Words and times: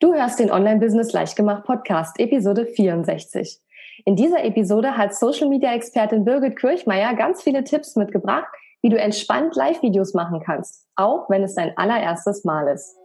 Du 0.00 0.14
hörst 0.14 0.40
den 0.40 0.50
Online-Business 0.50 1.12
Leichtgemacht 1.12 1.64
Podcast, 1.64 2.18
Episode 2.18 2.64
64. 2.64 3.60
In 4.06 4.16
dieser 4.16 4.42
Episode 4.44 4.96
hat 4.96 5.14
Social-Media-Expertin 5.14 6.24
Birgit 6.24 6.56
Kirchmeier 6.56 7.12
ganz 7.12 7.42
viele 7.42 7.64
Tipps 7.64 7.96
mitgebracht, 7.96 8.46
wie 8.80 8.88
du 8.88 8.96
entspannt 8.96 9.54
Live-Videos 9.56 10.14
machen 10.14 10.40
kannst, 10.42 10.86
auch 10.96 11.28
wenn 11.28 11.42
es 11.42 11.54
dein 11.54 11.76
allererstes 11.76 12.44
Mal 12.44 12.68
ist. 12.68 12.96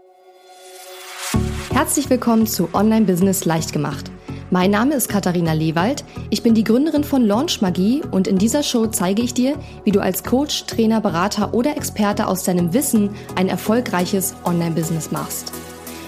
Herzlich 1.74 2.10
willkommen 2.10 2.48
zu 2.48 2.70
Online-Business 2.74 3.44
Leichtgemacht. 3.44 4.10
Mein 4.50 4.72
Name 4.72 4.96
ist 4.96 5.10
Katharina 5.10 5.52
Lewald. 5.52 6.06
Ich 6.30 6.44
bin 6.44 6.54
die 6.54 6.64
Gründerin 6.64 7.04
von 7.04 7.26
Launch 7.26 7.62
Magie 7.62 8.04
und 8.10 8.26
in 8.26 8.38
dieser 8.38 8.64
Show 8.64 8.88
zeige 8.88 9.22
ich 9.22 9.34
dir, 9.34 9.58
wie 9.84 9.92
du 9.92 10.00
als 10.00 10.24
Coach, 10.24 10.66
Trainer, 10.66 11.02
Berater 11.02 11.54
oder 11.54 11.76
Experte 11.76 12.26
aus 12.26 12.44
deinem 12.44 12.74
Wissen 12.74 13.14
ein 13.36 13.50
erfolgreiches 13.50 14.34
Online-Business 14.46 15.12
machst. 15.12 15.52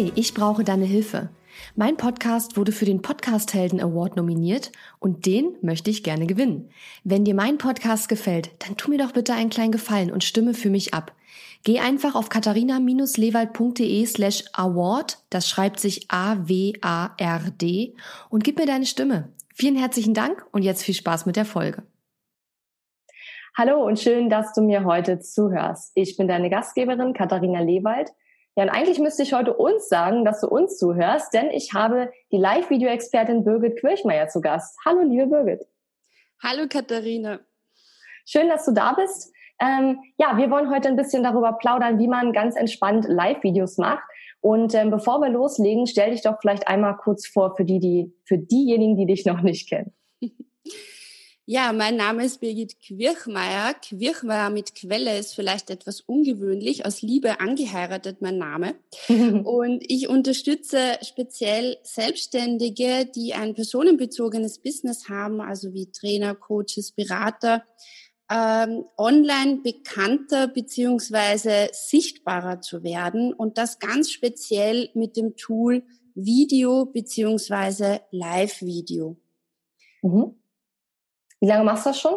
Hey, 0.00 0.12
ich 0.14 0.32
brauche 0.32 0.64
deine 0.64 0.86
Hilfe. 0.86 1.28
Mein 1.76 1.98
Podcast 1.98 2.56
wurde 2.56 2.72
für 2.72 2.86
den 2.86 3.02
Podcast 3.02 3.52
Helden 3.52 3.82
Award 3.82 4.16
nominiert 4.16 4.72
und 4.98 5.26
den 5.26 5.58
möchte 5.60 5.90
ich 5.90 6.02
gerne 6.02 6.26
gewinnen. 6.26 6.70
Wenn 7.04 7.26
dir 7.26 7.34
mein 7.34 7.58
Podcast 7.58 8.08
gefällt, 8.08 8.50
dann 8.66 8.78
tu 8.78 8.88
mir 8.88 8.96
doch 8.96 9.12
bitte 9.12 9.34
einen 9.34 9.50
kleinen 9.50 9.72
Gefallen 9.72 10.10
und 10.10 10.24
stimme 10.24 10.54
für 10.54 10.70
mich 10.70 10.94
ab. 10.94 11.12
Geh 11.64 11.80
einfach 11.80 12.14
auf 12.14 12.30
katharina-lewald.de 12.30 14.06
slash 14.06 14.44
award, 14.54 15.18
das 15.28 15.46
schreibt 15.46 15.78
sich 15.80 16.10
A-W-A-R-D 16.10 17.94
und 18.30 18.42
gib 18.42 18.58
mir 18.58 18.64
deine 18.64 18.86
Stimme. 18.86 19.28
Vielen 19.54 19.76
herzlichen 19.76 20.14
Dank 20.14 20.46
und 20.50 20.62
jetzt 20.62 20.82
viel 20.82 20.94
Spaß 20.94 21.26
mit 21.26 21.36
der 21.36 21.44
Folge. 21.44 21.82
Hallo 23.54 23.84
und 23.84 23.98
schön, 23.98 24.30
dass 24.30 24.54
du 24.54 24.62
mir 24.62 24.86
heute 24.86 25.20
zuhörst. 25.20 25.92
Ich 25.94 26.16
bin 26.16 26.26
deine 26.26 26.48
Gastgeberin 26.48 27.12
Katharina 27.12 27.60
Lewald 27.60 28.08
ja, 28.60 28.66
und 28.66 28.72
eigentlich 28.72 28.98
müsste 28.98 29.22
ich 29.22 29.32
heute 29.32 29.54
uns 29.54 29.88
sagen, 29.88 30.26
dass 30.26 30.42
du 30.42 30.46
uns 30.46 30.76
zuhörst, 30.76 31.32
denn 31.32 31.48
ich 31.48 31.72
habe 31.72 32.12
die 32.30 32.36
Live-Video-Expertin 32.36 33.42
Birgit 33.42 33.80
Kirchmeier 33.80 34.28
zu 34.28 34.42
Gast. 34.42 34.76
Hallo, 34.84 35.00
liebe 35.00 35.28
Birgit. 35.28 35.66
Hallo, 36.42 36.66
Katharina. 36.68 37.40
Schön, 38.26 38.50
dass 38.50 38.66
du 38.66 38.72
da 38.72 38.92
bist. 38.92 39.32
Ähm, 39.62 40.00
ja, 40.18 40.36
wir 40.36 40.50
wollen 40.50 40.68
heute 40.68 40.88
ein 40.88 40.96
bisschen 40.96 41.22
darüber 41.22 41.54
plaudern, 41.54 41.98
wie 41.98 42.06
man 42.06 42.34
ganz 42.34 42.54
entspannt 42.54 43.06
Live-Videos 43.08 43.78
macht. 43.78 44.04
Und 44.42 44.74
ähm, 44.74 44.90
bevor 44.90 45.20
wir 45.20 45.30
loslegen, 45.30 45.86
stell 45.86 46.10
dich 46.10 46.20
doch 46.20 46.38
vielleicht 46.38 46.68
einmal 46.68 46.98
kurz 46.98 47.26
vor 47.26 47.56
für 47.56 47.64
die, 47.64 47.80
die, 47.80 48.14
für 48.26 48.36
diejenigen, 48.36 48.94
die 48.94 49.06
dich 49.06 49.24
noch 49.24 49.40
nicht 49.40 49.70
kennen. 49.70 49.94
Ja, 51.52 51.72
mein 51.72 51.96
Name 51.96 52.24
ist 52.24 52.38
Birgit 52.38 52.76
Quirchmeier. 52.80 53.74
Quirchmeier 53.74 54.50
mit 54.50 54.76
Quelle 54.76 55.18
ist 55.18 55.34
vielleicht 55.34 55.68
etwas 55.70 56.00
ungewöhnlich. 56.00 56.86
Aus 56.86 57.02
Liebe 57.02 57.40
angeheiratet 57.40 58.22
mein 58.22 58.38
Name. 58.38 58.76
Und 59.08 59.82
ich 59.88 60.06
unterstütze 60.06 60.96
speziell 61.02 61.78
Selbstständige, 61.82 63.04
die 63.04 63.34
ein 63.34 63.54
personenbezogenes 63.54 64.60
Business 64.60 65.08
haben, 65.08 65.40
also 65.40 65.74
wie 65.74 65.90
Trainer, 65.90 66.36
Coaches, 66.36 66.92
Berater, 66.92 67.64
ähm, 68.30 68.84
online 68.96 69.56
bekannter 69.64 70.46
beziehungsweise 70.46 71.70
sichtbarer 71.72 72.60
zu 72.60 72.84
werden. 72.84 73.32
Und 73.32 73.58
das 73.58 73.80
ganz 73.80 74.12
speziell 74.12 74.90
mit 74.94 75.16
dem 75.16 75.34
Tool 75.34 75.82
Video 76.14 76.86
beziehungsweise 76.86 78.02
Live-Video. 78.12 79.16
Mhm. 80.02 80.39
Wie 81.40 81.46
lange 81.46 81.64
machst 81.64 81.86
du 81.86 81.90
das 81.90 82.00
schon? 82.00 82.14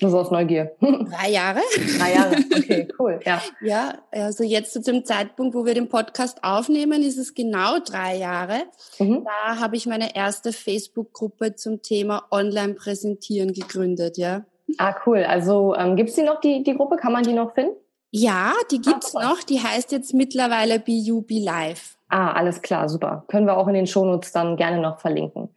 Nur 0.00 0.10
so 0.10 0.18
aus 0.18 0.30
Neugier. 0.30 0.72
Drei 0.80 1.30
Jahre. 1.30 1.60
Drei 1.98 2.14
Jahre, 2.14 2.36
okay, 2.56 2.88
cool. 2.98 3.20
Ja. 3.24 3.40
ja, 3.60 3.94
also 4.10 4.42
jetzt 4.42 4.72
zu 4.72 4.80
dem 4.80 5.04
Zeitpunkt, 5.04 5.54
wo 5.54 5.64
wir 5.64 5.74
den 5.74 5.88
Podcast 5.88 6.42
aufnehmen, 6.42 7.02
ist 7.02 7.18
es 7.18 7.34
genau 7.34 7.78
drei 7.78 8.16
Jahre. 8.16 8.62
Mhm. 8.98 9.24
Da 9.24 9.60
habe 9.60 9.76
ich 9.76 9.86
meine 9.86 10.16
erste 10.16 10.52
Facebook-Gruppe 10.52 11.54
zum 11.54 11.82
Thema 11.82 12.24
Online-Präsentieren 12.30 13.52
gegründet, 13.52 14.16
ja. 14.16 14.44
Ah, 14.78 14.94
cool. 15.06 15.24
Also 15.24 15.74
ähm, 15.76 15.94
gibt 15.96 16.08
es 16.08 16.16
die 16.16 16.22
noch, 16.22 16.40
die, 16.40 16.64
die 16.64 16.74
Gruppe? 16.74 16.96
Kann 16.96 17.12
man 17.12 17.22
die 17.22 17.34
noch 17.34 17.52
finden? 17.54 17.76
Ja, 18.10 18.54
die 18.70 18.80
gibt's 18.80 19.14
ah, 19.14 19.22
noch. 19.28 19.42
Die 19.42 19.60
heißt 19.60 19.92
jetzt 19.92 20.14
mittlerweile 20.14 20.80
BU 20.80 21.22
Be 21.22 21.38
Live. 21.38 21.96
Ah, 22.08 22.32
alles 22.32 22.60
klar, 22.60 22.88
super. 22.88 23.24
Können 23.28 23.46
wir 23.46 23.56
auch 23.56 23.68
in 23.68 23.74
den 23.74 23.86
Shownotes 23.86 24.32
dann 24.32 24.56
gerne 24.56 24.80
noch 24.80 25.00
verlinken. 25.00 25.48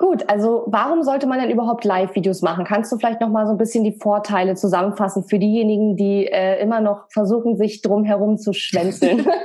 Gut, 0.00 0.28
also 0.28 0.62
warum 0.68 1.02
sollte 1.02 1.26
man 1.26 1.40
denn 1.40 1.50
überhaupt 1.50 1.84
Live-Videos 1.84 2.40
machen? 2.40 2.64
Kannst 2.64 2.92
du 2.92 2.96
vielleicht 2.98 3.20
noch 3.20 3.30
mal 3.30 3.46
so 3.46 3.52
ein 3.52 3.58
bisschen 3.58 3.82
die 3.82 3.98
Vorteile 3.98 4.54
zusammenfassen 4.54 5.24
für 5.24 5.40
diejenigen, 5.40 5.96
die 5.96 6.26
äh, 6.26 6.62
immer 6.62 6.80
noch 6.80 7.10
versuchen, 7.10 7.56
sich 7.56 7.82
drum 7.82 8.04
herum 8.04 8.38
zu 8.38 8.52
schwänzeln? 8.52 9.26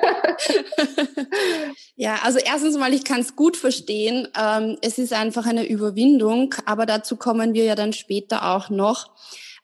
ja, 1.96 2.20
also 2.24 2.38
erstens 2.38 2.78
mal, 2.78 2.94
ich 2.94 3.04
kann 3.04 3.22
es 3.22 3.36
gut 3.36 3.58
verstehen. 3.58 4.28
Ähm, 4.40 4.78
es 4.82 5.00
ist 5.00 5.14
einfach 5.14 5.48
eine 5.48 5.68
Überwindung, 5.68 6.54
aber 6.68 6.86
dazu 6.86 7.18
kommen 7.18 7.56
wir 7.56 7.64
ja 7.64 7.74
dann 7.74 7.92
später 7.92 8.54
auch 8.56 8.70
noch. 8.70 9.08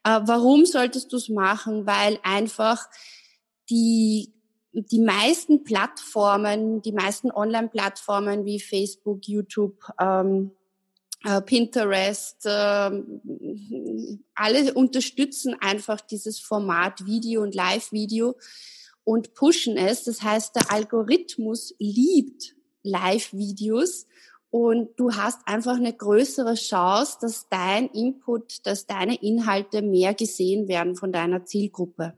Äh, 0.03 0.21
warum 0.23 0.65
solltest 0.65 1.13
du 1.13 1.17
es 1.17 1.29
machen? 1.29 1.85
Weil 1.85 2.17
einfach 2.23 2.87
die 3.69 4.33
die 4.71 5.01
meisten 5.01 5.63
Plattformen, 5.63 6.83
die 6.83 6.91
meisten 6.91 7.31
Online-Plattformen 7.31 8.45
wie 8.45 8.59
Facebook, 8.59 9.27
YouTube, 9.27 9.77
ähm, 9.99 10.51
äh, 10.51 10.58
Pinterest, 11.45 12.45
äh, 12.45 12.49
alle 14.35 14.73
unterstützen 14.73 15.55
einfach 15.59 15.99
dieses 16.01 16.39
Format 16.39 17.05
Video 17.05 17.41
und 17.41 17.55
Live-Video 17.55 18.37
und 19.03 19.33
pushen 19.33 19.75
es. 19.75 20.05
Das 20.05 20.21
heißt, 20.21 20.55
der 20.55 20.71
Algorithmus 20.71 21.75
liebt 21.77 22.55
Live-Videos 22.83 24.07
und 24.49 24.97
du 24.97 25.13
hast 25.13 25.41
einfach 25.45 25.75
eine 25.75 25.93
größere 25.93 26.55
Chance, 26.55 27.17
dass 27.21 27.49
dein 27.49 27.89
Input, 27.89 28.65
dass 28.65 28.87
deine 28.87 29.21
Inhalte 29.21 29.81
mehr 29.81 30.13
gesehen 30.13 30.67
werden 30.67 30.95
von 30.95 31.11
deiner 31.11 31.45
Zielgruppe. 31.45 32.17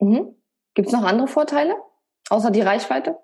Mhm. 0.00 0.34
Gibt 0.74 0.88
es 0.88 0.92
noch 0.92 1.04
andere 1.04 1.28
Vorteile, 1.28 1.74
außer 2.28 2.50
die 2.50 2.60
Reichweite? 2.60 3.16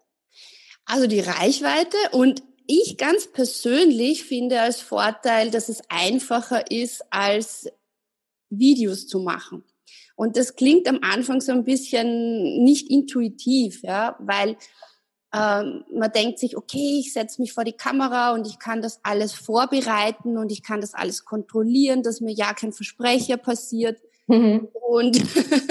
Also 0.86 1.06
die 1.06 1.20
Reichweite 1.20 1.96
und 2.12 2.42
ich 2.66 2.96
ganz 2.96 3.26
persönlich 3.26 4.24
finde 4.24 4.60
als 4.60 4.80
Vorteil, 4.80 5.50
dass 5.50 5.68
es 5.68 5.82
einfacher 5.88 6.70
ist, 6.70 7.04
als 7.10 7.70
Videos 8.50 9.06
zu 9.06 9.20
machen. 9.20 9.64
Und 10.16 10.36
das 10.36 10.56
klingt 10.56 10.88
am 10.88 11.00
Anfang 11.02 11.40
so 11.40 11.52
ein 11.52 11.64
bisschen 11.64 12.62
nicht 12.62 12.90
intuitiv, 12.90 13.82
ja, 13.82 14.16
weil 14.20 14.56
ähm, 15.34 15.84
man 15.92 16.12
denkt 16.12 16.38
sich, 16.38 16.56
okay, 16.56 17.00
ich 17.00 17.12
setze 17.12 17.40
mich 17.40 17.52
vor 17.52 17.64
die 17.64 17.72
Kamera 17.72 18.32
und 18.32 18.46
ich 18.46 18.60
kann 18.60 18.80
das 18.80 19.00
alles 19.02 19.32
vorbereiten 19.32 20.38
und 20.38 20.52
ich 20.52 20.62
kann 20.62 20.80
das 20.80 20.94
alles 20.94 21.24
kontrollieren, 21.24 22.04
dass 22.04 22.20
mir 22.20 22.32
ja 22.32 22.54
kein 22.54 22.72
Versprecher 22.72 23.36
passiert. 23.36 24.00
Mhm. 24.28 24.68
Und, 24.88 25.20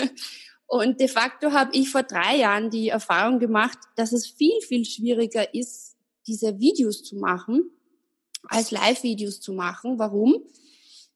und 0.68 1.00
de 1.00 1.08
facto 1.08 1.54
habe 1.54 1.72
ich 1.74 1.90
vor 1.90 2.04
drei 2.04 2.38
Jahren 2.38 2.70
die 2.70 2.90
Erfahrung 2.90 3.40
gemacht, 3.40 3.78
dass 3.96 4.12
es 4.12 4.28
viel, 4.28 4.60
viel 4.68 4.84
schwieriger 4.84 5.54
ist, 5.54 5.93
diese 6.28 6.60
Videos 6.60 7.04
zu 7.04 7.16
machen, 7.16 7.70
als 8.48 8.72
Live-Videos 8.72 9.40
zu 9.40 9.54
machen. 9.54 10.00
Warum? 10.00 10.44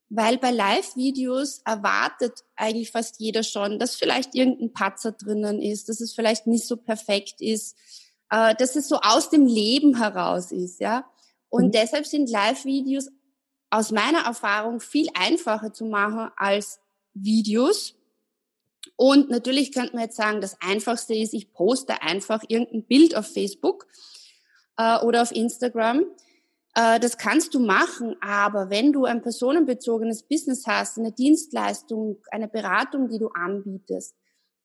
Weil 0.09 0.37
bei 0.37 0.51
Live-Videos 0.51 1.61
erwartet 1.65 2.45
eigentlich 2.55 2.91
fast 2.91 3.19
jeder 3.19 3.43
schon, 3.43 3.79
dass 3.79 3.95
vielleicht 3.95 4.35
irgendein 4.35 4.71
Patzer 4.71 5.11
drinnen 5.11 5.61
ist, 5.61 5.89
dass 5.89 5.99
es 5.99 6.13
vielleicht 6.13 6.47
nicht 6.47 6.65
so 6.65 6.77
perfekt 6.77 7.41
ist, 7.41 7.75
äh, 8.29 8.55
dass 8.55 8.75
es 8.75 8.87
so 8.87 8.97
aus 9.01 9.29
dem 9.29 9.45
Leben 9.45 9.97
heraus 9.97 10.51
ist, 10.51 10.79
ja. 10.79 11.05
Und 11.49 11.67
mhm. 11.67 11.71
deshalb 11.71 12.05
sind 12.05 12.29
Live-Videos 12.29 13.09
aus 13.69 13.91
meiner 13.91 14.19
Erfahrung 14.19 14.79
viel 14.79 15.09
einfacher 15.13 15.73
zu 15.73 15.85
machen 15.85 16.31
als 16.37 16.79
Videos. 17.13 17.95
Und 18.95 19.29
natürlich 19.29 19.73
könnte 19.73 19.93
man 19.93 20.05
jetzt 20.05 20.15
sagen, 20.15 20.41
das 20.41 20.57
Einfachste 20.61 21.13
ist, 21.13 21.33
ich 21.33 21.51
poste 21.51 22.01
einfach 22.01 22.43
irgendein 22.47 22.85
Bild 22.85 23.15
auf 23.15 23.27
Facebook 23.27 23.87
äh, 24.77 24.99
oder 24.99 25.21
auf 25.21 25.31
Instagram. 25.31 26.05
Äh, 26.75 26.99
das 26.99 27.17
kannst 27.17 27.53
du 27.53 27.59
machen, 27.59 28.15
aber 28.21 28.69
wenn 28.69 28.93
du 28.93 29.05
ein 29.05 29.21
personenbezogenes 29.21 30.23
Business 30.23 30.65
hast, 30.67 30.97
eine 30.97 31.11
Dienstleistung, 31.11 32.21
eine 32.31 32.47
Beratung, 32.47 33.09
die 33.09 33.19
du 33.19 33.29
anbietest, 33.29 34.15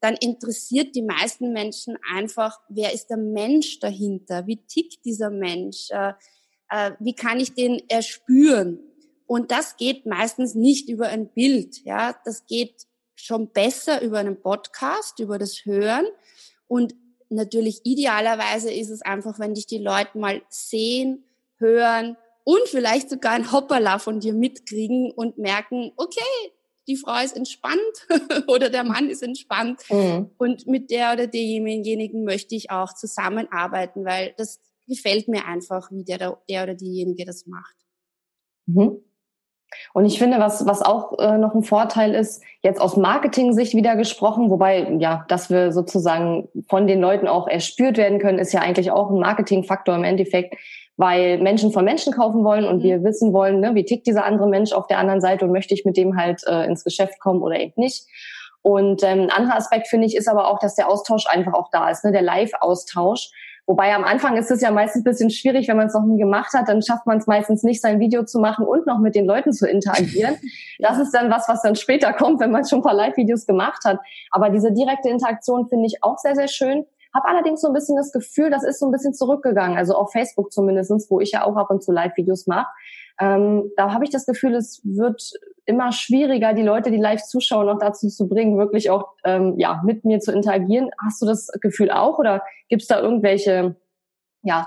dann 0.01 0.17
interessiert 0.17 0.97
die 0.97 1.03
meisten 1.03 1.53
Menschen 1.53 1.97
einfach, 2.13 2.61
wer 2.69 2.93
ist 2.93 3.07
der 3.07 3.19
Mensch 3.19 3.79
dahinter? 3.79 4.47
Wie 4.47 4.57
tickt 4.67 5.05
dieser 5.05 5.31
Mensch? 5.31 5.91
Äh, 5.91 6.15
äh, 6.71 6.93
wie 6.99 7.15
kann 7.15 7.39
ich 7.39 7.55
den 7.55 7.81
erspüren? 7.89 8.81
Und 9.27 9.51
das 9.51 9.77
geht 9.77 10.05
meistens 10.05 10.55
nicht 10.55 10.89
über 10.89 11.09
ein 11.09 11.33
Bild, 11.33 11.85
ja. 11.85 12.15
Das 12.25 12.47
geht 12.47 12.87
schon 13.15 13.53
besser 13.53 14.03
über 14.03 14.19
einen 14.19 14.41
Podcast, 14.41 15.21
über 15.21 15.39
das 15.39 15.65
Hören. 15.65 16.07
Und 16.67 16.95
natürlich 17.33 17.81
idealerweise 17.85 18.73
ist 18.73 18.91
es 18.91 19.03
einfach, 19.03 19.39
wenn 19.39 19.55
dich 19.55 19.67
die 19.67 19.79
Leute 19.79 20.19
mal 20.19 20.43
sehen, 20.49 21.25
hören 21.59 22.17
und 22.45 22.63
vielleicht 22.67 23.11
sogar 23.11 23.33
ein 23.33 23.53
Hoppala 23.53 23.99
von 23.99 24.21
dir 24.21 24.35
mitkriegen 24.35 25.11
und 25.13 25.39
merken, 25.39 25.93
okay, 25.97 26.21
die 26.89 26.97
Frau 26.97 27.23
ist 27.23 27.37
entspannt 27.37 27.81
oder 28.49 28.69
der 28.69 28.85
Mann 28.85 29.09
ist 29.09 29.23
entspannt 29.23 29.83
mhm. 29.89 30.31
und 30.39 30.67
mit 30.67 30.91
der 30.91 31.13
oder 31.13 31.27
demjenigen 31.27 32.25
möchte 32.25 32.55
ich 32.57 32.71
auch 32.71 32.93
zusammenarbeiten, 32.93 34.05
weil 34.05 34.35
das 34.37 34.61
gefällt 34.89 35.29
mir 35.29 35.47
einfach, 35.47 35.91
wie 35.93 36.05
der, 36.05 36.41
der 36.49 36.63
oder 36.65 36.75
diejenige 36.75 37.25
das 37.25 37.47
macht. 37.47 37.77
Mhm. 38.67 39.05
Und 39.93 40.05
ich 40.05 40.19
finde, 40.19 40.39
was, 40.39 40.67
was 40.67 40.83
auch 40.83 41.19
äh, 41.19 41.39
noch 41.39 41.55
ein 41.55 41.63
Vorteil 41.63 42.15
ist, 42.15 42.43
jetzt 42.63 42.81
aus 42.81 42.97
Marketing-Sicht 42.97 43.75
wieder 43.75 43.97
gesprochen, 43.97 44.51
wobei, 44.51 44.97
ja, 44.99 45.25
dass 45.29 45.51
wir 45.51 45.73
sozusagen 45.73 46.49
von 46.69 46.87
den 46.87 47.01
Leuten 47.01 47.29
auch 47.29 47.49
erspürt 47.49 47.97
werden 47.97 48.19
können, 48.19 48.39
ist 48.39 48.53
ja 48.53 48.61
eigentlich 48.61 48.91
auch 48.91 49.11
ein 49.11 49.19
Marketing-Faktor 49.19 49.95
im 49.95 50.05
Endeffekt, 50.05 50.55
weil 50.97 51.39
Menschen 51.39 51.73
von 51.73 51.85
Menschen 51.85 52.13
kaufen 52.13 52.45
wollen 52.45 52.65
und 52.65 52.79
mhm. 52.79 52.83
wir 52.83 53.05
wissen 53.05 53.33
wollen, 53.33 53.61
ne, 53.61 53.75
wie 53.75 53.85
tickt 53.85 54.07
dieser 54.07 54.25
andere 54.25 54.49
Mensch 54.49 54.73
auf 54.73 54.87
der 54.87 54.99
anderen 54.99 55.21
Seite 55.21 55.45
und 55.45 55.53
möchte 55.53 55.75
ich 55.75 55.85
mit 55.85 55.97
dem 55.97 56.17
halt 56.17 56.43
äh, 56.47 56.67
ins 56.67 56.85
Geschäft 56.85 57.19
kommen 57.21 57.43
oder 57.43 57.59
eben 57.59 57.75
nicht. 57.77 58.07
Und 58.63 59.03
ähm, 59.03 59.23
ein 59.23 59.31
anderer 59.31 59.57
Aspekt 59.57 59.89
finde 59.89 60.07
ich 60.07 60.17
ist 60.17 60.29
aber 60.29 60.49
auch, 60.49 60.61
dass 60.61 60.77
der 60.77 60.89
Austausch 60.89 61.27
einfach 61.27 61.55
auch 61.55 61.69
da 61.73 61.91
ist, 61.91 62.05
ne, 62.05 62.13
der 62.13 62.23
Live-Austausch. 62.23 63.31
Wobei 63.67 63.95
am 63.95 64.03
Anfang 64.03 64.37
ist 64.37 64.51
es 64.51 64.61
ja 64.61 64.73
meistens 64.73 65.03
ein 65.03 65.05
bisschen 65.05 65.31
schwierig, 65.31 65.69
wenn 65.69 65.77
man 65.77 65.87
es 65.87 65.95
noch 65.95 66.05
nie 66.05 66.19
gemacht 66.19 66.53
hat, 66.53 66.69
dann 66.69 66.83
schafft 66.83 67.07
man 67.07 67.19
es 67.19 67.29
meistens 67.29 67.63
nicht, 67.63 67.81
sein 67.81 68.01
Video 68.01 68.25
zu 68.25 68.41
machen 68.41 68.67
und 68.67 68.87
noch 68.87 68.99
mit 68.99 69.15
den 69.15 69.25
Leuten 69.25 69.53
zu 69.53 69.69
interagieren. 69.69 70.37
Das 70.79 70.99
ist 70.99 71.13
dann 71.13 71.31
was, 71.31 71.49
was 71.49 71.63
dann 71.63 71.77
später 71.77 72.13
kommt, 72.19 72.41
wenn 72.41 72.51
man 72.51 72.67
schon 72.67 72.81
ein 72.81 72.83
paar 72.83 72.95
Live-Videos 72.95 73.47
gemacht 73.47 73.85
hat. 73.85 74.01
Aber 74.33 74.51
diese 74.51 74.73
direkte 74.73 75.09
Interaktion 75.09 75.69
finde 75.69 75.87
ich 75.87 76.03
auch 76.03 76.19
sehr, 76.19 76.35
sehr 76.35 76.49
schön. 76.49 76.85
Habe 77.15 77.29
allerdings 77.29 77.61
so 77.61 77.69
ein 77.69 77.75
bisschen 77.75 77.97
das 77.97 78.11
Gefühl, 78.11 78.51
das 78.51 78.65
ist 78.65 78.81
so 78.81 78.87
ein 78.87 78.91
bisschen 78.91 79.15
zurückgegangen. 79.15 79.79
Also 79.79 79.95
auf 79.95 80.11
Facebook 80.11 80.53
zumindestens, 80.53 81.09
wo 81.09 81.21
ich 81.21 81.31
ja 81.31 81.45
auch 81.45 81.57
ab 81.57 81.71
und 81.71 81.85
zu 81.85 81.93
Live-Videos 81.93 82.49
mache. 82.49 82.67
Ähm, 83.21 83.71
da 83.77 83.93
habe 83.93 84.05
ich 84.05 84.11
das 84.11 84.27
Gefühl, 84.27 84.55
es 84.55 84.81
wird 84.85 85.33
immer 85.65 85.93
schwieriger, 85.93 86.55
die 86.55 86.63
Leute, 86.63 86.91
die 86.91 86.99
live 86.99 87.23
zuschauen, 87.23 87.67
noch 87.67 87.79
dazu 87.79 88.09
zu 88.09 88.29
bringen, 88.29 88.59
wirklich 88.59 88.91
auch 88.91 89.13
ähm, 89.25 89.55
ja 89.59 89.81
mit 89.85 90.05
mir 90.05 90.21
zu 90.21 90.33
interagieren. 90.33 90.91
Hast 91.03 91.23
du 91.23 91.27
das 91.27 91.49
Gefühl 91.61 91.91
auch 91.91 92.19
oder 92.19 92.43
gibt 92.69 92.83
es 92.83 92.89
da 92.89 93.01
irgendwelche 93.01 93.77
ja 94.43 94.67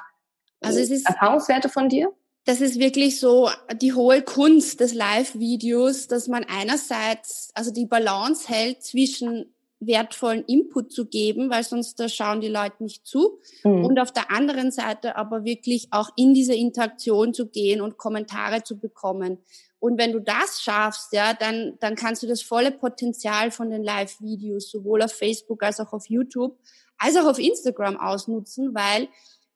also 0.62 0.80
es 0.80 0.90
ist, 0.90 1.08
Erfahrungswerte 1.08 1.70
von 1.70 1.90
dir? 1.90 2.12
Das 2.46 2.62
ist 2.62 2.80
wirklich 2.80 3.20
so 3.20 3.50
die 3.82 3.94
hohe 3.94 4.22
Kunst 4.22 4.80
des 4.80 4.94
Live-Videos, 4.94 6.08
dass 6.08 6.28
man 6.28 6.46
einerseits 6.46 7.50
also 7.56 7.72
die 7.72 7.88
Balance 7.88 8.48
hält 8.48 8.84
zwischen 8.84 9.55
wertvollen 9.80 10.44
Input 10.45 10.92
zu 10.92 11.06
geben, 11.06 11.50
weil 11.50 11.63
sonst 11.63 12.00
da 12.00 12.10
schauen 12.10 12.42
die 12.42 12.48
Leute 12.48 12.83
nicht 12.83 13.06
zu. 13.06 13.39
Mhm. 13.63 13.86
Und 13.86 14.00
auf 14.00 14.12
der 14.12 14.31
anderen 14.31 14.72
Seite 14.72 15.16
aber 15.16 15.44
wirklich 15.44 15.88
auch 15.92 16.10
in 16.16 16.33
diese 16.33 16.56
Interaktion 16.56 17.33
zu 17.33 17.48
gehen 17.48 17.81
und 17.81 17.98
Kommentare 17.98 18.63
zu 18.63 18.80
bekommen. 18.80 19.39
Und 19.80 20.00
wenn 20.00 20.13
du 20.13 20.19
das 20.19 20.62
schaffst, 20.62 21.13
ja, 21.13 21.33
dann, 21.33 21.77
dann 21.80 21.95
kannst 21.95 22.24
du 22.24 22.27
das 22.27 22.42
volle 22.42 22.72
Potenzial 22.72 23.51
von 23.51 23.69
den 23.69 23.83
Live-Videos 23.83 24.72
sowohl 24.72 25.04
auf 25.04 25.12
Facebook 25.12 25.62
als 25.62 25.80
auch 25.80 25.94
auf 25.94 26.10
YouTube 26.10 26.57
als 26.98 27.18
auch 27.18 27.25
auf 27.25 27.39
Instagram 27.39 27.98
ausnutzen, 27.98 28.74
weil 28.74 29.07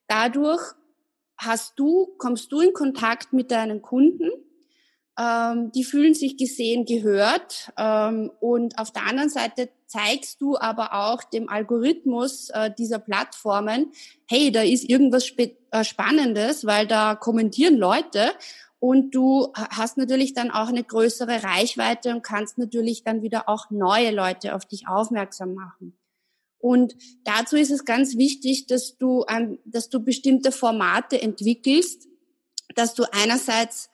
dadurch 0.07 0.61
hast 1.37 1.73
du, 1.77 2.07
kommst 2.17 2.51
du 2.51 2.59
in 2.59 2.73
Kontakt 2.73 3.33
mit 3.33 3.51
deinen 3.51 3.81
Kunden 3.81 4.29
ähm, 5.19 5.71
die 5.73 5.83
fühlen 5.83 6.13
sich 6.13 6.37
gesehen, 6.37 6.85
gehört. 6.85 7.71
Ähm, 7.77 8.31
und 8.39 8.79
auf 8.79 8.91
der 8.91 9.05
anderen 9.05 9.29
Seite 9.29 9.69
zeigst 9.85 10.39
du 10.39 10.57
aber 10.57 10.93
auch 10.93 11.23
dem 11.23 11.49
Algorithmus 11.49 12.49
äh, 12.51 12.71
dieser 12.77 12.99
Plattformen, 12.99 13.91
hey, 14.29 14.51
da 14.51 14.61
ist 14.61 14.87
irgendwas 14.87 15.29
äh, 15.37 15.83
Spannendes, 15.83 16.65
weil 16.65 16.87
da 16.87 17.15
kommentieren 17.15 17.75
Leute. 17.75 18.31
Und 18.79 19.13
du 19.13 19.51
hast 19.55 19.97
natürlich 19.97 20.33
dann 20.33 20.51
auch 20.51 20.69
eine 20.69 20.85
größere 20.85 21.43
Reichweite 21.43 22.15
und 22.15 22.23
kannst 22.23 22.57
natürlich 22.57 23.03
dann 23.03 23.21
wieder 23.21 23.49
auch 23.49 23.69
neue 23.71 24.11
Leute 24.11 24.55
auf 24.55 24.65
dich 24.65 24.87
aufmerksam 24.87 25.53
machen. 25.53 25.97
Und 26.59 26.95
dazu 27.25 27.57
ist 27.57 27.71
es 27.71 27.83
ganz 27.83 28.15
wichtig, 28.15 28.67
dass 28.67 28.97
du, 28.97 29.25
dass 29.65 29.89
du 29.89 29.99
bestimmte 30.01 30.53
Formate 30.53 31.21
entwickelst, 31.21 32.07
dass 32.73 32.93
du 32.93 33.03
einerseits 33.11 33.88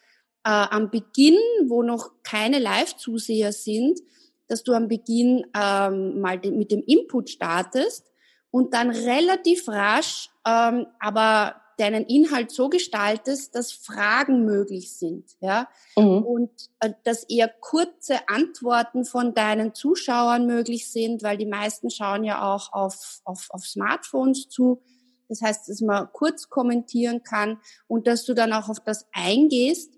äh, 0.45 0.49
am 0.49 0.91
Beginn, 0.91 1.37
wo 1.67 1.83
noch 1.83 2.11
keine 2.23 2.59
Live-Zuseher 2.59 3.51
sind, 3.51 3.99
dass 4.47 4.63
du 4.63 4.73
am 4.73 4.87
Beginn 4.87 5.45
ähm, 5.59 6.21
mal 6.21 6.39
de 6.39 6.51
mit 6.51 6.71
dem 6.71 6.83
Input 6.83 7.31
startest 7.31 8.11
und 8.51 8.73
dann 8.73 8.91
relativ 8.91 9.67
rasch 9.67 10.29
ähm, 10.47 10.85
aber 10.99 11.55
deinen 11.77 12.05
Inhalt 12.05 12.51
so 12.51 12.69
gestaltest, 12.69 13.53
dass 13.55 13.73
Fragen 13.73 14.45
möglich 14.45 14.95
sind, 14.97 15.31
ja, 15.41 15.67
mhm. 15.97 16.23
und 16.23 16.51
äh, 16.79 16.91
dass 17.03 17.23
eher 17.23 17.49
kurze 17.49 18.29
Antworten 18.29 19.03
von 19.03 19.33
deinen 19.33 19.73
Zuschauern 19.73 20.45
möglich 20.45 20.89
sind, 20.89 21.23
weil 21.23 21.37
die 21.37 21.45
meisten 21.45 21.89
schauen 21.89 22.23
ja 22.23 22.53
auch 22.53 22.71
auf, 22.71 23.19
auf, 23.25 23.47
auf 23.49 23.65
Smartphones 23.65 24.47
zu. 24.47 24.81
Das 25.27 25.41
heißt, 25.41 25.67
dass 25.67 25.81
man 25.81 26.07
kurz 26.13 26.49
kommentieren 26.49 27.23
kann 27.23 27.59
und 27.87 28.07
dass 28.07 28.25
du 28.25 28.35
dann 28.35 28.53
auch 28.53 28.69
auf 28.69 28.79
das 28.79 29.07
eingehst 29.11 29.91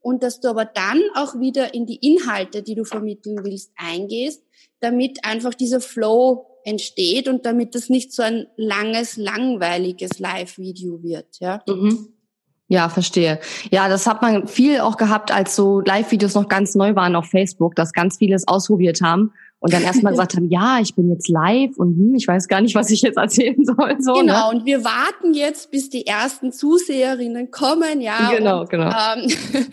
und 0.00 0.22
dass 0.22 0.40
du 0.40 0.48
aber 0.48 0.64
dann 0.64 1.00
auch 1.14 1.38
wieder 1.38 1.74
in 1.74 1.86
die 1.86 1.96
Inhalte, 1.96 2.62
die 2.62 2.74
du 2.74 2.84
vermitteln 2.84 3.44
willst, 3.44 3.72
eingehst, 3.76 4.42
damit 4.80 5.24
einfach 5.24 5.54
dieser 5.54 5.80
Flow 5.80 6.46
entsteht 6.64 7.28
und 7.28 7.46
damit 7.46 7.74
das 7.74 7.88
nicht 7.88 8.12
so 8.12 8.22
ein 8.22 8.46
langes, 8.56 9.16
langweiliges 9.16 10.18
Live-Video 10.18 11.02
wird. 11.02 11.38
Ja. 11.40 11.62
Mhm. 11.68 12.14
Ja, 12.68 12.88
verstehe. 12.88 13.40
Ja, 13.72 13.88
das 13.88 14.06
hat 14.06 14.22
man 14.22 14.46
viel 14.46 14.80
auch 14.80 14.96
gehabt, 14.96 15.32
als 15.32 15.56
so 15.56 15.80
Live-Videos 15.80 16.34
noch 16.34 16.48
ganz 16.48 16.76
neu 16.76 16.94
waren 16.94 17.16
auf 17.16 17.26
Facebook, 17.26 17.74
dass 17.74 17.92
ganz 17.92 18.18
vieles 18.18 18.46
ausprobiert 18.46 19.00
haben 19.02 19.32
und 19.60 19.74
dann 19.74 19.82
erstmal 19.82 20.12
gesagt 20.12 20.34
haben, 20.34 20.48
ja, 20.48 20.80
ich 20.80 20.94
bin 20.94 21.10
jetzt 21.10 21.28
live 21.28 21.76
und 21.76 21.94
hm, 21.94 22.14
ich 22.14 22.26
weiß 22.26 22.48
gar 22.48 22.62
nicht, 22.62 22.74
was 22.74 22.90
ich 22.90 23.02
jetzt 23.02 23.18
erzählen 23.18 23.62
soll. 23.62 23.96
So, 24.00 24.14
ne? 24.14 24.20
genau, 24.20 24.50
ne? 24.50 24.58
und 24.58 24.64
wir 24.64 24.84
warten 24.84 25.34
jetzt, 25.34 25.70
bis 25.70 25.90
die 25.90 26.06
ersten 26.06 26.50
Zuseherinnen 26.50 27.50
kommen, 27.50 28.00
ja. 28.00 28.30
Genau, 28.30 28.62
und, 28.62 28.70
genau. 28.70 28.90
Ähm, 28.90 29.30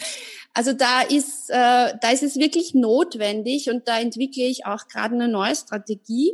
also 0.53 0.73
da 0.73 1.01
ist, 1.01 1.50
äh, 1.50 1.93
da 2.01 2.09
ist 2.12 2.23
es 2.23 2.35
wirklich 2.35 2.73
notwendig 2.73 3.69
und 3.69 3.88
da 3.88 3.97
entwickle 3.97 4.43
ich 4.43 4.65
auch 4.65 4.88
gerade 4.89 5.15
eine 5.15 5.29
neue 5.29 5.55
Strategie, 5.55 6.33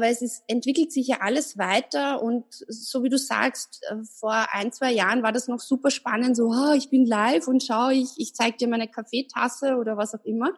weil 0.00 0.12
es 0.12 0.22
ist, 0.22 0.44
entwickelt 0.46 0.92
sich 0.92 1.08
ja 1.08 1.18
alles 1.20 1.58
weiter 1.58 2.22
und 2.22 2.44
so 2.50 3.02
wie 3.02 3.08
du 3.08 3.18
sagst, 3.18 3.82
äh, 3.90 3.96
vor 4.04 4.46
ein, 4.52 4.72
zwei 4.72 4.92
Jahren 4.92 5.22
war 5.22 5.32
das 5.32 5.48
noch 5.48 5.60
super 5.60 5.90
spannend, 5.90 6.36
so, 6.36 6.48
oh, 6.48 6.72
ich 6.74 6.90
bin 6.90 7.04
live 7.04 7.48
und 7.48 7.62
schau, 7.62 7.90
ich, 7.90 8.10
ich 8.16 8.34
zeig 8.34 8.58
dir 8.58 8.68
meine 8.68 8.88
Kaffeetasse 8.88 9.76
oder 9.76 9.96
was 9.96 10.14
auch 10.14 10.24
immer. 10.24 10.52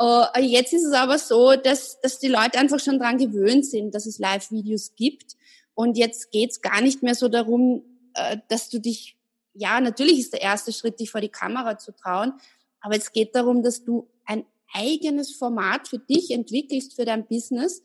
uh, 0.00 0.24
jetzt 0.40 0.72
ist 0.72 0.84
es 0.84 0.92
aber 0.92 1.18
so, 1.18 1.54
dass, 1.56 2.00
dass 2.00 2.18
die 2.18 2.28
Leute 2.28 2.58
einfach 2.58 2.80
schon 2.80 2.98
dran 2.98 3.18
gewöhnt 3.18 3.64
sind, 3.64 3.94
dass 3.94 4.06
es 4.06 4.18
Live-Videos 4.18 4.94
gibt 4.96 5.36
und 5.74 5.96
jetzt 5.96 6.30
geht's 6.30 6.60
gar 6.60 6.80
nicht 6.80 7.02
mehr 7.02 7.14
so 7.14 7.28
darum, 7.28 7.82
äh, 8.14 8.38
dass 8.48 8.68
du 8.68 8.78
dich, 8.78 9.16
ja, 9.54 9.80
natürlich 9.80 10.18
ist 10.18 10.32
der 10.32 10.42
erste 10.42 10.72
Schritt, 10.72 11.00
dich 11.00 11.10
vor 11.10 11.20
die 11.20 11.28
Kamera 11.28 11.78
zu 11.78 11.92
trauen, 11.92 12.34
aber 12.80 12.96
es 12.96 13.12
geht 13.12 13.34
darum, 13.34 13.62
dass 13.62 13.84
du 13.84 14.08
ein 14.24 14.44
eigenes 14.72 15.34
Format 15.34 15.88
für 15.88 15.98
dich 15.98 16.30
entwickelst, 16.30 16.94
für 16.94 17.04
dein 17.04 17.26
Business, 17.26 17.82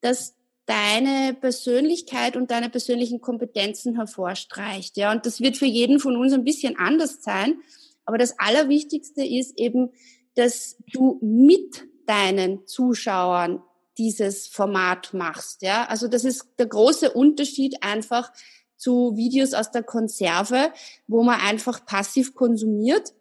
das 0.00 0.34
deine 0.66 1.34
Persönlichkeit 1.34 2.36
und 2.36 2.50
deine 2.50 2.68
persönlichen 2.68 3.22
Kompetenzen 3.22 3.96
hervorstreicht. 3.96 4.98
Ja, 4.98 5.12
und 5.12 5.24
das 5.24 5.40
wird 5.40 5.56
für 5.56 5.66
jeden 5.66 5.98
von 5.98 6.16
uns 6.16 6.34
ein 6.34 6.44
bisschen 6.44 6.76
anders 6.78 7.22
sein. 7.22 7.60
Aber 8.04 8.18
das 8.18 8.38
Allerwichtigste 8.38 9.24
ist 9.24 9.58
eben, 9.58 9.90
dass 10.34 10.76
du 10.92 11.18
mit 11.22 11.84
deinen 12.06 12.66
Zuschauern 12.66 13.62
dieses 13.96 14.46
Format 14.46 15.14
machst. 15.14 15.62
Ja, 15.62 15.86
also 15.86 16.06
das 16.06 16.24
ist 16.24 16.46
der 16.58 16.66
große 16.66 17.12
Unterschied 17.12 17.82
einfach 17.82 18.30
zu 18.76 19.16
Videos 19.16 19.54
aus 19.54 19.70
der 19.70 19.82
Konserve, 19.82 20.72
wo 21.06 21.22
man 21.22 21.40
einfach 21.40 21.84
passiv 21.84 22.34
konsumiert 22.34 23.14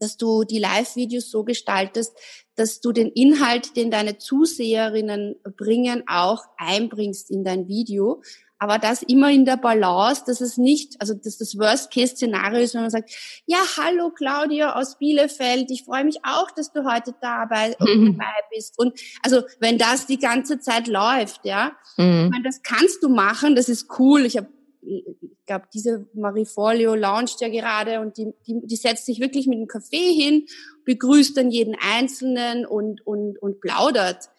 dass 0.00 0.16
du 0.16 0.44
die 0.44 0.58
Live-Videos 0.58 1.30
so 1.30 1.44
gestaltest, 1.44 2.16
dass 2.54 2.80
du 2.80 2.92
den 2.92 3.08
Inhalt, 3.08 3.76
den 3.76 3.90
deine 3.90 4.18
Zuseherinnen 4.18 5.36
bringen, 5.56 6.04
auch 6.06 6.44
einbringst 6.58 7.30
in 7.30 7.44
dein 7.44 7.68
Video. 7.68 8.22
aber 8.58 8.78
das 8.78 9.02
immer 9.02 9.28
in 9.28 9.44
der 9.44 9.56
Balance, 9.56 10.22
dass 10.24 10.40
es 10.40 10.56
nicht, 10.56 11.00
also 11.00 11.14
dass 11.14 11.36
das 11.36 11.58
Worst-Case-Szenario 11.58 12.60
ist, 12.60 12.74
wenn 12.74 12.82
man 12.82 12.90
sagt, 12.90 13.10
ja, 13.44 13.58
hallo 13.76 14.10
Claudia 14.10 14.76
aus 14.76 14.98
Bielefeld, 14.98 15.68
ich 15.72 15.82
freue 15.82 16.04
mich 16.04 16.18
auch, 16.22 16.48
dass 16.52 16.72
du 16.72 16.84
heute 16.84 17.12
dabei, 17.20 17.74
mhm. 17.80 18.16
dabei 18.18 18.32
bist. 18.54 18.78
Und 18.78 18.96
also 19.24 19.42
wenn 19.58 19.78
das 19.78 20.06
die 20.06 20.18
ganze 20.18 20.60
Zeit 20.60 20.86
läuft, 20.86 21.44
ja, 21.44 21.72
mhm. 21.96 22.26
ich 22.26 22.30
meine, 22.30 22.44
das 22.44 22.62
kannst 22.62 23.02
du 23.02 23.08
machen, 23.08 23.56
das 23.56 23.68
ist 23.68 23.98
cool. 23.98 24.24
Ich 24.24 24.36
habe 24.36 24.46
ich 24.82 25.46
glaube, 25.46 25.66
diese 25.72 26.06
Marie 26.14 26.44
Forleo 26.44 26.94
launcht 26.94 27.40
ja 27.40 27.48
gerade 27.48 28.00
und 28.00 28.16
die, 28.16 28.34
die, 28.46 28.60
die 28.64 28.76
setzt 28.76 29.06
sich 29.06 29.20
wirklich 29.20 29.46
mit 29.46 29.56
einem 29.56 29.68
Kaffee 29.68 30.12
hin, 30.12 30.46
begrüßt 30.84 31.36
dann 31.36 31.50
jeden 31.50 31.76
Einzelnen 31.80 32.66
und, 32.66 33.06
und, 33.06 33.40
und 33.40 33.60
plaudert. 33.60 34.30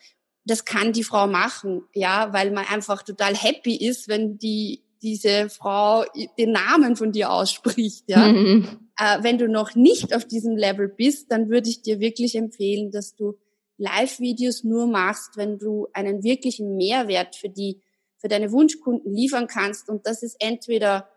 Das 0.46 0.66
kann 0.66 0.92
die 0.92 1.06
Frau 1.06 1.28
machen, 1.28 1.84
ja, 1.94 2.34
weil 2.34 2.52
man 2.52 2.66
einfach 2.66 3.04
total 3.04 3.34
happy 3.36 3.76
ist, 3.76 4.10
wenn 4.10 4.38
die, 4.38 4.84
diese 5.02 5.50
Frau 5.50 6.04
den 6.38 6.52
Namen 6.52 6.96
von 6.96 7.12
dir 7.12 7.32
ausspricht, 7.32 8.04
ja. 8.08 8.28
Mhm. 8.28 8.90
Äh, 8.98 9.24
wenn 9.24 9.38
du 9.38 9.48
noch 9.48 9.76
nicht 9.76 10.14
auf 10.16 10.26
diesem 10.26 10.56
Level 10.56 10.88
bist, 10.88 11.32
dann 11.32 11.50
würde 11.50 11.70
ich 11.70 11.82
dir 11.82 12.00
wirklich 12.00 12.36
empfehlen, 12.36 12.92
dass 12.92 13.16
du 13.16 13.38
Live-Videos 13.78 14.64
nur 14.64 14.88
machst, 14.88 15.36
wenn 15.36 15.58
du 15.58 15.88
einen 15.94 16.24
wirklichen 16.24 16.76
Mehrwert 16.76 17.36
für 17.36 17.50
die 17.50 17.82
für 18.24 18.30
deine 18.30 18.54
Wunschkunden 18.54 19.14
liefern 19.14 19.48
kannst. 19.48 19.90
Und 19.90 20.08
das 20.08 20.24
ist 20.24 20.38
entweder 20.40 21.10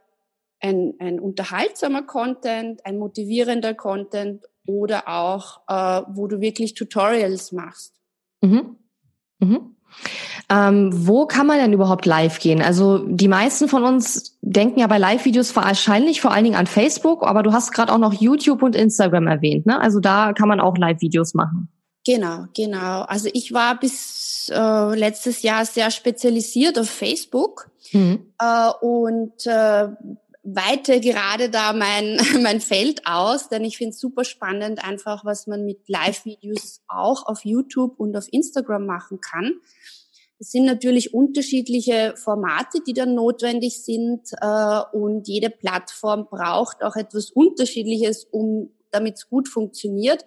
ein, 0.60 0.94
ein 0.98 1.20
unterhaltsamer 1.20 2.02
Content, 2.02 2.84
ein 2.84 2.98
motivierender 2.98 3.75
Content 3.75 4.44
oder 4.66 5.06
auch, 5.06 5.60
äh, 5.68 6.02
wo 6.08 6.26
du 6.26 6.40
wirklich 6.40 6.75
Tutorials 6.75 7.52
machst. 7.52 7.94
Mhm. 8.42 8.76
Mhm. 9.38 9.76
Ähm, 10.50 10.90
wo 10.92 11.26
kann 11.26 11.46
man 11.46 11.58
denn 11.58 11.72
überhaupt 11.72 12.06
live 12.06 12.40
gehen? 12.40 12.60
Also 12.60 12.98
die 13.06 13.28
meisten 13.28 13.68
von 13.68 13.84
uns 13.84 14.36
denken 14.40 14.80
ja 14.80 14.88
bei 14.88 14.98
Live-Videos 14.98 15.54
wahrscheinlich 15.54 16.20
vor 16.20 16.32
allen 16.32 16.44
Dingen 16.44 16.56
an 16.56 16.66
Facebook, 16.66 17.22
aber 17.22 17.44
du 17.44 17.52
hast 17.52 17.72
gerade 17.72 17.92
auch 17.92 17.98
noch 17.98 18.14
YouTube 18.14 18.62
und 18.64 18.75
Instagram 18.75 19.28
erwähnt. 19.28 19.66
Ne? 19.66 19.80
Also 19.80 20.00
da 20.00 20.32
kann 20.32 20.48
man 20.48 20.60
auch 20.60 20.76
Live-Videos 20.76 21.34
machen. 21.34 21.68
Genau, 22.06 22.44
genau. 22.54 23.02
Also 23.02 23.28
ich 23.32 23.52
war 23.52 23.80
bis 23.80 24.48
äh, 24.54 24.94
letztes 24.94 25.42
Jahr 25.42 25.66
sehr 25.66 25.90
spezialisiert 25.90 26.78
auf 26.78 26.88
Facebook 26.88 27.68
mhm. 27.90 28.32
äh, 28.38 28.70
und 28.80 29.44
äh, 29.44 29.88
weite 30.44 31.00
gerade 31.00 31.50
da 31.50 31.72
mein, 31.72 32.20
mein 32.42 32.60
Feld 32.60 33.02
aus, 33.06 33.48
denn 33.48 33.64
ich 33.64 33.76
finde 33.76 33.90
es 33.90 33.98
super 33.98 34.22
spannend, 34.22 34.84
einfach 34.84 35.25
was 35.25 35.48
man 35.48 35.64
mit 35.64 35.88
Live-Videos 35.88 36.82
auch 36.86 37.26
auf 37.26 37.44
YouTube 37.44 37.98
und 37.98 38.16
auf 38.16 38.32
Instagram 38.32 38.86
machen 38.86 39.20
kann. 39.20 39.54
Es 40.38 40.52
sind 40.52 40.64
natürlich 40.64 41.12
unterschiedliche 41.12 42.14
Formate, 42.16 42.78
die 42.86 42.92
dann 42.92 43.16
notwendig 43.16 43.82
sind 43.82 44.30
äh, 44.40 44.80
und 44.92 45.26
jede 45.26 45.50
Plattform 45.50 46.28
braucht 46.30 46.84
auch 46.84 46.94
etwas 46.94 47.30
Unterschiedliches, 47.30 48.28
um 48.30 48.70
damit 48.92 49.16
es 49.16 49.28
gut 49.28 49.48
funktioniert. 49.48 50.25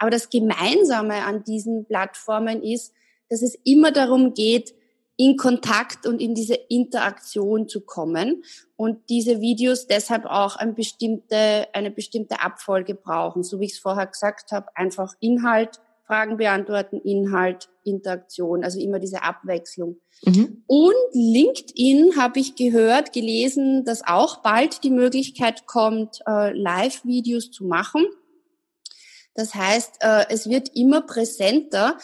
Aber 0.00 0.10
das 0.10 0.30
Gemeinsame 0.30 1.24
an 1.24 1.44
diesen 1.44 1.84
Plattformen 1.84 2.62
ist, 2.62 2.92
dass 3.28 3.42
es 3.42 3.56
immer 3.64 3.92
darum 3.92 4.34
geht, 4.34 4.74
in 5.16 5.36
Kontakt 5.36 6.06
und 6.06 6.22
in 6.22 6.34
diese 6.34 6.54
Interaktion 6.54 7.68
zu 7.68 7.82
kommen 7.82 8.42
und 8.76 9.10
diese 9.10 9.42
Videos 9.42 9.86
deshalb 9.86 10.24
auch 10.24 10.56
eine 10.56 10.72
bestimmte, 10.72 11.68
eine 11.74 11.90
bestimmte 11.90 12.40
Abfolge 12.40 12.94
brauchen. 12.94 13.42
So 13.42 13.60
wie 13.60 13.66
ich 13.66 13.72
es 13.72 13.78
vorher 13.78 14.06
gesagt 14.06 14.50
habe, 14.50 14.68
einfach 14.74 15.12
Inhalt, 15.20 15.78
Fragen 16.06 16.38
beantworten, 16.38 17.02
Inhalt, 17.04 17.68
Interaktion, 17.84 18.64
also 18.64 18.80
immer 18.80 18.98
diese 18.98 19.22
Abwechslung. 19.22 20.00
Mhm. 20.24 20.64
Und 20.66 20.94
LinkedIn 21.12 22.16
habe 22.16 22.40
ich 22.40 22.56
gehört, 22.56 23.12
gelesen, 23.12 23.84
dass 23.84 24.02
auch 24.06 24.38
bald 24.38 24.82
die 24.82 24.90
Möglichkeit 24.90 25.66
kommt, 25.66 26.20
äh, 26.26 26.56
Live-Videos 26.56 27.50
zu 27.50 27.66
machen. 27.66 28.06
Das 29.34 29.54
heißt, 29.54 29.98
äh, 30.00 30.24
es 30.28 30.48
wird 30.48 30.70
immer 30.74 31.02
präsenter. 31.02 31.96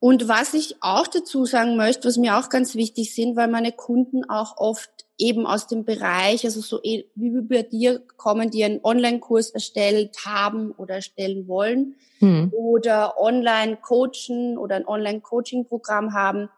Und 0.00 0.28
was 0.28 0.54
ich 0.54 0.76
auch 0.80 1.08
dazu 1.08 1.44
sagen 1.44 1.76
möchte, 1.76 2.06
was 2.06 2.16
mir 2.16 2.38
auch 2.38 2.50
ganz 2.50 2.74
wichtig 2.76 3.14
sind, 3.14 3.36
weil 3.36 3.48
meine 3.48 3.72
Kunden 3.72 4.28
auch 4.28 4.56
oft 4.56 4.90
eben 5.18 5.46
aus 5.46 5.66
dem 5.66 5.84
Bereich, 5.84 6.44
also 6.44 6.60
so 6.60 6.80
eh, 6.84 7.04
wie 7.16 7.40
bei 7.40 7.62
dir 7.62 8.00
kommen, 8.16 8.50
die 8.50 8.62
einen 8.62 8.80
Online-Kurs 8.82 9.50
erstellt 9.50 10.16
haben 10.24 10.70
oder 10.72 10.96
erstellen 10.96 11.48
wollen 11.48 11.96
mhm. 12.20 12.52
oder 12.52 13.18
online 13.20 13.76
coachen 13.76 14.56
oder 14.56 14.76
ein 14.76 14.86
Online-Coaching-Programm 14.86 16.14
haben. 16.14 16.48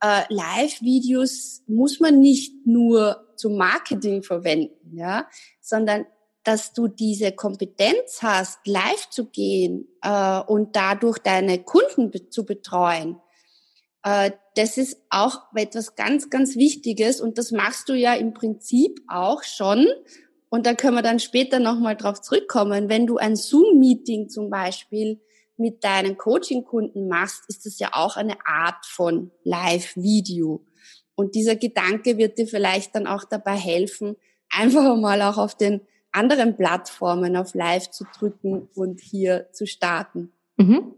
Äh, 0.00 0.22
Live-Videos 0.28 1.64
muss 1.66 1.98
man 1.98 2.20
nicht 2.20 2.66
nur 2.66 3.26
zum 3.34 3.56
Marketing 3.56 4.22
verwenden, 4.22 4.96
ja, 4.96 5.26
sondern 5.60 6.06
dass 6.46 6.72
du 6.72 6.86
diese 6.86 7.32
Kompetenz 7.32 8.22
hast, 8.22 8.60
live 8.66 9.10
zu 9.10 9.26
gehen 9.26 9.88
äh, 10.02 10.40
und 10.40 10.76
dadurch 10.76 11.18
deine 11.18 11.62
Kunden 11.64 12.12
be 12.12 12.28
zu 12.28 12.46
betreuen, 12.46 13.20
äh, 14.04 14.30
das 14.54 14.78
ist 14.78 14.98
auch 15.10 15.40
etwas 15.56 15.96
ganz, 15.96 16.30
ganz 16.30 16.54
Wichtiges 16.54 17.20
und 17.20 17.36
das 17.38 17.50
machst 17.50 17.88
du 17.88 17.94
ja 17.94 18.14
im 18.14 18.32
Prinzip 18.32 19.00
auch 19.08 19.42
schon. 19.42 19.88
Und 20.48 20.64
da 20.64 20.74
können 20.74 20.94
wir 20.94 21.02
dann 21.02 21.18
später 21.18 21.58
nochmal 21.58 21.96
drauf 21.96 22.22
zurückkommen. 22.22 22.88
Wenn 22.88 23.08
du 23.08 23.16
ein 23.16 23.34
Zoom-Meeting 23.34 24.28
zum 24.28 24.48
Beispiel 24.48 25.20
mit 25.56 25.82
deinen 25.82 26.16
Coaching-Kunden 26.16 27.08
machst, 27.08 27.42
ist 27.48 27.66
das 27.66 27.80
ja 27.80 27.90
auch 27.92 28.16
eine 28.16 28.36
Art 28.46 28.86
von 28.86 29.32
Live-Video. 29.42 30.64
Und 31.16 31.34
dieser 31.34 31.56
Gedanke 31.56 32.16
wird 32.18 32.38
dir 32.38 32.46
vielleicht 32.46 32.94
dann 32.94 33.08
auch 33.08 33.24
dabei 33.24 33.56
helfen, 33.56 34.14
einfach 34.50 34.96
mal 34.96 35.20
auch 35.22 35.38
auf 35.38 35.56
den 35.56 35.80
anderen 36.16 36.56
Plattformen 36.56 37.36
auf 37.36 37.54
Live 37.54 37.90
zu 37.90 38.04
drücken 38.18 38.68
und 38.74 39.00
hier 39.00 39.48
zu 39.52 39.66
starten. 39.66 40.32
Mhm. 40.56 40.94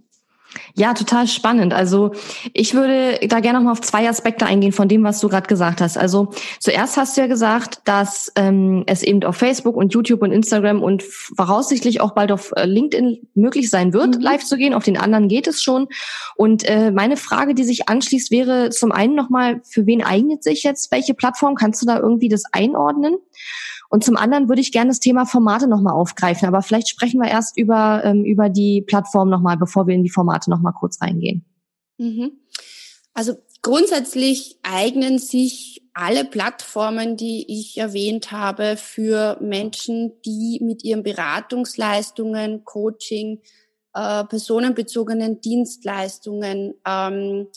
Ja, 0.74 0.94
total 0.94 1.26
spannend. 1.26 1.74
Also 1.74 2.12
ich 2.54 2.72
würde 2.72 3.18
da 3.28 3.40
gerne 3.40 3.58
noch 3.58 3.64
mal 3.64 3.72
auf 3.72 3.80
zwei 3.82 4.08
Aspekte 4.08 4.46
eingehen 4.46 4.72
von 4.72 4.88
dem, 4.88 5.04
was 5.04 5.20
du 5.20 5.28
gerade 5.28 5.46
gesagt 5.46 5.80
hast. 5.80 5.98
Also 5.98 6.28
zuerst 6.58 6.96
hast 6.96 7.16
du 7.16 7.20
ja 7.20 7.26
gesagt, 7.26 7.80
dass 7.84 8.32
ähm, 8.34 8.84
es 8.86 9.02
eben 9.02 9.22
auf 9.24 9.36
Facebook 9.36 9.76
und 9.76 9.92
YouTube 9.92 10.22
und 10.22 10.32
Instagram 10.32 10.82
und 10.82 11.02
voraussichtlich 11.02 12.00
auch 12.00 12.12
bald 12.12 12.32
auf 12.32 12.52
äh, 12.56 12.64
LinkedIn 12.64 13.28
möglich 13.34 13.68
sein 13.68 13.92
wird, 13.92 14.16
mhm. 14.16 14.22
live 14.22 14.44
zu 14.44 14.56
gehen. 14.56 14.72
Auf 14.72 14.84
den 14.84 14.96
anderen 14.96 15.28
geht 15.28 15.46
es 15.46 15.62
schon. 15.62 15.88
Und 16.36 16.64
äh, 16.64 16.90
meine 16.92 17.16
Frage, 17.16 17.54
die 17.54 17.64
sich 17.64 17.88
anschließt, 17.88 18.30
wäre 18.30 18.70
zum 18.70 18.90
einen 18.90 19.14
nochmal, 19.14 19.60
für 19.64 19.84
wen 19.84 20.02
eignet 20.02 20.42
sich 20.42 20.62
jetzt 20.62 20.90
welche 20.92 21.14
Plattform? 21.14 21.56
Kannst 21.56 21.82
du 21.82 21.86
da 21.86 21.98
irgendwie 21.98 22.28
das 22.28 22.44
einordnen? 22.52 23.16
Und 23.90 24.04
zum 24.04 24.16
anderen 24.16 24.48
würde 24.48 24.60
ich 24.60 24.72
gerne 24.72 24.88
das 24.88 25.00
Thema 25.00 25.24
Formate 25.24 25.66
nochmal 25.66 25.94
aufgreifen, 25.94 26.46
aber 26.46 26.62
vielleicht 26.62 26.88
sprechen 26.88 27.20
wir 27.20 27.30
erst 27.30 27.56
über, 27.56 28.02
ähm, 28.04 28.24
über 28.24 28.50
die 28.50 28.82
Plattform 28.86 29.30
nochmal, 29.30 29.56
bevor 29.56 29.86
wir 29.86 29.94
in 29.94 30.02
die 30.02 30.10
Formate 30.10 30.37
nochmal 30.46 30.74
kurz 30.74 31.00
reingehen. 31.02 31.44
Mhm. 31.98 32.32
Also 33.14 33.34
grundsätzlich 33.62 34.58
eignen 34.62 35.18
sich 35.18 35.82
alle 35.92 36.24
Plattformen, 36.24 37.16
die 37.16 37.44
ich 37.48 37.76
erwähnt 37.78 38.30
habe, 38.30 38.76
für 38.76 39.36
Menschen, 39.40 40.12
die 40.24 40.60
mit 40.62 40.84
ihren 40.84 41.02
Beratungsleistungen, 41.02 42.64
Coaching, 42.64 43.40
äh, 43.94 44.24
personenbezogenen 44.24 45.40
Dienstleistungen 45.40 46.74
ähm, 46.86 47.48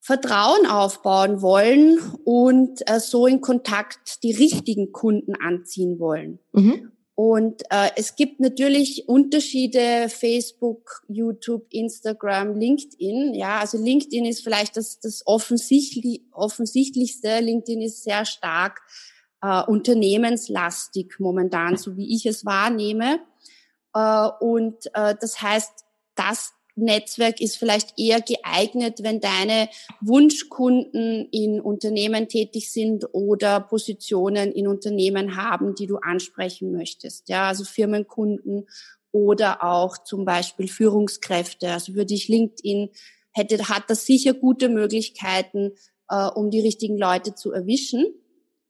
Vertrauen 0.00 0.66
aufbauen 0.66 1.40
wollen 1.40 1.98
und 2.24 2.80
äh, 2.90 3.00
so 3.00 3.26
in 3.26 3.40
Kontakt 3.40 4.22
die 4.22 4.32
richtigen 4.32 4.92
Kunden 4.92 5.34
anziehen 5.34 5.98
wollen. 5.98 6.38
Mhm. 6.52 6.92
Und 7.16 7.62
äh, 7.70 7.90
es 7.96 8.16
gibt 8.16 8.40
natürlich 8.40 9.08
Unterschiede, 9.08 10.08
Facebook, 10.08 11.04
YouTube, 11.06 11.66
Instagram, 11.70 12.56
LinkedIn. 12.56 13.34
Ja, 13.34 13.60
also 13.60 13.78
LinkedIn 13.78 14.24
ist 14.24 14.42
vielleicht 14.42 14.76
das, 14.76 14.98
das 14.98 15.24
offensichtlich, 15.24 16.22
offensichtlichste. 16.32 17.38
LinkedIn 17.38 17.82
ist 17.82 18.02
sehr 18.02 18.24
stark 18.24 18.80
äh, 19.42 19.62
unternehmenslastig 19.62 21.14
momentan, 21.20 21.76
so 21.76 21.96
wie 21.96 22.16
ich 22.16 22.26
es 22.26 22.44
wahrnehme. 22.44 23.20
Äh, 23.94 24.28
und 24.40 24.86
äh, 24.94 25.14
das 25.20 25.40
heißt, 25.40 25.84
das 26.16 26.52
Netzwerk 26.76 27.40
ist 27.40 27.56
vielleicht 27.56 27.98
eher 27.98 28.20
geeignet, 28.20 29.02
wenn 29.02 29.20
deine 29.20 29.68
Wunschkunden 30.00 31.28
in 31.30 31.60
Unternehmen 31.60 32.28
tätig 32.28 32.72
sind 32.72 33.06
oder 33.12 33.60
Positionen 33.60 34.50
in 34.52 34.66
Unternehmen 34.66 35.36
haben, 35.36 35.74
die 35.74 35.86
du 35.86 35.96
ansprechen 35.96 36.72
möchtest. 36.72 37.28
Ja, 37.28 37.48
also 37.48 37.64
Firmenkunden 37.64 38.66
oder 39.12 39.62
auch 39.62 39.98
zum 39.98 40.24
Beispiel 40.24 40.66
Führungskräfte. 40.66 41.70
Also 41.70 41.92
für 41.92 42.04
dich 42.04 42.26
LinkedIn 42.28 42.90
hätte, 43.32 43.68
hat 43.68 43.84
das 43.88 44.06
sicher 44.06 44.34
gute 44.34 44.68
Möglichkeiten, 44.68 45.72
äh, 46.08 46.26
um 46.26 46.50
die 46.50 46.60
richtigen 46.60 46.98
Leute 46.98 47.36
zu 47.36 47.52
erwischen. 47.52 48.06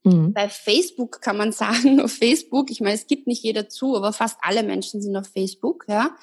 Mhm. 0.03 0.33
Bei 0.33 0.47
Facebook 0.47 1.21
kann 1.21 1.37
man 1.37 1.51
sagen, 1.53 1.99
auf 1.99 2.11
Facebook, 2.11 2.69
ich 2.69 2.81
meine, 2.81 2.93
es 2.93 3.07
gibt 3.07 3.25
nicht 3.25 3.41
jeder 3.41 3.67
zu, 3.67 3.95
aber 3.95 4.13
fast 4.13 4.37
alle 4.41 4.61
Menschen 4.61 5.01
sind 5.01 5.15
auf 5.15 5.27
Facebook, 5.27 5.85
ja 5.87 6.15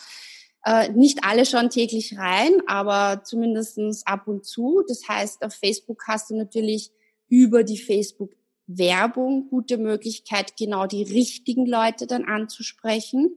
äh, 0.64 0.90
nicht 0.92 1.24
alle 1.24 1.44
schauen 1.44 1.70
täglich 1.70 2.16
rein, 2.18 2.52
aber 2.66 3.24
zumindestens 3.24 4.06
ab 4.06 4.28
und 4.28 4.44
zu. 4.44 4.82
Das 4.86 5.08
heißt, 5.08 5.44
auf 5.44 5.54
Facebook 5.54 6.04
hast 6.06 6.30
du 6.30 6.36
natürlich 6.36 6.92
über 7.28 7.64
die 7.64 7.78
Facebook 7.78 8.30
Werbung 8.66 9.48
gute 9.50 9.76
Möglichkeit, 9.76 10.56
genau 10.56 10.86
die 10.86 11.02
richtigen 11.02 11.66
Leute 11.66 12.06
dann 12.06 12.24
anzusprechen. 12.24 13.36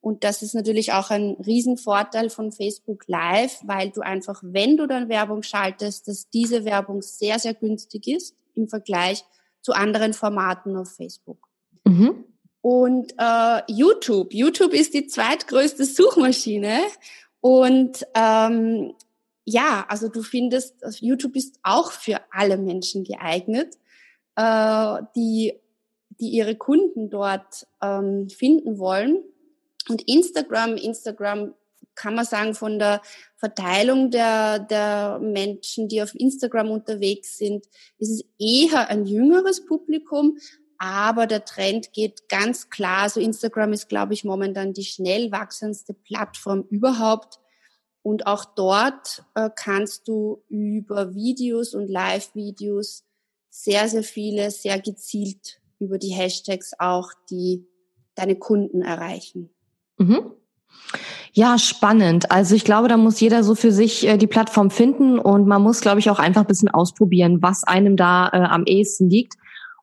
Und 0.00 0.24
das 0.24 0.42
ist 0.42 0.54
natürlich 0.54 0.92
auch 0.92 1.10
ein 1.10 1.36
Riesenvorteil 1.46 2.28
von 2.28 2.50
Facebook 2.50 3.04
Live, 3.06 3.60
weil 3.64 3.90
du 3.90 4.00
einfach, 4.00 4.42
wenn 4.44 4.76
du 4.76 4.86
dann 4.86 5.08
Werbung 5.08 5.42
schaltest, 5.42 6.08
dass 6.08 6.28
diese 6.30 6.64
Werbung 6.64 7.02
sehr, 7.02 7.38
sehr 7.38 7.54
günstig 7.54 8.08
ist 8.08 8.34
im 8.54 8.68
Vergleich 8.68 9.24
zu 9.60 9.72
anderen 9.72 10.12
Formaten 10.12 10.76
auf 10.76 10.90
Facebook. 10.90 11.48
Mhm. 11.84 12.24
Und 12.62 13.14
äh, 13.18 13.60
YouTube. 13.66 14.32
YouTube 14.32 14.72
ist 14.72 14.94
die 14.94 15.06
zweitgrößte 15.08 15.84
Suchmaschine. 15.84 16.78
Und 17.40 18.06
ähm, 18.14 18.94
ja, 19.44 19.84
also 19.88 20.08
du 20.08 20.22
findest, 20.22 20.82
also 20.84 21.04
YouTube 21.04 21.34
ist 21.34 21.58
auch 21.64 21.90
für 21.90 22.20
alle 22.30 22.56
Menschen 22.56 23.02
geeignet, 23.02 23.76
äh, 24.36 25.02
die, 25.16 25.54
die 26.20 26.28
ihre 26.28 26.54
Kunden 26.54 27.10
dort 27.10 27.66
ähm, 27.82 28.28
finden 28.30 28.78
wollen. 28.78 29.24
Und 29.88 30.02
Instagram, 30.06 30.76
Instagram 30.76 31.54
kann 31.94 32.14
man 32.14 32.24
sagen, 32.24 32.54
von 32.54 32.78
der 32.78 33.02
Verteilung 33.36 34.10
der, 34.10 34.60
der 34.60 35.18
Menschen, 35.20 35.88
die 35.88 36.00
auf 36.00 36.14
Instagram 36.14 36.70
unterwegs 36.70 37.36
sind, 37.36 37.66
ist 37.98 38.10
es 38.10 38.24
eher 38.38 38.88
ein 38.88 39.04
jüngeres 39.04 39.66
Publikum, 39.66 40.38
aber 40.82 41.28
der 41.28 41.44
Trend 41.44 41.92
geht 41.92 42.28
ganz 42.28 42.68
klar. 42.68 43.08
So 43.08 43.20
also 43.20 43.20
Instagram 43.20 43.72
ist, 43.72 43.88
glaube 43.88 44.14
ich, 44.14 44.24
momentan 44.24 44.72
die 44.72 44.82
schnell 44.84 45.30
wachsendste 45.30 45.94
Plattform 45.94 46.64
überhaupt. 46.70 47.38
Und 48.02 48.26
auch 48.26 48.44
dort 48.44 49.22
äh, 49.36 49.48
kannst 49.54 50.08
du 50.08 50.42
über 50.48 51.14
Videos 51.14 51.74
und 51.74 51.88
Live-Videos 51.88 53.04
sehr, 53.48 53.88
sehr 53.88 54.02
viele, 54.02 54.50
sehr 54.50 54.80
gezielt 54.80 55.60
über 55.78 55.98
die 55.98 56.12
Hashtags 56.12 56.72
auch 56.80 57.12
die 57.30 57.64
deine 58.16 58.34
Kunden 58.34 58.82
erreichen. 58.82 59.50
Mhm. 59.98 60.32
Ja, 61.32 61.58
spannend. 61.58 62.32
Also 62.32 62.56
ich 62.56 62.64
glaube, 62.64 62.88
da 62.88 62.96
muss 62.96 63.20
jeder 63.20 63.44
so 63.44 63.54
für 63.54 63.70
sich 63.70 64.04
äh, 64.04 64.16
die 64.16 64.26
Plattform 64.26 64.72
finden 64.72 65.20
und 65.20 65.46
man 65.46 65.62
muss, 65.62 65.80
glaube 65.80 66.00
ich, 66.00 66.10
auch 66.10 66.18
einfach 66.18 66.40
ein 66.40 66.48
bisschen 66.48 66.70
ausprobieren, 66.70 67.40
was 67.40 67.62
einem 67.62 67.96
da 67.96 68.30
äh, 68.32 68.38
am 68.38 68.64
ehesten 68.64 69.08
liegt. 69.08 69.34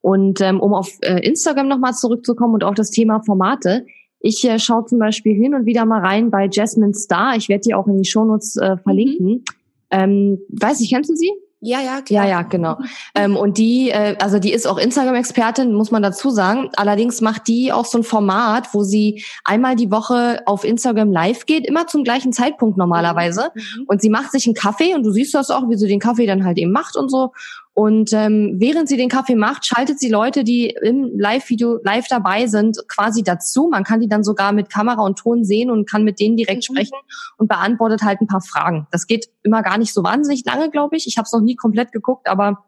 Und 0.01 0.41
ähm, 0.41 0.59
um 0.59 0.73
auf 0.73 0.97
äh, 1.01 1.19
Instagram 1.19 1.67
nochmal 1.67 1.93
zurückzukommen 1.93 2.53
und 2.53 2.63
auch 2.63 2.75
das 2.75 2.89
Thema 2.89 3.21
Formate. 3.25 3.85
Ich 4.21 4.43
äh, 4.45 4.59
schaue 4.59 4.85
zum 4.85 4.99
Beispiel 4.99 5.33
hin 5.33 5.55
und 5.55 5.65
wieder 5.65 5.85
mal 5.85 6.01
rein 6.01 6.29
bei 6.29 6.49
Jasmine 6.51 6.93
Star. 6.93 7.35
Ich 7.35 7.49
werde 7.49 7.61
die 7.61 7.73
auch 7.73 7.87
in 7.87 8.01
die 8.01 8.09
Shownotes 8.09 8.57
äh, 8.57 8.77
verlinken. 8.77 9.27
Mhm. 9.27 9.43
Ähm, 9.91 10.39
weiß 10.49 10.81
ich, 10.81 10.89
kennst 10.89 11.09
du 11.09 11.15
sie? 11.15 11.31
Ja, 11.61 11.81
ja, 11.81 12.01
klar. 12.01 12.23
Ja, 12.23 12.29
ja, 12.29 12.41
genau. 12.43 12.77
ähm, 13.15 13.35
und 13.35 13.57
die, 13.57 13.89
äh, 13.89 14.15
also 14.21 14.39
die 14.39 14.53
ist 14.53 14.65
auch 14.65 14.77
Instagram-Expertin, 14.77 15.73
muss 15.73 15.91
man 15.91 16.01
dazu 16.01 16.29
sagen. 16.29 16.69
Allerdings 16.77 17.19
macht 17.19 17.49
die 17.49 17.73
auch 17.73 17.83
so 17.83 17.97
ein 17.97 18.03
Format, 18.03 18.73
wo 18.73 18.83
sie 18.83 19.23
einmal 19.43 19.75
die 19.75 19.91
Woche 19.91 20.41
auf 20.45 20.63
Instagram 20.63 21.11
live 21.11 21.45
geht, 21.45 21.67
immer 21.67 21.85
zum 21.87 22.05
gleichen 22.05 22.31
Zeitpunkt 22.31 22.77
normalerweise. 22.77 23.51
Mhm. 23.53 23.85
Und 23.87 24.01
sie 24.01 24.09
macht 24.09 24.31
sich 24.31 24.45
einen 24.45 24.55
Kaffee 24.55 24.95
und 24.95 25.03
du 25.03 25.11
siehst 25.11 25.33
das 25.33 25.49
auch, 25.49 25.69
wie 25.69 25.75
sie 25.75 25.87
den 25.87 25.99
Kaffee 25.99 26.25
dann 26.25 26.45
halt 26.45 26.57
eben 26.57 26.71
macht 26.71 26.95
und 26.95 27.09
so. 27.09 27.33
Und 27.79 28.12
ähm, 28.12 28.57
während 28.57 28.89
sie 28.89 28.98
den 28.98 29.07
Kaffee 29.07 29.36
macht, 29.36 29.65
schaltet 29.65 30.01
sie 30.01 30.09
Leute, 30.09 30.43
die 30.43 30.75
im 30.81 31.17
Live-Video 31.17 31.79
live 31.81 32.07
dabei 32.09 32.45
sind, 32.45 32.77
quasi 32.89 33.24
dazu. 33.24 33.69
Man 33.71 33.86
kann 33.86 34.01
die 34.01 34.09
dann 34.09 34.21
sogar 34.21 34.51
mit 34.51 34.69
Kamera 34.69 35.01
und 35.01 35.17
Ton 35.17 35.45
sehen 35.45 35.71
und 35.71 35.89
kann 35.89 36.03
mit 36.03 36.19
denen 36.19 36.36
direkt 36.36 36.69
mhm. 36.69 36.75
sprechen 36.75 36.98
und 37.38 37.48
beantwortet 37.48 38.01
halt 38.01 38.19
ein 38.19 38.27
paar 38.27 38.41
Fragen. 38.41 38.86
Das 38.91 39.07
geht 39.07 39.27
immer 39.43 39.63
gar 39.63 39.77
nicht 39.77 39.93
so 39.93 40.03
wahnsinnig 40.03 40.43
lange, 40.43 40.69
glaube 40.69 40.98
ich. 40.98 41.07
Ich 41.07 41.17
habe 41.17 41.24
es 41.24 41.31
noch 41.31 41.39
nie 41.39 41.55
komplett 41.55 41.93
geguckt, 41.93 42.27
aber 42.27 42.65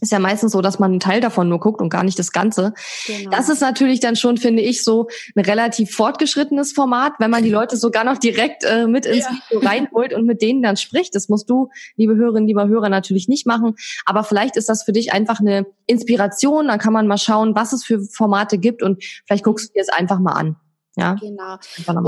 ist 0.00 0.12
ja 0.12 0.18
meistens 0.18 0.52
so, 0.52 0.60
dass 0.60 0.78
man 0.78 0.92
einen 0.92 1.00
Teil 1.00 1.20
davon 1.20 1.48
nur 1.48 1.60
guckt 1.60 1.80
und 1.80 1.88
gar 1.88 2.04
nicht 2.04 2.18
das 2.18 2.32
Ganze. 2.32 2.74
Genau. 3.06 3.30
Das 3.30 3.48
ist 3.48 3.60
natürlich 3.60 4.00
dann 4.00 4.16
schon, 4.16 4.36
finde 4.36 4.62
ich, 4.62 4.84
so 4.84 5.08
ein 5.34 5.44
relativ 5.44 5.94
fortgeschrittenes 5.94 6.72
Format, 6.72 7.14
wenn 7.18 7.30
man 7.30 7.42
die 7.42 7.50
Leute 7.50 7.76
sogar 7.76 8.04
noch 8.04 8.18
direkt 8.18 8.64
äh, 8.64 8.86
mit 8.86 9.06
ins 9.06 9.24
ja. 9.24 9.30
Video 9.30 9.66
reinholt 9.66 10.12
und 10.12 10.26
mit 10.26 10.42
denen 10.42 10.62
dann 10.62 10.76
spricht. 10.76 11.14
Das 11.14 11.28
musst 11.28 11.48
du, 11.48 11.70
liebe 11.96 12.16
Hörerinnen, 12.16 12.46
lieber 12.46 12.68
Hörer, 12.68 12.88
natürlich 12.88 13.28
nicht 13.28 13.46
machen. 13.46 13.74
Aber 14.04 14.24
vielleicht 14.24 14.56
ist 14.56 14.68
das 14.68 14.82
für 14.82 14.92
dich 14.92 15.12
einfach 15.12 15.40
eine 15.40 15.66
Inspiration. 15.86 16.68
Dann 16.68 16.78
kann 16.78 16.92
man 16.92 17.06
mal 17.06 17.18
schauen, 17.18 17.54
was 17.54 17.72
es 17.72 17.84
für 17.84 18.00
Formate 18.00 18.58
gibt 18.58 18.82
und 18.82 19.02
vielleicht 19.26 19.44
guckst 19.44 19.68
du 19.68 19.72
dir 19.74 19.82
es 19.82 19.88
einfach 19.88 20.18
mal 20.18 20.32
an. 20.32 20.56
Ja. 20.96 21.14
Genau. 21.14 21.58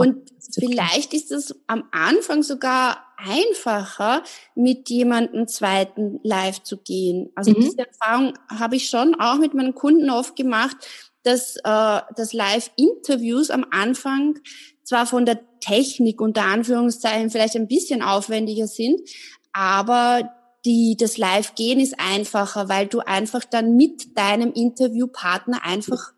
Und 0.01 0.31
vielleicht 0.55 1.13
ist 1.13 1.33
es 1.33 1.55
am 1.67 1.85
Anfang 1.91 2.43
sogar 2.43 3.06
einfacher, 3.17 4.23
mit 4.55 4.89
jemandem 4.91 5.49
zweiten 5.49 6.21
live 6.23 6.63
zu 6.63 6.79
gehen. 6.79 7.31
Also 7.35 7.51
mhm. 7.51 7.61
diese 7.61 7.79
Erfahrung 7.79 8.35
habe 8.49 8.77
ich 8.77 8.89
schon 8.89 9.15
auch 9.15 9.37
mit 9.37 9.55
meinen 9.55 9.75
Kunden 9.75 10.11
oft 10.11 10.37
gemacht, 10.37 10.77
dass, 11.23 11.57
äh, 11.57 12.01
dass 12.15 12.33
Live-Interviews 12.33 13.51
am 13.51 13.67
Anfang 13.71 14.39
zwar 14.85 15.07
von 15.07 15.27
der 15.27 15.41
Technik 15.61 16.21
unter 16.21 16.43
Anführungszeichen 16.43 17.31
vielleicht 17.31 17.57
ein 17.57 17.67
bisschen 17.67 18.03
aufwendiger 18.03 18.69
sind, 18.69 19.01
aber 19.53 20.31
die, 20.65 20.97
das 20.99 21.17
Live-Gehen 21.17 21.81
ist 21.81 21.95
einfacher, 21.99 22.69
weil 22.69 22.87
du 22.87 23.01
einfach 23.01 23.45
dann 23.45 23.77
mit 23.77 24.17
deinem 24.19 24.53
Interviewpartner 24.53 25.65
einfach 25.65 26.13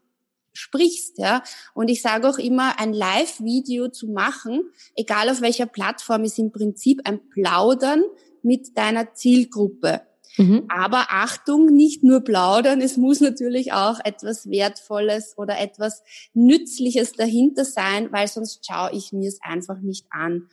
sprichst, 0.58 1.18
ja. 1.18 1.42
Und 1.74 1.88
ich 1.88 2.02
sage 2.02 2.28
auch 2.28 2.38
immer, 2.38 2.78
ein 2.78 2.92
Live-Video 2.92 3.88
zu 3.88 4.08
machen, 4.08 4.70
egal 4.96 5.30
auf 5.30 5.40
welcher 5.40 5.66
Plattform, 5.66 6.24
ist 6.24 6.38
im 6.38 6.52
Prinzip 6.52 7.00
ein 7.04 7.28
Plaudern 7.28 8.02
mit 8.42 8.76
deiner 8.76 9.14
Zielgruppe. 9.14 10.02
Mhm. 10.36 10.66
Aber 10.68 11.06
Achtung, 11.10 11.66
nicht 11.66 12.04
nur 12.04 12.20
plaudern, 12.20 12.80
es 12.80 12.96
muss 12.96 13.20
natürlich 13.20 13.72
auch 13.72 13.98
etwas 14.04 14.48
Wertvolles 14.48 15.36
oder 15.36 15.58
etwas 15.58 16.02
Nützliches 16.32 17.12
dahinter 17.12 17.64
sein, 17.64 18.12
weil 18.12 18.28
sonst 18.28 18.64
schaue 18.64 18.92
ich 18.92 19.12
mir 19.12 19.28
es 19.28 19.40
einfach 19.42 19.80
nicht 19.80 20.06
an. 20.10 20.48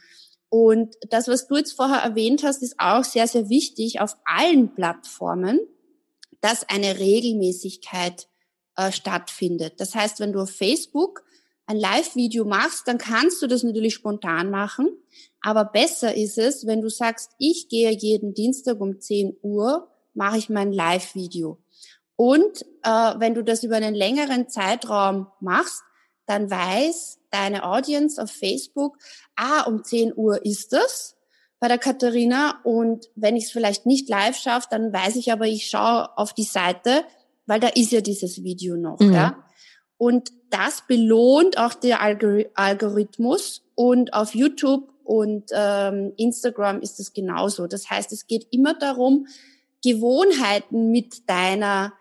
Und 0.50 0.96
das, 1.10 1.28
was 1.28 1.48
du 1.48 1.58
jetzt 1.58 1.74
vorher 1.74 2.00
erwähnt 2.00 2.44
hast, 2.44 2.64
ist 2.64 2.76
auch 2.80 3.04
sehr, 3.04 3.28
sehr 3.28 3.50
wichtig 3.50 4.00
auf 4.00 4.16
allen 4.26 4.74
Plattformen, 4.74 5.60
dass 6.42 6.68
eine 6.68 7.00
Regelmäßigkeit 7.00 8.28
äh, 8.76 8.92
stattfindet. 8.92 9.80
Das 9.80 9.96
heißt, 9.96 10.20
wenn 10.20 10.34
du 10.34 10.42
auf 10.42 10.50
Facebook 10.50 11.24
ein 11.68 11.78
Live-Video 11.78 12.46
machst, 12.46 12.88
dann 12.88 12.98
kannst 12.98 13.42
du 13.42 13.48
das 13.48 13.64
natürlich 13.64 13.96
spontan 13.96 14.52
machen. 14.52 14.90
Aber 15.42 15.66
besser 15.66 16.16
ist 16.16 16.38
es, 16.38 16.66
wenn 16.68 16.82
du 16.82 16.90
sagst, 16.90 17.32
ich 17.38 17.70
gehe 17.70 17.92
jeden 17.92 18.34
Dienstag 18.34 18.80
um 18.80 19.00
10 19.00 19.38
Uhr, 19.42 19.90
mache 20.14 20.38
ich 20.38 20.50
mein 20.50 20.72
Live-Video. 20.72 21.60
Und 22.16 22.64
äh, 22.84 23.14
wenn 23.18 23.34
du 23.34 23.44
das 23.44 23.64
über 23.64 23.76
einen 23.76 23.96
längeren 23.96 24.48
Zeitraum 24.48 25.28
machst, 25.40 25.84
dann 26.26 26.50
weiß 26.50 27.20
deine 27.30 27.64
Audience 27.64 28.22
auf 28.22 28.32
Facebook, 28.32 28.98
ah, 29.36 29.64
um 29.64 29.84
10 29.84 30.14
Uhr 30.16 30.46
ist 30.46 30.74
das 30.74 31.16
bei 31.60 31.68
der 31.68 31.78
Katharina. 31.78 32.62
Und 32.64 33.10
wenn 33.16 33.36
ich 33.36 33.46
es 33.46 33.52
vielleicht 33.52 33.86
nicht 33.86 34.10
live 34.10 34.38
schaffe, 34.38 34.68
dann 34.72 34.94
weiß 34.94 35.16
ich 35.18 35.32
aber, 35.32 35.46
ich 35.46 35.68
schaue 35.68 36.18
auf 36.18 36.34
die 36.34 36.44
Seite, 36.44 37.04
weil 37.46 37.60
da 37.60 37.68
ist 37.68 37.92
ja 37.92 38.02
dieses 38.02 38.44
Video 38.44 38.76
noch, 38.76 39.00
mhm. 39.00 39.14
ja. 39.14 39.38
Und 39.98 40.32
das 40.50 40.84
belohnt 40.88 41.58
auch 41.58 41.74
der 41.74 42.02
Algorithmus 42.02 43.64
und 43.76 44.14
auf 44.14 44.36
YouTube 44.36 44.90
und 45.04 45.52
ähm, 45.54 46.14
Instagram 46.18 46.82
ist 46.82 47.00
es 47.00 47.14
genauso. 47.14 47.68
Das 47.68 47.90
heißt, 47.90 48.12
es 48.12 48.28
geht 48.28 48.48
immer 48.52 48.74
darum, 48.74 49.28
Gewohnheiten 49.84 50.92
mit 50.92 51.30
deiner 51.30 51.94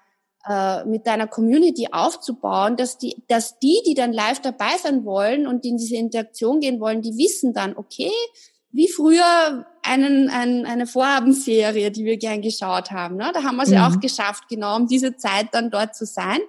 äh, 0.47 0.85
mit 0.85 1.07
deiner 1.07 1.27
Community 1.27 1.89
aufzubauen, 1.91 2.77
dass 2.77 2.99
die, 2.99 3.17
dass 3.29 3.59
die, 3.59 3.81
die 3.87 3.95
dann 3.95 4.13
live 4.13 4.41
dabei 4.41 4.77
sein 4.83 5.05
wollen 5.05 5.47
und 5.47 5.65
in 5.65 5.77
diese 5.77 5.97
Interaktion 5.97 6.61
gehen 6.61 6.81
wollen, 6.81 7.01
die 7.01 7.17
wissen 7.17 7.55
dann, 7.55 7.77
okay, 7.77 8.11
wie 8.71 8.89
früher 8.89 9.67
einen, 9.85 10.31
ein, 10.31 10.67
eine 10.67 10.87
Vorabendserie, 10.87 11.91
die 11.91 12.05
wir 12.05 12.17
gern 12.17 12.41
geschaut 12.43 12.91
haben. 12.91 13.17
Ne? 13.17 13.31
Da 13.35 13.43
haben 13.43 13.57
wir 13.57 13.63
es 13.63 13.69
mhm. 13.69 13.75
ja 13.75 13.89
auch 13.89 14.01
geschafft, 14.01 14.45
genau 14.49 14.77
um 14.77 14.87
diese 14.89 15.17
Zeit 15.17 15.49
dann 15.53 15.71
dort 15.71 15.95
zu 15.95 16.07
sein. 16.07 16.41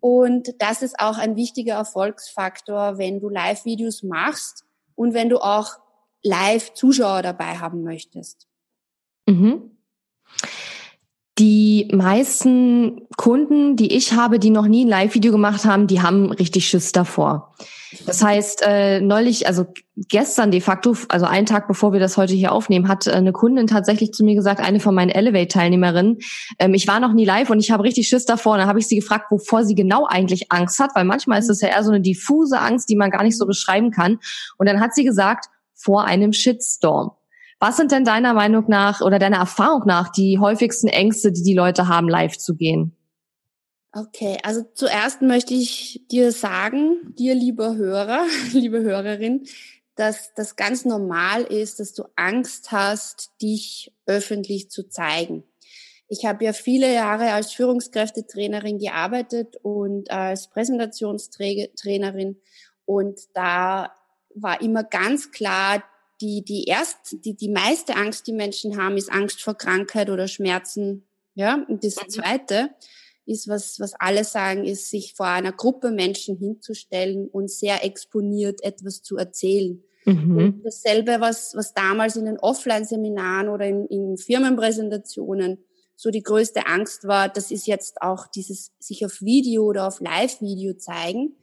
Und 0.00 0.54
das 0.58 0.82
ist 0.82 0.98
auch 0.98 1.18
ein 1.18 1.36
wichtiger 1.36 1.74
Erfolgsfaktor, 1.74 2.98
wenn 2.98 3.20
du 3.20 3.28
Live-Videos 3.28 4.02
machst 4.02 4.64
und 4.94 5.14
wenn 5.14 5.28
du 5.28 5.38
auch 5.38 5.78
Live-Zuschauer 6.22 7.22
dabei 7.22 7.58
haben 7.58 7.82
möchtest. 7.82 8.46
Mhm. 9.26 9.76
Die 11.40 11.88
meisten 11.90 13.00
Kunden, 13.16 13.74
die 13.74 13.96
ich 13.96 14.12
habe, 14.12 14.38
die 14.38 14.50
noch 14.50 14.66
nie 14.66 14.84
ein 14.84 14.88
Live-Video 14.88 15.32
gemacht 15.32 15.64
haben, 15.64 15.86
die 15.86 16.02
haben 16.02 16.30
richtig 16.32 16.68
Schiss 16.68 16.92
davor. 16.92 17.54
Das 18.04 18.22
heißt, 18.22 18.62
äh, 18.66 19.00
neulich, 19.00 19.46
also 19.46 19.64
gestern 19.96 20.50
de 20.50 20.60
facto, 20.60 20.94
also 21.08 21.24
einen 21.24 21.46
Tag 21.46 21.66
bevor 21.66 21.94
wir 21.94 21.98
das 21.98 22.18
heute 22.18 22.34
hier 22.34 22.52
aufnehmen, 22.52 22.88
hat 22.88 23.06
äh, 23.06 23.12
eine 23.12 23.32
Kundin 23.32 23.66
tatsächlich 23.66 24.12
zu 24.12 24.22
mir 24.22 24.34
gesagt, 24.34 24.60
eine 24.60 24.80
von 24.80 24.94
meinen 24.94 25.08
Elevate-Teilnehmerinnen, 25.08 26.18
ähm, 26.58 26.74
ich 26.74 26.86
war 26.86 27.00
noch 27.00 27.14
nie 27.14 27.24
live 27.24 27.48
und 27.48 27.58
ich 27.58 27.70
habe 27.70 27.84
richtig 27.84 28.06
Schiss 28.06 28.26
davor. 28.26 28.52
Und 28.52 28.58
dann 28.58 28.68
habe 28.68 28.78
ich 28.78 28.86
sie 28.86 28.96
gefragt, 28.96 29.30
wovor 29.30 29.64
sie 29.64 29.74
genau 29.74 30.06
eigentlich 30.06 30.52
Angst 30.52 30.78
hat, 30.78 30.90
weil 30.94 31.06
manchmal 31.06 31.38
ist 31.38 31.48
das 31.48 31.62
ja 31.62 31.68
eher 31.68 31.82
so 31.82 31.90
eine 31.90 32.02
diffuse 32.02 32.60
Angst, 32.60 32.90
die 32.90 32.96
man 32.96 33.10
gar 33.10 33.22
nicht 33.22 33.38
so 33.38 33.46
beschreiben 33.46 33.90
kann. 33.90 34.18
Und 34.58 34.68
dann 34.68 34.78
hat 34.78 34.94
sie 34.94 35.04
gesagt, 35.04 35.46
vor 35.74 36.04
einem 36.04 36.34
Shitstorm 36.34 37.12
Was 37.60 37.76
sind 37.76 37.92
denn 37.92 38.06
deiner 38.06 38.32
Meinung 38.32 38.64
nach 38.68 39.02
oder 39.02 39.18
deiner 39.18 39.36
Erfahrung 39.36 39.82
nach 39.84 40.08
die 40.10 40.38
häufigsten 40.38 40.88
Ängste, 40.88 41.30
die 41.30 41.42
die 41.42 41.54
Leute 41.54 41.88
haben, 41.88 42.08
live 42.08 42.38
zu 42.38 42.56
gehen? 42.56 42.96
Okay, 43.92 44.38
also 44.42 44.62
zuerst 44.74 45.20
möchte 45.20 45.52
ich 45.52 46.06
dir 46.10 46.32
sagen, 46.32 47.14
dir 47.18 47.34
lieber 47.34 47.76
Hörer, 47.76 48.24
liebe 48.52 48.80
Hörerin, 48.80 49.44
dass 49.94 50.32
das 50.34 50.56
ganz 50.56 50.86
normal 50.86 51.42
ist, 51.42 51.80
dass 51.80 51.92
du 51.92 52.04
Angst 52.16 52.72
hast, 52.72 53.30
dich 53.42 53.92
öffentlich 54.06 54.70
zu 54.70 54.88
zeigen. 54.88 55.44
Ich 56.08 56.24
habe 56.24 56.44
ja 56.44 56.54
viele 56.54 56.92
Jahre 56.92 57.32
als 57.32 57.52
Führungskräftetrainerin 57.52 58.78
gearbeitet 58.78 59.56
und 59.62 60.10
als 60.10 60.48
Präsentationstrainerin 60.48 62.40
und 62.86 63.20
da 63.34 63.92
war 64.34 64.60
immer 64.62 64.84
ganz 64.84 65.30
klar, 65.30 65.82
die, 66.20 66.44
die 66.44 66.64
erst, 66.64 67.24
die, 67.24 67.34
die 67.34 67.48
meiste 67.48 67.96
Angst, 67.96 68.26
die 68.26 68.32
Menschen 68.32 68.76
haben, 68.76 68.96
ist 68.96 69.10
Angst 69.10 69.42
vor 69.42 69.54
Krankheit 69.54 70.10
oder 70.10 70.28
Schmerzen. 70.28 71.06
Ja, 71.34 71.64
und 71.68 71.84
das 71.84 71.96
mhm. 71.96 72.08
zweite 72.10 72.70
ist, 73.26 73.48
was, 73.48 73.78
was 73.80 73.94
alle 73.94 74.24
sagen, 74.24 74.64
ist, 74.64 74.90
sich 74.90 75.14
vor 75.14 75.26
einer 75.26 75.52
Gruppe 75.52 75.90
Menschen 75.90 76.36
hinzustellen 76.36 77.28
und 77.28 77.50
sehr 77.50 77.84
exponiert 77.84 78.62
etwas 78.62 79.02
zu 79.02 79.16
erzählen. 79.16 79.82
Mhm. 80.04 80.36
Und 80.36 80.62
dasselbe, 80.64 81.20
was, 81.20 81.54
was 81.54 81.72
damals 81.74 82.16
in 82.16 82.24
den 82.24 82.38
Offline-Seminaren 82.38 83.48
oder 83.48 83.66
in, 83.66 83.86
in 83.86 84.16
Firmenpräsentationen 84.16 85.58
so 85.94 86.10
die 86.10 86.22
größte 86.22 86.66
Angst 86.66 87.06
war, 87.06 87.28
das 87.28 87.50
ist 87.50 87.66
jetzt 87.66 88.00
auch 88.00 88.26
dieses 88.26 88.72
sich 88.78 89.04
auf 89.04 89.20
Video 89.20 89.64
oder 89.64 89.86
auf 89.86 90.00
Live-Video 90.00 90.74
zeigen, 90.74 91.36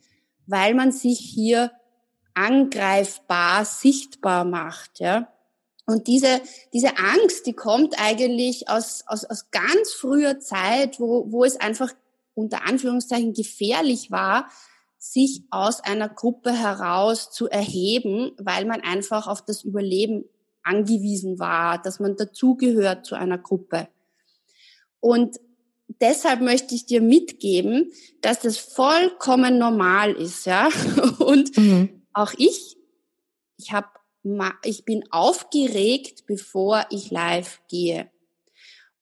weil 0.48 0.74
man 0.74 0.92
sich 0.92 1.20
hier 1.20 1.72
angreifbar, 2.38 3.65
sichtbar 3.65 4.45
macht, 4.45 5.00
ja. 5.00 5.28
Und 5.86 6.08
diese, 6.08 6.41
diese 6.73 6.97
Angst, 6.97 7.45
die 7.45 7.54
kommt 7.54 7.95
eigentlich 7.97 8.69
aus, 8.69 9.04
aus, 9.08 9.23
aus 9.23 9.52
ganz 9.52 9.93
früher 9.93 10.39
Zeit, 10.39 11.00
wo, 11.00 11.32
wo 11.32 11.45
es 11.45 11.58
einfach 11.60 11.93
unter 12.36 12.67
Anführungszeichen 12.67 13.34
gefährlich 13.34 14.12
war, 14.12 14.50
sich 15.00 15.43
aus 15.50 15.80
einer 15.80 16.10
Gruppe 16.10 16.52
heraus 16.52 17.32
zu 17.32 17.47
erheben, 17.47 18.32
weil 18.38 18.65
man 18.65 18.82
einfach 18.82 19.28
auf 19.28 19.43
das 19.45 19.63
Überleben 19.63 20.26
angewiesen 20.62 21.39
war, 21.39 21.82
dass 21.82 22.00
man 22.00 22.17
dazugehört 22.17 23.06
zu 23.06 23.15
einer 23.15 23.38
Gruppe. 23.38 23.88
Und 25.00 25.39
deshalb 26.02 26.41
möchte 26.41 26.76
ich 26.76 26.86
dir 26.86 27.02
mitgeben, 27.02 27.91
dass 28.21 28.41
das 28.41 28.58
vollkommen 28.58 29.58
normal 29.58 30.12
ist, 30.12 30.45
ja. 30.45 30.67
Und 31.19 31.58
mhm. 31.58 31.97
Auch 32.17 32.34
ich, 32.38 32.77
ich 33.58 33.71
habe 33.71 33.88
ich 34.63 34.84
bin 34.84 35.06
aufgeregt, 35.10 36.25
bevor 36.25 36.86
ich 36.89 37.12
live 37.12 37.62
gehe. 37.69 38.12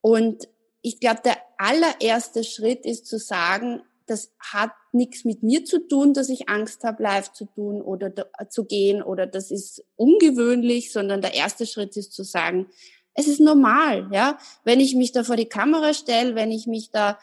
Und 0.00 0.48
ich 0.82 1.00
glaube, 1.00 1.20
der 1.24 1.36
allererste 1.58 2.44
Schritt 2.44 2.86
ist 2.86 3.06
zu 3.06 3.18
sagen, 3.18 3.82
das 4.06 4.30
hat 4.38 4.70
nichts 4.92 5.24
mit 5.24 5.42
mir 5.42 5.64
zu 5.64 5.80
tun, 5.80 6.14
dass 6.14 6.28
ich 6.28 6.48
Angst 6.48 6.84
habe, 6.84 7.02
live 7.02 7.32
zu 7.32 7.46
tun 7.46 7.82
oder 7.82 8.12
zu 8.50 8.66
gehen 8.66 9.02
oder 9.02 9.26
das 9.26 9.50
ist 9.50 9.84
ungewöhnlich, 9.96 10.92
sondern 10.92 11.22
der 11.22 11.34
erste 11.34 11.66
Schritt 11.66 11.96
ist 11.96 12.12
zu 12.12 12.22
sagen, 12.22 12.68
es 13.14 13.26
ist 13.26 13.40
normal, 13.40 14.08
ja. 14.12 14.38
Wenn 14.62 14.78
ich 14.78 14.94
mich 14.94 15.10
da 15.10 15.24
vor 15.24 15.36
die 15.36 15.48
Kamera 15.48 15.92
stelle, 15.92 16.36
wenn 16.36 16.52
ich 16.52 16.68
mich 16.68 16.90
da, 16.90 17.18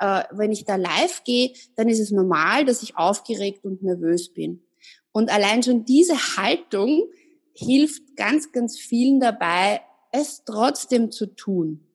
äh, 0.00 0.24
wenn 0.32 0.50
ich 0.50 0.64
da 0.64 0.74
live 0.74 1.22
gehe, 1.22 1.52
dann 1.76 1.88
ist 1.88 2.00
es 2.00 2.10
normal, 2.10 2.64
dass 2.64 2.82
ich 2.82 2.96
aufgeregt 2.96 3.64
und 3.64 3.82
nervös 3.82 4.32
bin. 4.32 4.64
Und 5.14 5.30
allein 5.30 5.62
schon 5.62 5.84
diese 5.84 6.36
Haltung 6.36 7.04
hilft 7.52 8.16
ganz, 8.16 8.50
ganz 8.50 8.76
vielen 8.76 9.20
dabei, 9.20 9.80
es 10.10 10.42
trotzdem 10.44 11.12
zu 11.12 11.26
tun. 11.26 11.86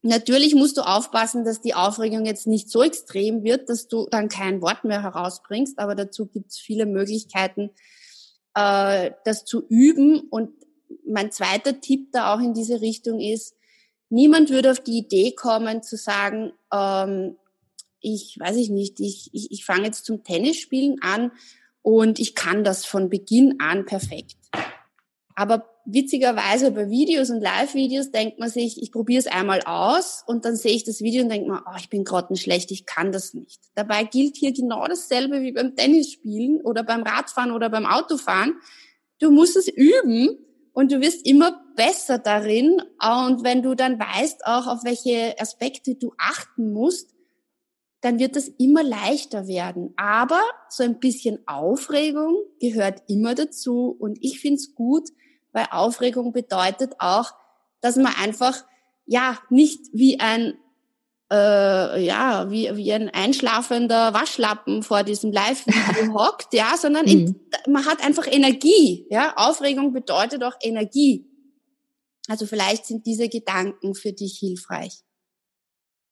Natürlich 0.00 0.54
musst 0.54 0.78
du 0.78 0.80
aufpassen, 0.80 1.44
dass 1.44 1.60
die 1.60 1.74
Aufregung 1.74 2.24
jetzt 2.24 2.46
nicht 2.46 2.70
so 2.70 2.82
extrem 2.82 3.44
wird, 3.44 3.68
dass 3.68 3.88
du 3.88 4.08
dann 4.10 4.30
kein 4.30 4.62
Wort 4.62 4.84
mehr 4.84 5.02
herausbringst, 5.02 5.78
aber 5.78 5.94
dazu 5.94 6.26
gibt 6.26 6.50
es 6.50 6.58
viele 6.58 6.86
Möglichkeiten, 6.86 7.70
äh, 8.54 9.10
das 9.26 9.44
zu 9.44 9.66
üben. 9.68 10.20
Und 10.30 10.50
mein 11.06 11.30
zweiter 11.30 11.78
Tipp 11.78 12.08
da 12.12 12.34
auch 12.34 12.40
in 12.40 12.54
diese 12.54 12.80
Richtung 12.80 13.20
ist, 13.20 13.54
niemand 14.08 14.48
würde 14.48 14.70
auf 14.70 14.80
die 14.80 14.96
Idee 14.96 15.32
kommen 15.32 15.82
zu 15.82 15.98
sagen, 15.98 16.52
ähm, 16.72 17.36
ich 18.00 18.38
weiß 18.40 18.56
ich 18.56 18.70
nicht, 18.70 18.98
ich, 18.98 19.28
ich, 19.34 19.52
ich 19.52 19.64
fange 19.66 19.84
jetzt 19.84 20.06
zum 20.06 20.24
Tennisspielen 20.24 21.02
an 21.02 21.32
und 21.82 22.18
ich 22.18 22.34
kann 22.34 22.64
das 22.64 22.84
von 22.84 23.10
Beginn 23.10 23.56
an 23.60 23.84
perfekt. 23.84 24.36
Aber 25.34 25.68
witzigerweise 25.84 26.70
bei 26.70 26.88
Videos 26.90 27.30
und 27.30 27.40
Live-Videos 27.40 28.10
denkt 28.10 28.38
man 28.38 28.48
sich, 28.48 28.80
ich 28.80 28.92
probiere 28.92 29.18
es 29.18 29.26
einmal 29.26 29.62
aus 29.62 30.22
und 30.26 30.44
dann 30.44 30.56
sehe 30.56 30.72
ich 30.72 30.84
das 30.84 31.00
Video 31.00 31.22
und 31.22 31.30
denke 31.30 31.50
mir, 31.50 31.64
oh, 31.66 31.76
ich 31.78 31.88
bin 31.88 32.04
grottenschlecht, 32.04 32.70
ich 32.70 32.86
kann 32.86 33.12
das 33.12 33.34
nicht. 33.34 33.60
Dabei 33.74 34.04
gilt 34.04 34.36
hier 34.36 34.52
genau 34.52 34.86
dasselbe 34.86 35.42
wie 35.42 35.52
beim 35.52 35.74
Tennisspielen 35.74 36.60
oder 36.62 36.84
beim 36.84 37.02
Radfahren 37.02 37.50
oder 37.50 37.68
beim 37.68 37.86
Autofahren. 37.86 38.54
Du 39.18 39.30
musst 39.30 39.56
es 39.56 39.68
üben 39.68 40.38
und 40.72 40.92
du 40.92 41.00
wirst 41.00 41.26
immer 41.26 41.60
besser 41.76 42.18
darin. 42.18 42.80
Und 43.00 43.42
wenn 43.42 43.62
du 43.62 43.74
dann 43.74 43.98
weißt 43.98 44.46
auch, 44.46 44.66
auf 44.66 44.84
welche 44.84 45.34
Aspekte 45.40 45.94
du 45.94 46.12
achten 46.18 46.72
musst, 46.72 47.11
dann 48.02 48.18
wird 48.18 48.36
das 48.36 48.48
immer 48.48 48.82
leichter 48.82 49.46
werden. 49.46 49.94
Aber 49.96 50.42
so 50.68 50.82
ein 50.82 50.98
bisschen 50.98 51.38
Aufregung 51.46 52.36
gehört 52.60 53.02
immer 53.08 53.34
dazu. 53.34 53.96
Und 53.98 54.18
ich 54.20 54.40
finde 54.40 54.56
es 54.56 54.74
gut, 54.74 55.08
weil 55.52 55.66
Aufregung 55.70 56.32
bedeutet 56.32 56.94
auch, 56.98 57.32
dass 57.80 57.96
man 57.96 58.12
einfach 58.20 58.64
ja 59.06 59.38
nicht 59.50 59.80
wie 59.92 60.18
ein 60.18 60.54
äh, 61.30 62.04
ja 62.04 62.50
wie 62.50 62.76
wie 62.76 62.92
ein 62.92 63.08
einschlafender 63.08 64.12
Waschlappen 64.12 64.82
vor 64.82 65.04
diesem 65.04 65.30
Live-Video 65.30 66.12
hockt, 66.18 66.52
ja, 66.54 66.76
sondern 66.76 67.04
mhm. 67.06 67.10
in, 67.10 67.40
man 67.68 67.86
hat 67.86 68.04
einfach 68.04 68.26
Energie. 68.26 69.06
Ja, 69.10 69.34
Aufregung 69.36 69.92
bedeutet 69.92 70.42
auch 70.42 70.56
Energie. 70.60 71.28
Also 72.28 72.46
vielleicht 72.46 72.86
sind 72.86 73.06
diese 73.06 73.28
Gedanken 73.28 73.94
für 73.94 74.12
dich 74.12 74.38
hilfreich. 74.38 75.02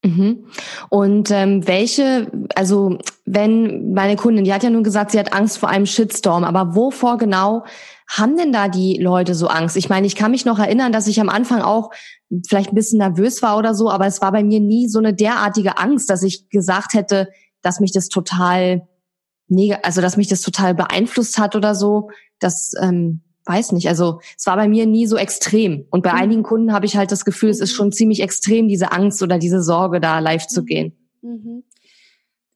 Mhm. 0.02 0.46
Und 0.88 1.30
ähm, 1.30 1.66
welche, 1.66 2.30
also 2.54 2.98
wenn 3.26 3.92
meine 3.92 4.16
Kundin, 4.16 4.44
die 4.44 4.54
hat 4.54 4.62
ja 4.62 4.70
nur 4.70 4.82
gesagt, 4.82 5.10
sie 5.10 5.18
hat 5.18 5.34
Angst 5.34 5.58
vor 5.58 5.68
einem 5.68 5.84
Shitstorm, 5.84 6.44
aber 6.44 6.74
wovor 6.74 7.18
genau 7.18 7.64
haben 8.08 8.36
denn 8.36 8.50
da 8.50 8.68
die 8.68 8.98
Leute 8.98 9.34
so 9.34 9.48
Angst? 9.48 9.76
Ich 9.76 9.88
meine, 9.88 10.06
ich 10.06 10.16
kann 10.16 10.30
mich 10.30 10.44
noch 10.44 10.58
erinnern, 10.58 10.90
dass 10.90 11.06
ich 11.06 11.20
am 11.20 11.28
Anfang 11.28 11.60
auch 11.60 11.90
vielleicht 12.48 12.72
ein 12.72 12.74
bisschen 12.74 12.98
nervös 12.98 13.42
war 13.42 13.58
oder 13.58 13.74
so, 13.74 13.90
aber 13.90 14.06
es 14.06 14.22
war 14.22 14.32
bei 14.32 14.42
mir 14.42 14.60
nie 14.60 14.88
so 14.88 14.98
eine 14.98 15.12
derartige 15.12 15.76
Angst, 15.76 16.08
dass 16.08 16.22
ich 16.22 16.48
gesagt 16.48 16.94
hätte, 16.94 17.28
dass 17.60 17.78
mich 17.78 17.92
das 17.92 18.08
total, 18.08 18.88
also 19.82 20.00
dass 20.00 20.16
mich 20.16 20.28
das 20.28 20.40
total 20.40 20.74
beeinflusst 20.74 21.38
hat 21.38 21.56
oder 21.56 21.74
so. 21.74 22.08
Das 22.38 22.72
ähm, 22.80 23.20
weiß 23.50 23.72
nicht. 23.72 23.88
Also 23.88 24.20
es 24.38 24.46
war 24.46 24.56
bei 24.56 24.68
mir 24.68 24.86
nie 24.86 25.06
so 25.06 25.16
extrem. 25.16 25.86
Und 25.90 26.02
bei 26.02 26.12
mhm. 26.12 26.18
einigen 26.18 26.42
Kunden 26.42 26.72
habe 26.72 26.86
ich 26.86 26.96
halt 26.96 27.12
das 27.12 27.24
Gefühl, 27.24 27.50
es 27.50 27.60
ist 27.60 27.72
schon 27.72 27.92
ziemlich 27.92 28.20
extrem, 28.20 28.68
diese 28.68 28.92
Angst 28.92 29.22
oder 29.22 29.38
diese 29.38 29.62
Sorge, 29.62 30.00
da 30.00 30.20
live 30.20 30.46
zu 30.46 30.64
gehen. 30.64 30.96
Mhm. 31.20 31.64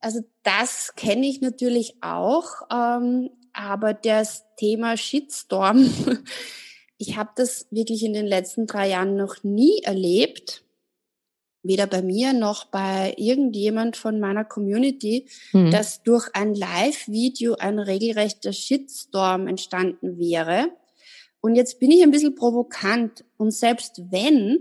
Also 0.01 0.21
das 0.43 0.93
kenne 0.97 1.27
ich 1.27 1.41
natürlich 1.41 1.97
auch, 2.03 2.47
ähm, 2.73 3.31
aber 3.53 3.95
das 3.95 4.45
Thema 4.57 4.97
Shitstorm, 4.97 5.89
ich 6.99 7.17
habe 7.17 7.31
das 7.37 7.67
wirklich 7.71 8.05
in 8.05 8.13
den 8.13 8.27
letzten 8.27 8.67
drei 8.67 8.89
Jahren 8.89 9.17
noch 9.17 9.43
nie 9.43 9.81
erlebt 9.83 10.65
weder 11.65 11.87
bei 11.87 12.03
mir 12.03 12.33
noch 12.33 12.67
bei 12.67 13.15
irgendjemand 13.17 13.97
von 13.97 14.21
meiner 14.21 14.45
Community, 14.45 15.27
mhm. 15.53 15.71
dass 15.71 16.03
durch 16.03 16.29
ein 16.35 16.55
Live-Video 16.55 17.57
ein 17.57 17.79
regelrechter 17.81 18.53
Shitstorm 18.53 19.49
entstanden 19.49 20.19
wäre. 20.19 20.69
Und 21.45 21.57
jetzt 21.57 21.79
bin 21.79 21.91
ich 21.91 22.03
ein 22.03 22.11
bisschen 22.11 22.35
provokant. 22.35 23.23
Und 23.37 23.51
selbst 23.51 24.01
wenn, 24.11 24.61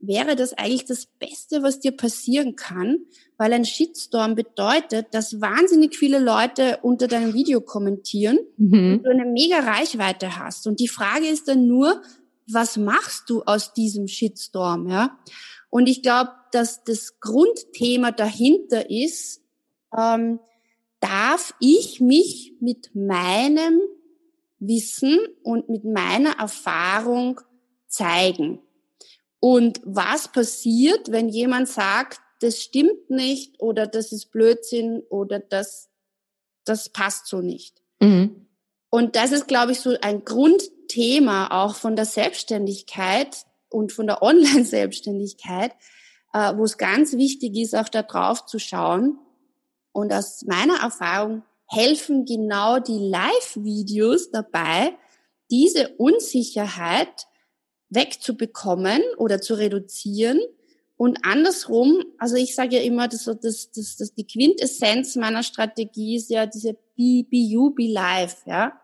wäre 0.00 0.34
das 0.34 0.52
eigentlich 0.52 0.84
das 0.84 1.06
Beste, 1.06 1.62
was 1.62 1.78
dir 1.78 1.92
passieren 1.92 2.56
kann, 2.56 2.98
weil 3.36 3.52
ein 3.52 3.64
Shitstorm 3.64 4.34
bedeutet, 4.34 5.06
dass 5.12 5.40
wahnsinnig 5.40 5.94
viele 5.94 6.18
Leute 6.18 6.80
unter 6.82 7.06
deinem 7.06 7.34
Video 7.34 7.60
kommentieren 7.60 8.40
mhm. 8.56 8.94
und 8.96 9.02
du 9.04 9.10
eine 9.10 9.26
mega 9.26 9.60
Reichweite 9.60 10.36
hast. 10.36 10.66
Und 10.66 10.80
die 10.80 10.88
Frage 10.88 11.28
ist 11.28 11.46
dann 11.46 11.68
nur, 11.68 12.02
was 12.50 12.78
machst 12.78 13.30
du 13.30 13.44
aus 13.44 13.72
diesem 13.72 14.08
Shitstorm, 14.08 14.88
ja? 14.88 15.16
Und 15.70 15.88
ich 15.88 16.02
glaube, 16.02 16.32
dass 16.50 16.82
das 16.82 17.20
Grundthema 17.20 18.10
dahinter 18.10 18.90
ist, 18.90 19.40
ähm, 19.96 20.40
darf 20.98 21.54
ich 21.60 22.00
mich 22.00 22.54
mit 22.58 22.90
meinem 22.92 23.78
Wissen 24.66 25.18
und 25.42 25.68
mit 25.68 25.84
meiner 25.84 26.38
Erfahrung 26.38 27.40
zeigen. 27.86 28.60
Und 29.40 29.80
was 29.84 30.28
passiert, 30.28 31.12
wenn 31.12 31.28
jemand 31.28 31.68
sagt, 31.68 32.20
das 32.40 32.60
stimmt 32.60 33.10
nicht 33.10 33.60
oder 33.60 33.86
das 33.86 34.12
ist 34.12 34.30
Blödsinn 34.30 35.02
oder 35.08 35.38
das, 35.38 35.90
das 36.64 36.88
passt 36.88 37.26
so 37.26 37.40
nicht. 37.40 37.82
Mhm. 38.00 38.46
Und 38.90 39.16
das 39.16 39.32
ist, 39.32 39.48
glaube 39.48 39.72
ich, 39.72 39.80
so 39.80 39.96
ein 40.00 40.24
Grund, 40.24 40.62
Grundthema 40.94 41.48
auch 41.50 41.74
von 41.74 41.96
der 41.96 42.04
Selbstständigkeit 42.04 43.44
und 43.68 43.92
von 43.92 44.06
der 44.06 44.22
Online-Selbstständigkeit, 44.22 45.72
äh, 46.32 46.56
wo 46.56 46.64
es 46.64 46.78
ganz 46.78 47.14
wichtig 47.14 47.56
ist, 47.56 47.74
auch 47.74 47.88
da 47.88 48.02
drauf 48.02 48.46
zu 48.46 48.58
schauen. 48.58 49.18
Und 49.92 50.12
aus 50.12 50.44
meiner 50.46 50.80
Erfahrung 50.80 51.42
helfen 51.66 52.24
genau 52.24 52.78
die 52.78 52.98
Live-Videos 52.98 54.30
dabei, 54.30 54.96
diese 55.50 55.88
Unsicherheit 55.96 57.26
wegzubekommen 57.90 59.02
oder 59.16 59.40
zu 59.40 59.54
reduzieren. 59.54 60.40
Und 60.96 61.18
andersrum, 61.24 62.04
also 62.18 62.36
ich 62.36 62.54
sage 62.54 62.76
ja 62.76 62.82
immer, 62.82 63.08
das, 63.08 63.24
das, 63.24 63.70
das, 63.72 63.96
das, 63.96 64.14
die 64.14 64.26
Quintessenz 64.26 65.16
meiner 65.16 65.42
Strategie 65.42 66.16
ist 66.16 66.30
ja 66.30 66.46
diese 66.46 66.74
Be, 66.96 67.24
be 67.28 67.36
you, 67.36 67.70
be 67.70 67.88
life, 67.88 68.36
ja. 68.46 68.80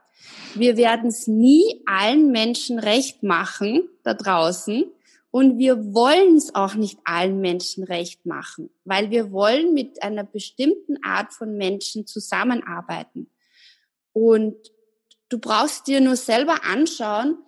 Wir 0.54 0.76
werden 0.76 1.08
es 1.08 1.26
nie 1.26 1.82
allen 1.86 2.30
Menschen 2.30 2.78
recht 2.78 3.22
machen 3.22 3.88
da 4.02 4.14
draußen. 4.14 4.84
Und 5.30 5.58
wir 5.58 5.94
wollen 5.94 6.36
es 6.36 6.54
auch 6.54 6.74
nicht 6.74 6.98
allen 7.04 7.40
Menschen 7.40 7.84
recht 7.84 8.26
machen, 8.26 8.70
weil 8.84 9.10
wir 9.10 9.30
wollen 9.30 9.74
mit 9.74 10.02
einer 10.02 10.24
bestimmten 10.24 11.02
Art 11.04 11.32
von 11.32 11.56
Menschen 11.56 12.06
zusammenarbeiten. 12.06 13.30
Und 14.12 14.56
du 15.28 15.38
brauchst 15.38 15.86
dir 15.86 16.00
nur 16.00 16.16
selber 16.16 16.64
anschauen, 16.64 17.38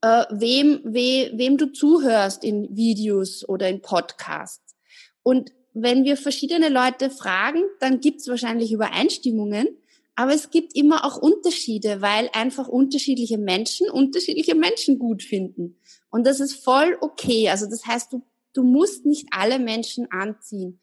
äh, 0.00 0.24
wem, 0.30 0.80
we, 0.84 1.30
wem 1.34 1.58
du 1.58 1.72
zuhörst 1.72 2.42
in 2.42 2.74
Videos 2.74 3.46
oder 3.46 3.68
in 3.68 3.82
Podcasts. 3.82 4.74
Und 5.22 5.52
wenn 5.74 6.04
wir 6.04 6.16
verschiedene 6.16 6.70
Leute 6.70 7.10
fragen, 7.10 7.62
dann 7.80 8.00
gibt 8.00 8.20
es 8.22 8.28
wahrscheinlich 8.28 8.72
Übereinstimmungen, 8.72 9.68
aber 10.14 10.32
es 10.32 10.50
gibt 10.50 10.74
immer 10.74 11.04
auch 11.04 11.18
Unterschiede, 11.18 12.00
weil 12.00 12.30
einfach 12.32 12.68
unterschiedliche 12.68 13.36
Menschen 13.36 13.90
unterschiedliche 13.90 14.54
Menschen 14.54 14.98
gut 14.98 15.22
finden. 15.22 15.76
Und 16.10 16.26
das 16.26 16.40
ist 16.40 16.62
voll 16.64 16.96
okay. 17.00 17.48
Also 17.48 17.66
das 17.68 17.86
heißt, 17.86 18.12
du, 18.12 18.22
du 18.52 18.62
musst 18.62 19.06
nicht 19.06 19.28
alle 19.30 19.58
Menschen 19.58 20.10
anziehen. 20.10 20.80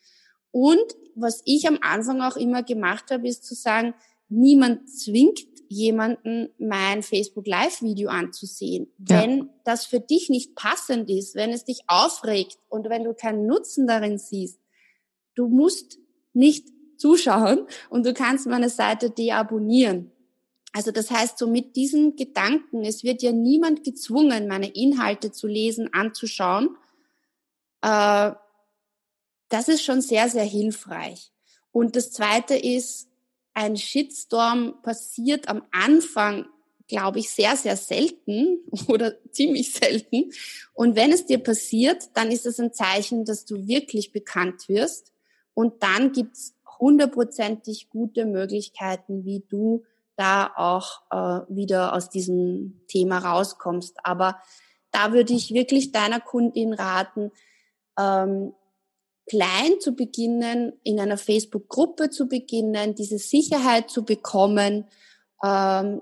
Und 0.51 0.95
was 1.15 1.41
ich 1.45 1.67
am 1.67 1.79
Anfang 1.81 2.21
auch 2.21 2.35
immer 2.35 2.63
gemacht 2.63 3.11
habe, 3.11 3.27
ist 3.27 3.43
zu 3.43 3.55
sagen, 3.55 3.93
niemand 4.29 4.89
zwingt 4.89 5.39
jemanden 5.67 6.49
mein 6.59 7.01
Facebook 7.01 7.47
Live 7.47 7.81
Video 7.81 8.09
anzusehen. 8.09 8.87
Ja. 9.09 9.21
Wenn 9.21 9.49
das 9.63 9.85
für 9.85 9.99
dich 9.99 10.29
nicht 10.29 10.55
passend 10.55 11.09
ist, 11.09 11.35
wenn 11.35 11.49
es 11.49 11.65
dich 11.65 11.81
aufregt 11.87 12.59
und 12.69 12.89
wenn 12.89 13.03
du 13.03 13.13
keinen 13.13 13.47
Nutzen 13.47 13.87
darin 13.87 14.17
siehst, 14.17 14.59
du 15.35 15.47
musst 15.47 15.97
nicht 16.33 16.67
zuschauen 16.97 17.65
und 17.89 18.05
du 18.05 18.13
kannst 18.13 18.47
meine 18.47 18.69
Seite 18.69 19.09
deabonnieren. 19.09 20.11
Also 20.73 20.91
das 20.91 21.11
heißt, 21.11 21.37
so 21.37 21.47
mit 21.47 21.75
diesen 21.75 22.15
Gedanken, 22.15 22.83
es 22.83 23.03
wird 23.03 23.21
ja 23.21 23.31
niemand 23.31 23.83
gezwungen, 23.83 24.47
meine 24.47 24.69
Inhalte 24.69 25.31
zu 25.31 25.47
lesen, 25.47 25.93
anzuschauen. 25.93 26.75
Äh, 27.81 28.31
das 29.49 29.67
ist 29.67 29.83
schon 29.83 30.01
sehr, 30.01 30.29
sehr 30.29 30.43
hilfreich. 30.43 31.31
Und 31.71 31.95
das 31.95 32.11
Zweite 32.11 32.55
ist, 32.55 33.07
ein 33.53 33.77
Shitstorm 33.77 34.81
passiert 34.81 35.47
am 35.47 35.63
Anfang, 35.71 36.47
glaube 36.87 37.19
ich, 37.19 37.29
sehr, 37.29 37.55
sehr 37.55 37.77
selten 37.77 38.57
oder 38.87 39.13
ziemlich 39.31 39.73
selten. 39.73 40.31
Und 40.73 40.95
wenn 40.95 41.11
es 41.11 41.27
dir 41.27 41.37
passiert, 41.37 42.09
dann 42.15 42.31
ist 42.31 42.47
es 42.47 42.59
ein 42.59 42.73
Zeichen, 42.73 43.25
dass 43.25 43.45
du 43.45 43.67
wirklich 43.67 44.11
bekannt 44.11 44.67
wirst. 44.69 45.11
Und 45.53 45.83
dann 45.83 46.13
gibt's 46.13 46.55
hundertprozentig 46.79 47.89
gute 47.89 48.25
Möglichkeiten, 48.25 49.23
wie 49.23 49.43
du 49.47 49.83
da 50.15 50.51
auch 50.55 51.01
äh, 51.11 51.41
wieder 51.49 51.93
aus 51.93 52.09
diesem 52.09 52.81
Thema 52.87 53.19
rauskommst. 53.19 53.97
Aber 54.03 54.39
da 54.91 55.11
würde 55.11 55.33
ich 55.33 55.53
wirklich 55.53 55.91
deiner 55.91 56.19
Kundin 56.19 56.73
raten, 56.73 57.31
ähm, 57.99 58.53
klein 59.25 59.79
zu 59.79 59.93
beginnen, 59.93 60.73
in 60.83 60.99
einer 60.99 61.17
Facebook-Gruppe 61.17 62.09
zu 62.09 62.27
beginnen, 62.27 62.95
diese 62.95 63.17
Sicherheit 63.17 63.89
zu 63.89 64.03
bekommen, 64.03 64.85
ähm, 65.43 66.01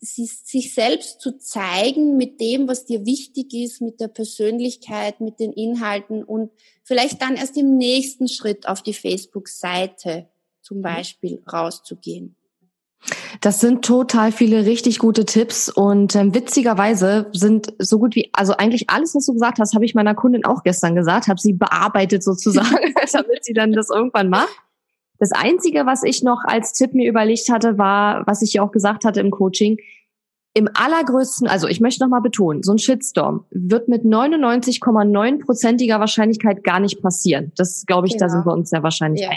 sich 0.00 0.74
selbst 0.74 1.20
zu 1.20 1.38
zeigen 1.38 2.18
mit 2.18 2.38
dem, 2.38 2.68
was 2.68 2.84
dir 2.84 3.06
wichtig 3.06 3.54
ist, 3.54 3.80
mit 3.80 4.00
der 4.00 4.08
Persönlichkeit, 4.08 5.20
mit 5.20 5.40
den 5.40 5.52
Inhalten 5.52 6.22
und 6.22 6.50
vielleicht 6.82 7.22
dann 7.22 7.36
erst 7.36 7.56
im 7.56 7.78
nächsten 7.78 8.28
Schritt 8.28 8.68
auf 8.68 8.82
die 8.82 8.92
Facebook-Seite 8.92 10.28
zum 10.60 10.78
mhm. 10.78 10.82
Beispiel 10.82 11.42
rauszugehen. 11.50 12.36
Das 13.40 13.60
sind 13.60 13.84
total 13.84 14.32
viele 14.32 14.64
richtig 14.64 14.98
gute 14.98 15.24
Tipps 15.24 15.68
und 15.68 16.16
ähm, 16.16 16.34
witzigerweise 16.34 17.26
sind 17.32 17.74
so 17.78 17.98
gut 17.98 18.14
wie, 18.14 18.30
also 18.32 18.54
eigentlich 18.56 18.88
alles, 18.88 19.14
was 19.14 19.26
du 19.26 19.34
gesagt 19.34 19.58
hast, 19.58 19.74
habe 19.74 19.84
ich 19.84 19.94
meiner 19.94 20.14
Kundin 20.14 20.44
auch 20.44 20.62
gestern 20.62 20.94
gesagt, 20.94 21.28
habe 21.28 21.40
sie 21.40 21.52
bearbeitet 21.52 22.22
sozusagen, 22.22 22.68
damit 23.12 23.44
sie 23.44 23.52
dann 23.52 23.72
das 23.72 23.90
irgendwann 23.90 24.30
macht. 24.30 24.60
Das 25.18 25.32
Einzige, 25.32 25.86
was 25.86 26.02
ich 26.02 26.22
noch 26.22 26.42
als 26.44 26.72
Tipp 26.72 26.92
mir 26.92 27.08
überlegt 27.08 27.48
hatte, 27.48 27.78
war, 27.78 28.26
was 28.26 28.42
ich 28.42 28.54
ja 28.54 28.62
auch 28.62 28.72
gesagt 28.72 29.04
hatte 29.04 29.20
im 29.20 29.30
Coaching, 29.30 29.78
im 30.56 30.68
allergrößten, 30.72 31.48
also 31.48 31.66
ich 31.66 31.80
möchte 31.80 32.04
nochmal 32.04 32.20
betonen, 32.22 32.62
so 32.62 32.72
ein 32.72 32.78
Shitstorm 32.78 33.44
wird 33.50 33.88
mit 33.88 34.04
99,9%iger 34.04 35.98
Wahrscheinlichkeit 35.98 36.62
gar 36.62 36.78
nicht 36.78 37.02
passieren. 37.02 37.52
Das 37.56 37.84
glaube 37.86 38.06
ich, 38.06 38.12
genau. 38.12 38.26
da 38.26 38.28
sind 38.30 38.46
wir 38.46 38.52
uns 38.52 38.70
sehr 38.70 38.84
wahrscheinlich 38.84 39.22
ja. 39.22 39.30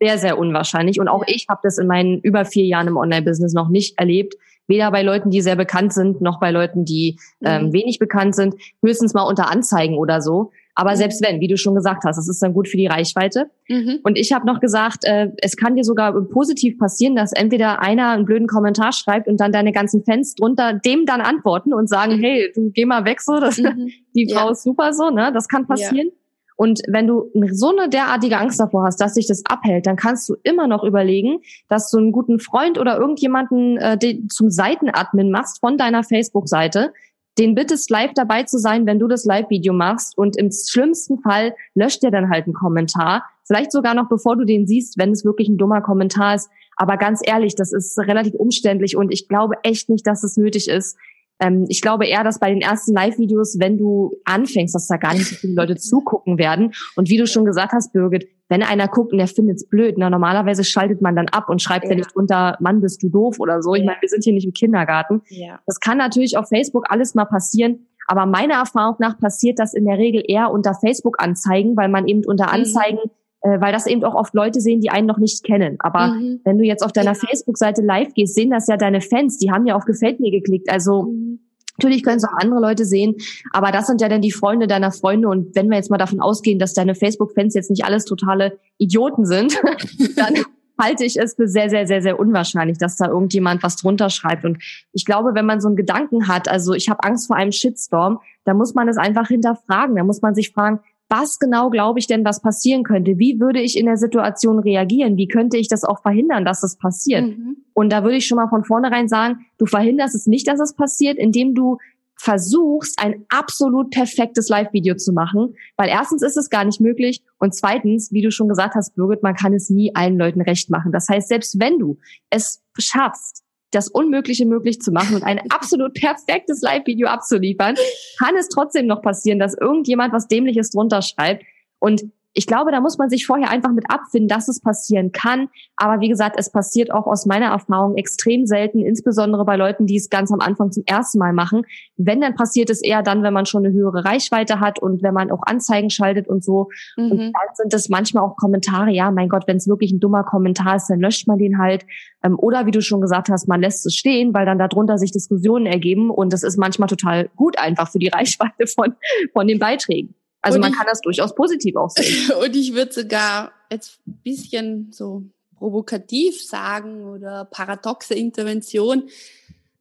Sehr, 0.00 0.18
sehr 0.18 0.38
unwahrscheinlich. 0.38 1.00
Und 1.00 1.08
auch 1.08 1.22
ja. 1.26 1.34
ich 1.34 1.46
habe 1.48 1.60
das 1.62 1.78
in 1.78 1.86
meinen 1.86 2.20
über 2.20 2.44
vier 2.44 2.66
Jahren 2.66 2.88
im 2.88 2.98
Online-Business 2.98 3.54
noch 3.54 3.70
nicht 3.70 3.98
erlebt. 3.98 4.34
Weder 4.66 4.90
bei 4.90 5.02
Leuten, 5.02 5.30
die 5.30 5.40
sehr 5.40 5.56
bekannt 5.56 5.94
sind, 5.94 6.20
noch 6.20 6.40
bei 6.40 6.50
Leuten, 6.50 6.84
die 6.84 7.18
ähm, 7.42 7.66
mhm. 7.66 7.72
wenig 7.72 7.98
bekannt 7.98 8.34
sind. 8.34 8.54
Höchstens 8.84 9.14
mal 9.14 9.22
unter 9.22 9.50
Anzeigen 9.50 9.96
oder 9.96 10.20
so. 10.20 10.52
Aber 10.74 10.92
mhm. 10.92 10.96
selbst 10.96 11.22
wenn, 11.22 11.40
wie 11.40 11.48
du 11.48 11.56
schon 11.56 11.74
gesagt 11.74 12.04
hast, 12.04 12.16
das 12.16 12.28
ist 12.28 12.42
dann 12.42 12.52
gut 12.52 12.68
für 12.68 12.76
die 12.76 12.86
Reichweite. 12.86 13.50
Mhm. 13.68 14.00
Und 14.02 14.18
ich 14.18 14.32
habe 14.32 14.46
noch 14.46 14.60
gesagt, 14.60 15.04
äh, 15.04 15.30
es 15.38 15.56
kann 15.56 15.76
dir 15.76 15.84
sogar 15.84 16.12
positiv 16.24 16.78
passieren, 16.78 17.14
dass 17.14 17.32
entweder 17.32 17.80
einer 17.80 18.10
einen 18.10 18.24
blöden 18.24 18.48
Kommentar 18.48 18.92
schreibt 18.92 19.28
und 19.28 19.38
dann 19.40 19.52
deine 19.52 19.72
ganzen 19.72 20.04
Fans 20.04 20.34
drunter 20.34 20.72
dem 20.72 21.06
dann 21.06 21.20
antworten 21.20 21.72
und 21.72 21.88
sagen, 21.88 22.16
mhm. 22.16 22.22
hey, 22.22 22.52
du 22.54 22.70
geh 22.70 22.84
mal 22.84 23.04
weg 23.04 23.20
so, 23.20 23.38
das, 23.40 23.58
mhm. 23.58 23.90
die 24.14 24.28
Frau 24.32 24.46
ja. 24.46 24.52
ist 24.52 24.62
super 24.62 24.92
so, 24.92 25.10
ne? 25.10 25.30
Das 25.32 25.48
kann 25.48 25.66
passieren. 25.66 26.08
Ja. 26.08 26.18
Und 26.56 26.82
wenn 26.86 27.06
du 27.06 27.30
so 27.50 27.76
eine 27.76 27.88
derartige 27.88 28.38
Angst 28.38 28.60
davor 28.60 28.84
hast, 28.84 29.00
dass 29.00 29.14
sich 29.14 29.26
das 29.26 29.42
abhält, 29.44 29.86
dann 29.86 29.96
kannst 29.96 30.28
du 30.28 30.36
immer 30.44 30.68
noch 30.68 30.84
überlegen, 30.84 31.40
dass 31.68 31.90
du 31.90 31.98
einen 31.98 32.12
guten 32.12 32.38
Freund 32.38 32.78
oder 32.78 32.96
irgendjemanden 32.96 33.76
äh, 33.78 33.98
zum 34.28 34.50
Seitenadmin 34.50 35.30
machst 35.32 35.58
von 35.58 35.76
deiner 35.76 36.04
Facebook-Seite, 36.04 36.92
den 37.38 37.54
bittest, 37.54 37.90
live 37.90 38.12
dabei 38.14 38.44
zu 38.44 38.58
sein, 38.58 38.86
wenn 38.86 38.98
du 38.98 39.08
das 39.08 39.24
Live-Video 39.24 39.72
machst. 39.72 40.16
Und 40.16 40.36
im 40.36 40.50
schlimmsten 40.50 41.18
Fall 41.20 41.54
löscht 41.74 42.04
er 42.04 42.10
dann 42.10 42.30
halt 42.30 42.44
einen 42.44 42.54
Kommentar. 42.54 43.24
Vielleicht 43.44 43.72
sogar 43.72 43.94
noch 43.94 44.08
bevor 44.08 44.36
du 44.36 44.44
den 44.44 44.66
siehst, 44.66 44.98
wenn 44.98 45.10
es 45.10 45.24
wirklich 45.24 45.48
ein 45.48 45.58
dummer 45.58 45.80
Kommentar 45.80 46.36
ist. 46.36 46.48
Aber 46.76 46.96
ganz 46.96 47.20
ehrlich, 47.24 47.54
das 47.54 47.72
ist 47.72 47.98
relativ 47.98 48.34
umständlich 48.34 48.96
und 48.96 49.12
ich 49.12 49.28
glaube 49.28 49.56
echt 49.62 49.88
nicht, 49.88 50.06
dass 50.06 50.24
es 50.24 50.36
nötig 50.36 50.68
ist. 50.68 50.96
Ähm, 51.40 51.66
ich 51.68 51.80
glaube 51.80 52.06
eher, 52.06 52.24
dass 52.24 52.38
bei 52.38 52.50
den 52.50 52.60
ersten 52.60 52.92
Live-Videos, 52.92 53.58
wenn 53.58 53.76
du 53.76 54.12
anfängst, 54.24 54.74
dass 54.74 54.86
da 54.86 54.96
gar 54.96 55.14
nicht 55.14 55.26
so 55.26 55.34
viele 55.34 55.54
Leute 55.54 55.76
zugucken 55.76 56.38
werden. 56.38 56.72
Und 56.96 57.08
wie 57.08 57.16
du 57.16 57.26
schon 57.26 57.44
gesagt 57.44 57.72
hast, 57.72 57.92
Birgit, 57.92 58.28
wenn 58.48 58.62
einer 58.62 58.88
guckt 58.88 59.12
und 59.12 59.18
der 59.18 59.26
findet's 59.26 59.68
blöd, 59.68 59.96
na, 59.98 60.10
normalerweise 60.10 60.64
schaltet 60.64 61.00
man 61.00 61.16
dann 61.16 61.28
ab 61.28 61.48
und 61.48 61.62
schreibt 61.62 61.84
ja, 61.84 61.90
ja 61.90 61.96
nicht 61.96 62.14
drunter, 62.14 62.56
Mann, 62.60 62.80
bist 62.80 63.02
du 63.02 63.08
doof 63.08 63.40
oder 63.40 63.62
so. 63.62 63.74
Ich 63.74 63.80
ja. 63.80 63.86
meine, 63.86 64.00
wir 64.00 64.08
sind 64.08 64.22
hier 64.22 64.34
nicht 64.34 64.46
im 64.46 64.52
Kindergarten. 64.52 65.22
Ja. 65.28 65.60
Das 65.66 65.80
kann 65.80 65.98
natürlich 65.98 66.36
auf 66.36 66.48
Facebook 66.48 66.84
alles 66.88 67.14
mal 67.14 67.24
passieren. 67.24 67.86
Aber 68.06 68.26
meiner 68.26 68.54
Erfahrung 68.54 68.96
nach 68.98 69.18
passiert 69.18 69.58
das 69.58 69.72
in 69.72 69.86
der 69.86 69.98
Regel 69.98 70.22
eher 70.26 70.50
unter 70.50 70.74
Facebook-Anzeigen, 70.74 71.76
weil 71.76 71.88
man 71.88 72.06
eben 72.06 72.22
unter 72.24 72.48
mhm. 72.48 72.52
Anzeigen, 72.52 72.98
mhm. 73.02 73.10
Äh, 73.44 73.60
weil 73.60 73.72
das 73.72 73.86
eben 73.86 74.02
auch 74.04 74.14
oft 74.14 74.34
Leute 74.34 74.60
sehen, 74.60 74.80
die 74.80 74.88
einen 74.88 75.06
noch 75.06 75.18
nicht 75.18 75.44
kennen. 75.44 75.76
Aber 75.80 76.14
mhm. 76.14 76.40
wenn 76.44 76.56
du 76.56 76.64
jetzt 76.64 76.82
auf 76.82 76.92
deiner 76.92 77.14
Facebook-Seite 77.14 77.82
live 77.82 78.14
gehst, 78.14 78.34
sehen 78.34 78.50
das 78.50 78.66
ja 78.68 78.78
deine 78.78 79.02
Fans, 79.02 79.36
die 79.36 79.52
haben 79.52 79.66
ja 79.66 79.76
auf 79.76 79.84
Gefällt 79.84 80.18
mir 80.18 80.30
geklickt. 80.30 80.70
Also 80.70 81.04
mhm. 81.04 81.40
Natürlich 81.76 82.04
können 82.04 82.18
es 82.18 82.24
auch 82.24 82.38
andere 82.38 82.60
Leute 82.60 82.84
sehen, 82.84 83.16
aber 83.50 83.72
das 83.72 83.88
sind 83.88 84.00
ja 84.00 84.08
dann 84.08 84.20
die 84.20 84.30
Freunde 84.30 84.68
deiner 84.68 84.92
Freunde. 84.92 85.28
Und 85.28 85.56
wenn 85.56 85.68
wir 85.68 85.76
jetzt 85.76 85.90
mal 85.90 85.98
davon 85.98 86.20
ausgehen, 86.20 86.60
dass 86.60 86.72
deine 86.72 86.94
Facebook-Fans 86.94 87.52
jetzt 87.54 87.68
nicht 87.68 87.84
alles 87.84 88.04
totale 88.04 88.60
Idioten 88.78 89.26
sind, 89.26 89.58
dann 90.16 90.34
halte 90.80 91.04
ich 91.04 91.18
es 91.18 91.34
für 91.34 91.48
sehr, 91.48 91.70
sehr, 91.70 91.88
sehr, 91.88 92.00
sehr 92.00 92.20
unwahrscheinlich, 92.20 92.78
dass 92.78 92.96
da 92.96 93.08
irgendjemand 93.08 93.64
was 93.64 93.74
drunter 93.74 94.08
schreibt. 94.08 94.44
Und 94.44 94.62
ich 94.92 95.04
glaube, 95.04 95.34
wenn 95.34 95.46
man 95.46 95.60
so 95.60 95.66
einen 95.66 95.76
Gedanken 95.76 96.28
hat, 96.28 96.48
also 96.48 96.74
ich 96.74 96.88
habe 96.88 97.02
Angst 97.02 97.26
vor 97.26 97.34
einem 97.34 97.50
Shitstorm, 97.50 98.20
da 98.44 98.54
muss 98.54 98.74
man 98.74 98.88
es 98.88 98.96
einfach 98.96 99.26
hinterfragen. 99.26 99.96
Da 99.96 100.04
muss 100.04 100.22
man 100.22 100.36
sich 100.36 100.52
fragen, 100.52 100.78
was 101.08 101.38
genau 101.38 101.70
glaube 101.70 101.98
ich 101.98 102.06
denn, 102.06 102.24
was 102.24 102.40
passieren 102.40 102.82
könnte? 102.82 103.18
Wie 103.18 103.38
würde 103.38 103.60
ich 103.60 103.78
in 103.78 103.86
der 103.86 103.96
Situation 103.96 104.58
reagieren? 104.58 105.16
Wie 105.16 105.28
könnte 105.28 105.56
ich 105.56 105.68
das 105.68 105.84
auch 105.84 106.02
verhindern, 106.02 106.44
dass 106.44 106.60
das 106.60 106.76
passiert? 106.76 107.26
Mhm. 107.26 107.56
Und 107.74 107.92
da 107.92 108.02
würde 108.02 108.16
ich 108.16 108.26
schon 108.26 108.36
mal 108.36 108.48
von 108.48 108.64
vornherein 108.64 109.08
sagen, 109.08 109.46
du 109.58 109.66
verhinderst 109.66 110.14
es 110.14 110.26
nicht, 110.26 110.48
dass 110.48 110.60
es 110.60 110.74
passiert, 110.74 111.18
indem 111.18 111.54
du 111.54 111.78
versuchst, 112.16 112.98
ein 113.02 113.24
absolut 113.28 113.90
perfektes 113.90 114.48
Live-Video 114.48 114.96
zu 114.96 115.12
machen, 115.12 115.54
weil 115.76 115.88
erstens 115.88 116.22
ist 116.22 116.36
es 116.36 116.48
gar 116.48 116.64
nicht 116.64 116.80
möglich 116.80 117.22
und 117.38 117.54
zweitens, 117.54 118.12
wie 118.12 118.22
du 118.22 118.30
schon 118.30 118.48
gesagt 118.48 118.74
hast, 118.74 118.94
Birgit, 118.94 119.22
man 119.22 119.34
kann 119.34 119.52
es 119.52 119.68
nie 119.68 119.94
allen 119.94 120.16
Leuten 120.16 120.40
recht 120.40 120.70
machen. 120.70 120.92
Das 120.92 121.08
heißt, 121.08 121.28
selbst 121.28 121.60
wenn 121.60 121.78
du 121.78 121.98
es 122.30 122.62
schaffst, 122.78 123.43
das 123.74 123.88
Unmögliche 123.88 124.46
möglich 124.46 124.80
zu 124.80 124.92
machen 124.92 125.16
und 125.16 125.24
ein 125.24 125.40
absolut 125.50 125.94
perfektes 125.94 126.60
Live-Video 126.62 127.08
abzuliefern, 127.08 127.74
kann 128.18 128.36
es 128.36 128.48
trotzdem 128.48 128.86
noch 128.86 129.02
passieren, 129.02 129.38
dass 129.38 129.54
irgendjemand 129.54 130.12
was 130.12 130.28
Dämliches 130.28 130.70
drunter 130.70 131.02
schreibt. 131.02 131.44
Und 131.78 132.04
ich 132.34 132.48
glaube, 132.48 132.72
da 132.72 132.80
muss 132.80 132.98
man 132.98 133.08
sich 133.08 133.26
vorher 133.26 133.48
einfach 133.48 133.72
mit 133.72 133.88
abfinden, 133.88 134.28
dass 134.28 134.48
es 134.48 134.60
passieren 134.60 135.12
kann. 135.12 135.48
Aber 135.76 136.00
wie 136.00 136.08
gesagt, 136.08 136.34
es 136.36 136.50
passiert 136.50 136.92
auch 136.92 137.06
aus 137.06 137.26
meiner 137.26 137.46
Erfahrung 137.46 137.96
extrem 137.96 138.44
selten, 138.44 138.84
insbesondere 138.84 139.44
bei 139.44 139.56
Leuten, 139.56 139.86
die 139.86 139.96
es 139.96 140.10
ganz 140.10 140.32
am 140.32 140.40
Anfang 140.40 140.72
zum 140.72 140.82
ersten 140.84 141.18
Mal 141.18 141.32
machen. 141.32 141.62
Wenn, 141.96 142.20
dann 142.20 142.34
passiert 142.34 142.70
es 142.70 142.82
eher 142.82 143.02
dann, 143.02 143.22
wenn 143.22 143.32
man 143.32 143.46
schon 143.46 143.64
eine 143.64 143.72
höhere 143.72 144.04
Reichweite 144.04 144.58
hat 144.58 144.80
und 144.80 145.04
wenn 145.04 145.14
man 145.14 145.30
auch 145.30 145.42
Anzeigen 145.46 145.90
schaltet 145.90 146.26
und 146.26 146.42
so. 146.42 146.68
Mhm. 146.96 147.12
Und 147.12 147.18
dann 147.18 147.54
sind 147.54 147.72
es 147.72 147.88
manchmal 147.88 148.24
auch 148.24 148.36
Kommentare, 148.36 148.90
ja, 148.90 149.12
mein 149.12 149.28
Gott, 149.28 149.44
wenn 149.46 149.56
es 149.56 149.68
wirklich 149.68 149.92
ein 149.92 150.00
dummer 150.00 150.24
Kommentar 150.24 150.76
ist, 150.76 150.88
dann 150.88 150.98
löscht 150.98 151.28
man 151.28 151.38
den 151.38 151.58
halt. 151.58 151.86
Ähm, 152.24 152.36
oder 152.36 152.66
wie 152.66 152.72
du 152.72 152.82
schon 152.82 153.00
gesagt 153.00 153.28
hast, 153.28 153.46
man 153.46 153.60
lässt 153.60 153.86
es 153.86 153.94
stehen, 153.94 154.34
weil 154.34 154.44
dann 154.44 154.58
darunter 154.58 154.98
sich 154.98 155.12
Diskussionen 155.12 155.66
ergeben. 155.66 156.10
Und 156.10 156.32
das 156.32 156.42
ist 156.42 156.58
manchmal 156.58 156.88
total 156.88 157.28
gut 157.36 157.58
einfach 157.60 157.92
für 157.92 158.00
die 158.00 158.08
Reichweite 158.12 158.66
von, 158.66 158.94
von 159.32 159.46
den 159.46 159.60
Beiträgen. 159.60 160.16
Also 160.44 160.56
und 160.56 160.60
man 160.60 160.72
ich, 160.72 160.76
kann 160.76 160.86
das 160.86 161.00
durchaus 161.00 161.34
positiv 161.34 161.76
auch 161.76 161.90
sehen. 161.90 162.32
Und 162.42 162.54
ich 162.54 162.74
würde 162.74 162.92
sogar 162.92 163.52
jetzt 163.70 163.98
ein 164.06 164.20
bisschen 164.22 164.92
so 164.92 165.22
provokativ 165.56 166.42
sagen 166.44 167.04
oder 167.04 167.46
paradoxe 167.46 168.14
Intervention. 168.14 169.08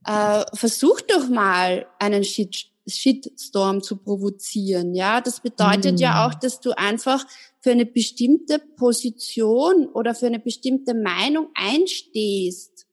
Äh, 0.05 0.45
versuch 0.53 1.01
doch 1.01 1.27
mal 1.27 1.85
einen 1.99 2.23
Shit, 2.23 2.67
Shitstorm 2.87 3.83
zu 3.83 3.97
provozieren. 3.97 4.95
Ja, 4.95 5.19
das 5.19 5.41
bedeutet 5.41 5.95
mm. 5.95 6.01
ja 6.01 6.27
auch, 6.27 6.33
dass 6.33 6.61
du 6.61 6.71
einfach 6.77 7.25
für 7.59 7.71
eine 7.71 7.85
bestimmte 7.85 8.59
Position 8.59 9.87
oder 9.87 10.15
für 10.15 10.27
eine 10.27 10.39
bestimmte 10.39 10.93
Meinung 10.93 11.49
einstehst. 11.55 12.85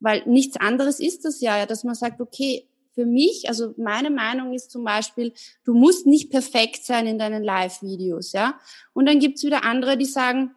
Weil 0.00 0.22
nichts 0.26 0.58
anderes 0.58 1.00
ist 1.00 1.24
das 1.24 1.40
ja, 1.40 1.64
dass 1.64 1.84
man 1.84 1.94
sagt, 1.94 2.20
okay, 2.20 2.67
für 2.98 3.06
mich, 3.06 3.48
also 3.48 3.74
meine 3.76 4.10
Meinung 4.10 4.52
ist 4.54 4.72
zum 4.72 4.82
Beispiel, 4.82 5.32
du 5.62 5.72
musst 5.72 6.04
nicht 6.04 6.30
perfekt 6.30 6.84
sein 6.84 7.06
in 7.06 7.16
deinen 7.16 7.44
Live-Videos, 7.44 8.32
ja. 8.32 8.58
Und 8.92 9.06
dann 9.06 9.20
gibt's 9.20 9.44
wieder 9.44 9.62
andere, 9.62 9.96
die 9.96 10.04
sagen, 10.04 10.50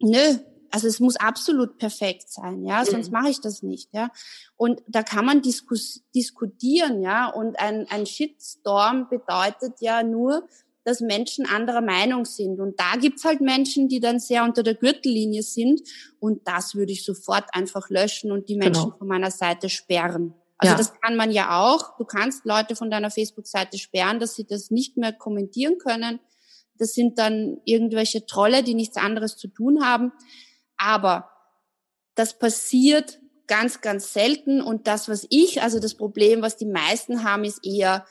nö, 0.00 0.38
also 0.72 0.88
es 0.88 0.98
muss 0.98 1.14
absolut 1.14 1.78
perfekt 1.78 2.28
sein, 2.28 2.64
ja, 2.64 2.84
sonst 2.84 3.12
mhm. 3.12 3.12
mache 3.12 3.30
ich 3.30 3.40
das 3.40 3.62
nicht, 3.62 3.90
ja. 3.92 4.10
Und 4.56 4.82
da 4.88 5.04
kann 5.04 5.24
man 5.24 5.42
diskus 5.42 6.02
diskutieren, 6.12 7.02
ja. 7.02 7.28
Und 7.28 7.60
ein, 7.60 7.86
ein 7.88 8.04
Shitstorm 8.04 9.08
bedeutet 9.08 9.74
ja 9.78 10.02
nur, 10.02 10.48
dass 10.82 11.00
Menschen 11.00 11.46
anderer 11.46 11.82
Meinung 11.82 12.24
sind. 12.24 12.58
Und 12.58 12.80
da 12.80 12.96
gibt's 12.96 13.24
halt 13.24 13.40
Menschen, 13.40 13.88
die 13.88 14.00
dann 14.00 14.18
sehr 14.18 14.42
unter 14.42 14.64
der 14.64 14.74
Gürtellinie 14.74 15.44
sind. 15.44 15.82
Und 16.18 16.48
das 16.48 16.74
würde 16.74 16.90
ich 16.90 17.04
sofort 17.04 17.44
einfach 17.52 17.90
löschen 17.90 18.32
und 18.32 18.48
die 18.48 18.56
Menschen 18.56 18.86
genau. 18.86 18.96
von 18.98 19.06
meiner 19.06 19.30
Seite 19.30 19.68
sperren. 19.68 20.34
Also 20.58 20.72
ja. 20.72 20.78
das 20.78 20.98
kann 21.00 21.16
man 21.16 21.30
ja 21.30 21.60
auch. 21.60 21.96
Du 21.98 22.04
kannst 22.04 22.44
Leute 22.44 22.76
von 22.76 22.90
deiner 22.90 23.10
Facebook-Seite 23.10 23.78
sperren, 23.78 24.20
dass 24.20 24.34
sie 24.34 24.46
das 24.46 24.70
nicht 24.70 24.96
mehr 24.96 25.12
kommentieren 25.12 25.78
können. 25.78 26.20
Das 26.78 26.94
sind 26.94 27.18
dann 27.18 27.58
irgendwelche 27.64 28.26
Trolle, 28.26 28.62
die 28.62 28.74
nichts 28.74 28.96
anderes 28.96 29.36
zu 29.36 29.48
tun 29.48 29.84
haben. 29.84 30.12
Aber 30.76 31.30
das 32.14 32.38
passiert 32.38 33.20
ganz, 33.46 33.80
ganz 33.80 34.12
selten. 34.12 34.60
Und 34.60 34.86
das, 34.86 35.08
was 35.08 35.26
ich, 35.30 35.62
also 35.62 35.78
das 35.78 35.94
Problem, 35.94 36.42
was 36.42 36.56
die 36.56 36.66
meisten 36.66 37.22
haben, 37.22 37.44
ist 37.44 37.64
eher, 37.64 38.06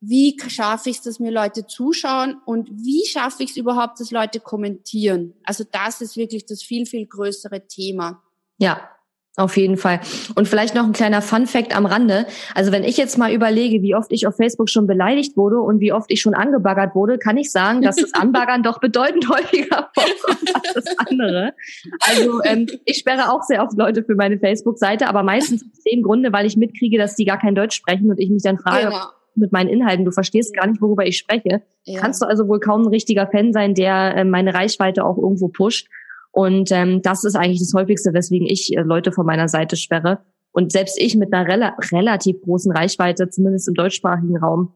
wie 0.00 0.36
schaffe 0.48 0.90
ich 0.90 0.96
es, 0.96 1.02
dass 1.02 1.20
mir 1.20 1.30
Leute 1.30 1.66
zuschauen 1.66 2.40
und 2.44 2.68
wie 2.70 3.06
schaffe 3.06 3.44
ich 3.44 3.50
es 3.50 3.56
überhaupt, 3.56 4.00
dass 4.00 4.10
Leute 4.10 4.40
kommentieren? 4.40 5.34
Also 5.44 5.64
das 5.70 6.00
ist 6.00 6.16
wirklich 6.16 6.44
das 6.44 6.62
viel, 6.62 6.86
viel 6.86 7.06
größere 7.06 7.68
Thema. 7.68 8.22
Ja, 8.58 8.88
auf 9.36 9.56
jeden 9.56 9.78
Fall. 9.78 10.00
Und 10.34 10.46
vielleicht 10.46 10.74
noch 10.74 10.84
ein 10.84 10.92
kleiner 10.92 11.22
Fun 11.22 11.46
fact 11.46 11.74
am 11.74 11.86
Rande. 11.86 12.26
Also 12.54 12.70
wenn 12.70 12.84
ich 12.84 12.98
jetzt 12.98 13.16
mal 13.16 13.32
überlege, 13.32 13.80
wie 13.80 13.94
oft 13.94 14.12
ich 14.12 14.26
auf 14.26 14.36
Facebook 14.36 14.68
schon 14.68 14.86
beleidigt 14.86 15.38
wurde 15.38 15.58
und 15.58 15.80
wie 15.80 15.92
oft 15.92 16.10
ich 16.12 16.20
schon 16.20 16.34
angebaggert 16.34 16.94
wurde, 16.94 17.16
kann 17.16 17.38
ich 17.38 17.50
sagen, 17.50 17.80
dass 17.80 17.96
das 17.96 18.12
Anbaggern 18.12 18.62
doch 18.62 18.78
bedeutend 18.78 19.26
häufiger 19.30 19.88
vorkommt 19.94 20.54
als 20.54 20.74
das 20.74 20.98
andere. 20.98 21.54
Also 22.00 22.42
ähm, 22.44 22.66
ich 22.84 22.98
sperre 22.98 23.32
auch 23.32 23.42
sehr 23.42 23.62
oft 23.62 23.76
Leute 23.78 24.04
für 24.04 24.16
meine 24.16 24.38
Facebook-Seite, 24.38 25.08
aber 25.08 25.22
meistens 25.22 25.62
aus 25.62 25.82
dem 25.90 26.02
Grunde, 26.02 26.30
weil 26.34 26.44
ich 26.44 26.58
mitkriege, 26.58 26.98
dass 26.98 27.14
die 27.14 27.24
gar 27.24 27.38
kein 27.38 27.54
Deutsch 27.54 27.76
sprechen 27.76 28.10
und 28.10 28.20
ich 28.20 28.28
mich 28.28 28.42
dann 28.42 28.58
frage, 28.58 28.88
genau. 28.88 29.06
mit 29.34 29.50
meinen 29.50 29.70
Inhalten, 29.70 30.04
du 30.04 30.10
verstehst 30.10 30.54
gar 30.54 30.66
nicht, 30.66 30.82
worüber 30.82 31.06
ich 31.06 31.16
spreche. 31.16 31.62
Ja. 31.84 32.00
Kannst 32.00 32.20
du 32.20 32.26
also 32.26 32.48
wohl 32.48 32.60
kaum 32.60 32.82
ein 32.82 32.88
richtiger 32.88 33.26
Fan 33.26 33.54
sein, 33.54 33.74
der 33.74 34.14
äh, 34.14 34.24
meine 34.24 34.52
Reichweite 34.52 35.06
auch 35.06 35.16
irgendwo 35.16 35.48
pusht. 35.48 35.88
Und 36.32 36.72
ähm, 36.72 37.02
das 37.02 37.24
ist 37.24 37.36
eigentlich 37.36 37.60
das 37.60 37.74
häufigste, 37.74 38.12
weswegen 38.12 38.46
ich 38.46 38.74
äh, 38.76 38.80
Leute 38.80 39.12
von 39.12 39.26
meiner 39.26 39.48
Seite 39.48 39.76
sperre. 39.76 40.20
Und 40.50 40.72
selbst 40.72 40.98
ich 40.98 41.14
mit 41.14 41.32
einer 41.32 41.46
rela 41.46 41.76
relativ 41.92 42.40
großen 42.42 42.72
Reichweite, 42.72 43.28
zumindest 43.30 43.68
im 43.68 43.74
deutschsprachigen 43.74 44.36
Raum, 44.38 44.72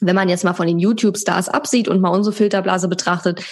wenn 0.00 0.16
man 0.16 0.28
jetzt 0.28 0.44
mal 0.44 0.54
von 0.54 0.66
den 0.66 0.78
YouTube-Stars 0.78 1.48
absieht 1.48 1.88
und 1.88 2.00
mal 2.00 2.10
unsere 2.10 2.34
Filterblase 2.34 2.88
betrachtet, 2.88 3.44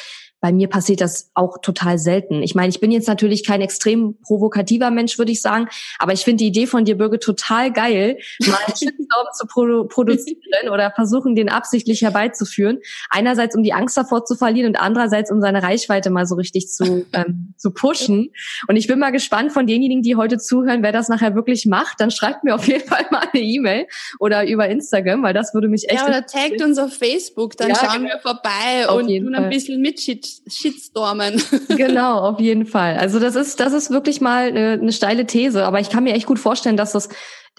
bei 0.42 0.52
mir 0.52 0.68
passiert 0.68 1.00
das 1.00 1.30
auch 1.34 1.58
total 1.58 1.98
selten. 1.98 2.42
Ich 2.42 2.56
meine, 2.56 2.68
ich 2.68 2.80
bin 2.80 2.90
jetzt 2.90 3.06
natürlich 3.06 3.46
kein 3.46 3.60
extrem 3.60 4.18
provokativer 4.22 4.90
Mensch, 4.90 5.16
würde 5.16 5.30
ich 5.30 5.40
sagen, 5.40 5.68
aber 6.00 6.12
ich 6.12 6.24
finde 6.24 6.38
die 6.38 6.48
Idee 6.48 6.66
von 6.66 6.84
dir, 6.84 6.98
Birge, 6.98 7.20
total 7.20 7.72
geil, 7.72 8.18
mal 8.46 8.58
einen 8.66 8.76
Shitstorm 8.76 9.26
zu 9.38 9.46
produ 9.46 9.84
produzieren 9.86 10.68
oder 10.70 10.90
versuchen, 10.90 11.36
den 11.36 11.48
absichtlich 11.48 12.02
herbeizuführen. 12.02 12.80
Einerseits, 13.08 13.54
um 13.54 13.62
die 13.62 13.72
Angst 13.72 13.96
davor 13.96 14.24
zu 14.24 14.34
verlieren 14.34 14.70
und 14.70 14.76
andererseits, 14.76 15.30
um 15.30 15.40
seine 15.40 15.62
Reichweite 15.62 16.10
mal 16.10 16.26
so 16.26 16.34
richtig 16.34 16.68
zu, 16.68 17.06
ähm, 17.12 17.54
zu 17.56 17.70
pushen. 17.70 18.32
Und 18.66 18.74
ich 18.74 18.88
bin 18.88 18.98
mal 18.98 19.12
gespannt 19.12 19.52
von 19.52 19.68
denjenigen, 19.68 20.02
die 20.02 20.16
heute 20.16 20.38
zuhören, 20.38 20.82
wer 20.82 20.90
das 20.90 21.08
nachher 21.08 21.36
wirklich 21.36 21.66
macht. 21.66 22.00
Dann 22.00 22.10
schreibt 22.10 22.42
mir 22.42 22.56
auf 22.56 22.66
jeden 22.66 22.88
Fall 22.88 23.06
mal 23.12 23.28
eine 23.32 23.42
E-Mail 23.42 23.86
oder 24.18 24.44
über 24.48 24.68
Instagram, 24.68 25.22
weil 25.22 25.34
das 25.34 25.54
würde 25.54 25.68
mich 25.68 25.88
echt... 25.88 26.00
Ja, 26.00 26.08
oder 26.08 26.26
taggt 26.26 26.60
uns 26.62 26.78
auf 26.78 26.92
Facebook, 26.92 27.56
dann 27.56 27.68
ja, 27.68 27.76
schauen 27.76 28.02
wir 28.02 28.18
vorbei 28.18 28.88
und 28.92 29.06
tun 29.06 29.34
ein 29.36 29.48
bisschen 29.48 29.80
mit 29.80 30.00
Shitstormen. 30.46 31.42
genau, 31.68 32.18
auf 32.20 32.40
jeden 32.40 32.66
Fall. 32.66 32.96
Also 32.96 33.18
das 33.18 33.34
ist, 33.34 33.60
das 33.60 33.72
ist 33.72 33.90
wirklich 33.90 34.20
mal 34.20 34.48
eine, 34.48 34.72
eine 34.72 34.92
steile 34.92 35.26
These, 35.26 35.64
aber 35.64 35.80
ich 35.80 35.90
kann 35.90 36.04
mir 36.04 36.14
echt 36.14 36.26
gut 36.26 36.38
vorstellen, 36.38 36.76
dass 36.76 36.92
das 36.92 37.08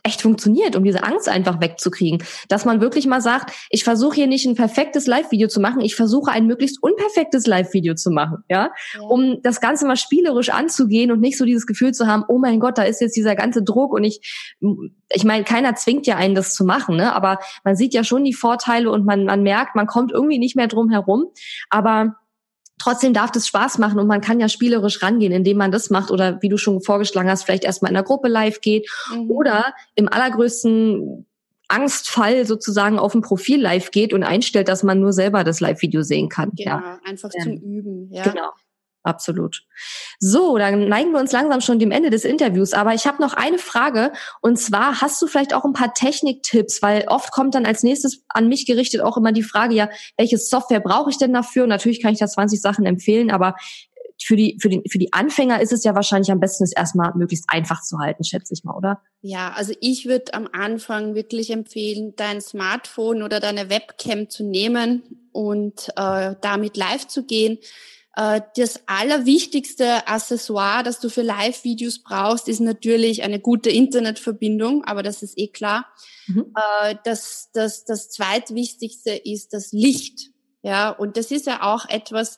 echt 0.06 0.22
funktioniert, 0.22 0.76
um 0.76 0.84
diese 0.84 1.04
Angst 1.04 1.30
einfach 1.30 1.62
wegzukriegen. 1.62 2.24
Dass 2.50 2.66
man 2.66 2.82
wirklich 2.82 3.08
mal 3.08 3.22
sagt, 3.22 3.54
ich 3.70 3.86
versuche 3.86 4.16
hier 4.16 4.28
nicht 4.28 4.46
ein 4.46 4.56
perfektes 4.56 5.08
Live-Video 5.08 5.48
zu 5.48 5.62
machen, 5.62 5.80
ich 5.80 5.96
versuche 5.96 6.30
ein 6.30 6.46
möglichst 6.46 6.84
unperfektes 6.84 7.48
Live-Video 7.48 7.96
zu 7.96 8.12
machen, 8.12 8.44
ja? 8.50 8.72
ja? 8.94 9.02
Um 9.02 9.42
das 9.42 9.62
Ganze 9.62 9.88
mal 9.88 9.96
spielerisch 9.96 10.50
anzugehen 10.50 11.10
und 11.12 11.22
nicht 11.22 11.38
so 11.38 11.46
dieses 11.46 11.66
Gefühl 11.66 11.94
zu 11.94 12.06
haben, 12.06 12.26
oh 12.28 12.38
mein 12.38 12.60
Gott, 12.60 12.78
da 12.78 12.84
ist 12.84 13.00
jetzt 13.00 13.16
dieser 13.16 13.36
ganze 13.36 13.64
Druck 13.64 13.94
und 13.94 14.04
ich, 14.04 14.20
ich 15.10 15.24
meine, 15.24 15.46
keiner 15.46 15.76
zwingt 15.76 16.06
ja 16.06 16.18
einen, 16.18 16.36
das 16.36 16.54
zu 16.54 16.66
machen, 16.66 16.98
ne? 16.98 17.16
Aber 17.16 17.40
man 17.64 17.78
sieht 17.78 17.94
ja 17.94 18.04
schon 18.04 18.26
die 18.26 18.34
Vorteile 18.34 18.92
und 18.92 19.06
man, 19.06 19.24
man 19.24 19.42
merkt, 19.42 19.76
man 19.76 19.88
kommt 19.88 20.12
irgendwie 20.12 20.38
nicht 20.40 20.58
mehr 20.58 20.68
drum 20.68 20.90
herum. 20.90 21.28
Aber 21.70 22.18
Trotzdem 22.84 23.14
darf 23.14 23.32
das 23.32 23.48
Spaß 23.48 23.78
machen 23.78 23.98
und 23.98 24.08
man 24.08 24.20
kann 24.20 24.42
ja 24.42 24.50
spielerisch 24.50 25.02
rangehen, 25.02 25.32
indem 25.32 25.56
man 25.56 25.72
das 25.72 25.90
macht 25.90 26.12
oder 26.12 26.42
wie 26.42 26.50
du 26.50 26.58
schon 26.58 26.82
vorgeschlagen 26.82 27.30
hast, 27.30 27.44
vielleicht 27.44 27.64
erstmal 27.64 27.92
in 27.92 27.96
der 27.96 28.04
Gruppe 28.04 28.28
live 28.28 28.60
geht 28.60 28.90
mhm. 29.10 29.32
oder 29.32 29.74
im 29.96 30.10
allergrößten 30.10 31.26
Angstfall 31.70 32.46
sozusagen 32.46 33.00
auf 33.00 33.14
dem 33.14 33.22
Profil 33.22 33.62
live 33.62 33.92
geht 33.92 34.12
und 34.12 34.24
einstellt, 34.24 34.68
dass 34.68 34.84
man 34.84 35.00
nur 35.00 35.14
selber 35.14 35.46
das 35.46 35.62
Live-Video 35.62 36.02
sehen 36.02 36.28
kann. 36.28 36.52
Genau, 36.58 36.72
ja. 36.72 37.00
einfach 37.06 37.30
ja. 37.34 37.44
zum 37.44 37.54
Üben. 37.54 38.10
Ja. 38.12 38.24
Genau. 38.24 38.50
Absolut. 39.04 39.64
So, 40.20 40.58
dann 40.58 40.88
neigen 40.88 41.12
wir 41.12 41.20
uns 41.20 41.34
langsam 41.34 41.60
schon 41.60 41.78
dem 41.78 41.92
Ende 41.92 42.10
des 42.10 42.24
Interviews. 42.24 42.72
Aber 42.72 42.94
ich 42.94 43.06
habe 43.06 43.22
noch 43.22 43.34
eine 43.34 43.58
Frage. 43.58 44.14
Und 44.42 44.58
zwar 44.58 45.02
hast 45.02 45.22
du 45.22 45.28
vielleicht 45.28 45.54
auch 45.54 45.66
ein 45.66 45.74
paar 45.74 45.94
Techniktipps, 45.94 46.82
weil 46.82 47.06
oft 47.08 47.32
kommt 47.32 47.54
dann 47.54 47.66
als 47.66 47.84
nächstes 47.84 48.24
an 48.30 48.48
mich 48.48 48.66
gerichtet 48.66 49.02
auch 49.02 49.18
immer 49.18 49.34
die 49.34 49.44
Frage, 49.44 49.76
ja, 49.76 49.90
welche 50.18 50.38
Software 50.38 50.80
brauche 50.80 51.10
ich 51.10 51.18
denn 51.18 51.34
dafür? 51.34 51.64
Und 51.64 51.70
natürlich 51.70 52.02
kann 52.02 52.14
ich 52.14 52.20
da 52.20 52.28
20 52.28 52.62
Sachen 52.62 52.86
empfehlen, 52.86 53.30
aber 53.30 53.56
für 54.24 54.38
die, 54.38 54.58
für, 54.62 54.70
die, 54.70 54.82
für 54.90 55.00
die 55.00 55.12
Anfänger 55.12 55.60
ist 55.62 55.74
es 55.74 55.84
ja 55.84 55.96
wahrscheinlich 55.96 56.32
am 56.32 56.40
besten, 56.40 56.64
es 56.64 56.72
erstmal 56.72 57.12
möglichst 57.16 57.46
einfach 57.50 57.82
zu 57.82 57.98
halten, 58.00 58.24
schätze 58.24 58.54
ich 58.54 58.64
mal, 58.64 58.76
oder? 58.76 59.02
Ja, 59.22 59.52
also 59.52 59.74
ich 59.82 60.06
würde 60.06 60.34
am 60.34 60.48
Anfang 60.54 61.14
wirklich 61.16 61.50
empfehlen, 61.50 62.14
dein 62.16 62.40
Smartphone 62.40 63.22
oder 63.22 63.42
deine 63.42 63.70
Webcam 63.70 64.30
zu 64.30 64.46
nehmen 64.46 65.28
und 65.34 65.90
äh, 65.98 66.36
damit 66.40 66.78
live 66.78 67.08
zu 67.08 67.26
gehen 67.26 67.58
das 68.16 68.80
allerwichtigste 68.86 70.08
Accessoire, 70.08 70.84
das 70.84 71.00
du 71.00 71.10
für 71.10 71.24
Live-Videos 71.24 72.04
brauchst, 72.04 72.48
ist 72.48 72.60
natürlich 72.60 73.24
eine 73.24 73.40
gute 73.40 73.72
Internetverbindung, 73.72 74.84
aber 74.86 75.02
das 75.02 75.24
ist 75.24 75.38
eh 75.38 75.48
klar. 75.48 75.88
Mhm. 76.28 76.54
Äh, 76.56 76.96
das, 77.06 77.50
das, 77.54 77.86
das 77.86 78.10
zweitwichtigste 78.10 79.12
ist 79.12 79.54
das 79.54 79.72
Licht. 79.72 80.30
Ja, 80.62 80.92
und 80.92 81.18
das 81.18 81.32
ist 81.32 81.48
ja 81.48 81.64
auch 81.64 81.90
etwas, 81.90 82.38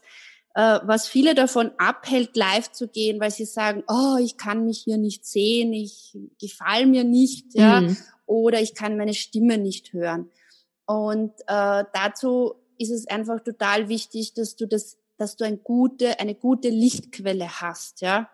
äh, 0.55 0.79
was 0.83 1.07
viele 1.07 1.35
davon 1.35 1.71
abhält, 1.77 2.37
live 2.37 2.71
zu 2.71 2.87
gehen, 2.87 3.19
weil 3.19 3.31
sie 3.31 3.45
sagen, 3.45 3.83
oh, 3.87 4.15
ich 4.19 4.37
kann 4.37 4.65
mich 4.65 4.83
hier 4.85 4.97
nicht 4.97 5.25
sehen, 5.25 5.73
ich 5.73 6.17
gefall 6.39 6.85
mir 6.85 7.03
nicht, 7.03 7.53
ja, 7.53 7.81
mhm. 7.81 7.97
oder 8.25 8.61
ich 8.61 8.73
kann 8.73 8.97
meine 8.97 9.13
Stimme 9.13 9.57
nicht 9.57 9.91
hören. 9.91 10.31
Und 10.85 11.33
äh, 11.47 11.83
dazu 11.93 12.55
ist 12.77 12.91
es 12.91 13.07
einfach 13.07 13.41
total 13.41 13.89
wichtig, 13.89 14.33
dass 14.33 14.55
du 14.55 14.65
das 14.65 14.97
dass 15.17 15.35
du 15.35 15.45
ein 15.45 15.63
gute, 15.63 16.19
eine 16.19 16.35
gute 16.35 16.69
Lichtquelle 16.69 17.61
hast, 17.61 18.01
ja. 18.01 18.29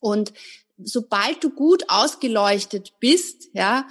Und 0.00 0.32
sobald 0.78 1.42
du 1.42 1.50
gut 1.50 1.84
ausgeleuchtet 1.88 2.94
bist, 3.00 3.48
ja, 3.52 3.86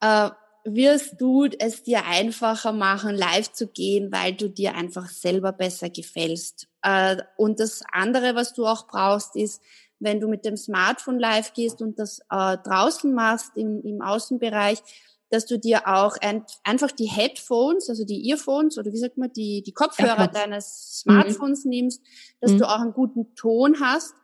äh, 0.00 0.30
wirst 0.64 1.20
du 1.20 1.46
es 1.58 1.82
dir 1.82 2.04
einfacher 2.06 2.72
machen, 2.72 3.16
live 3.16 3.50
zu 3.52 3.66
gehen, 3.66 4.12
weil 4.12 4.34
du 4.34 4.48
dir 4.48 4.74
einfach 4.74 5.08
selber 5.08 5.52
besser 5.52 5.88
gefällst. 5.88 6.68
Äh, 6.82 7.16
und 7.36 7.60
das 7.60 7.82
andere, 7.92 8.34
was 8.34 8.52
du 8.52 8.66
auch 8.66 8.86
brauchst, 8.86 9.36
ist, 9.36 9.62
wenn 9.98 10.20
du 10.20 10.28
mit 10.28 10.44
dem 10.44 10.56
Smartphone 10.56 11.18
live 11.18 11.52
gehst 11.52 11.82
und 11.82 11.98
das 11.98 12.20
äh, 12.30 12.56
draußen 12.58 13.12
machst 13.12 13.56
im, 13.56 13.82
im 13.82 14.02
Außenbereich, 14.02 14.82
dass 15.30 15.46
du 15.46 15.58
dir 15.58 15.86
auch 15.86 16.16
ein, 16.20 16.44
einfach 16.64 16.90
die 16.90 17.08
Headphones, 17.08 17.88
also 17.88 18.04
die 18.04 18.28
Earphones 18.28 18.78
oder 18.78 18.92
wie 18.92 18.98
sagt 18.98 19.16
man, 19.16 19.32
die, 19.32 19.62
die 19.62 19.72
Kopfhörer 19.72 20.18
Airpods. 20.18 20.38
deines 20.38 21.00
Smartphones 21.00 21.64
mhm. 21.64 21.70
nimmst, 21.70 22.02
dass 22.40 22.52
mhm. 22.52 22.58
du 22.58 22.64
auch 22.68 22.80
einen 22.80 22.92
guten 22.92 23.34
Ton 23.36 23.80
hast, 23.80 24.14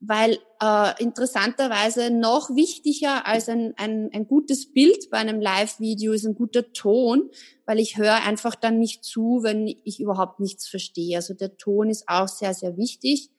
weil 0.00 0.38
äh, 0.60 1.02
interessanterweise 1.02 2.10
noch 2.10 2.50
wichtiger 2.50 3.26
als 3.26 3.48
ein, 3.48 3.72
ein, 3.76 4.10
ein 4.12 4.26
gutes 4.26 4.72
Bild 4.72 5.10
bei 5.10 5.18
einem 5.18 5.40
Live-Video 5.40 6.12
ist 6.12 6.26
ein 6.26 6.34
guter 6.34 6.72
Ton, 6.72 7.30
weil 7.66 7.78
ich 7.78 7.96
höre 7.96 8.16
einfach 8.26 8.54
dann 8.54 8.78
nicht 8.78 9.04
zu, 9.04 9.40
wenn 9.42 9.66
ich 9.66 10.00
überhaupt 10.00 10.38
nichts 10.38 10.68
verstehe. 10.68 11.16
Also 11.16 11.34
der 11.34 11.56
Ton 11.56 11.88
ist 11.88 12.08
auch 12.08 12.28
sehr, 12.28 12.52
sehr 12.52 12.76
wichtig. 12.76 13.30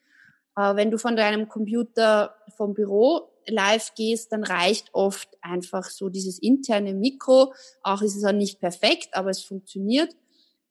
Äh, 0.55 0.75
wenn 0.75 0.89
du 0.89 0.97
von 0.97 1.15
deinem 1.15 1.47
Computer 1.47 2.35
vom 2.55 2.73
Büro 2.73 3.32
live 3.47 3.93
gehst, 3.95 4.31
dann 4.31 4.43
reicht 4.43 4.89
oft 4.93 5.29
einfach 5.41 5.89
so 5.89 6.09
dieses 6.09 6.39
interne 6.39 6.93
Mikro. 6.93 7.53
Auch 7.81 8.01
ist 8.01 8.15
es 8.15 8.23
auch 8.23 8.33
nicht 8.33 8.59
perfekt, 8.59 9.09
aber 9.13 9.29
es 9.29 9.41
funktioniert. 9.41 10.15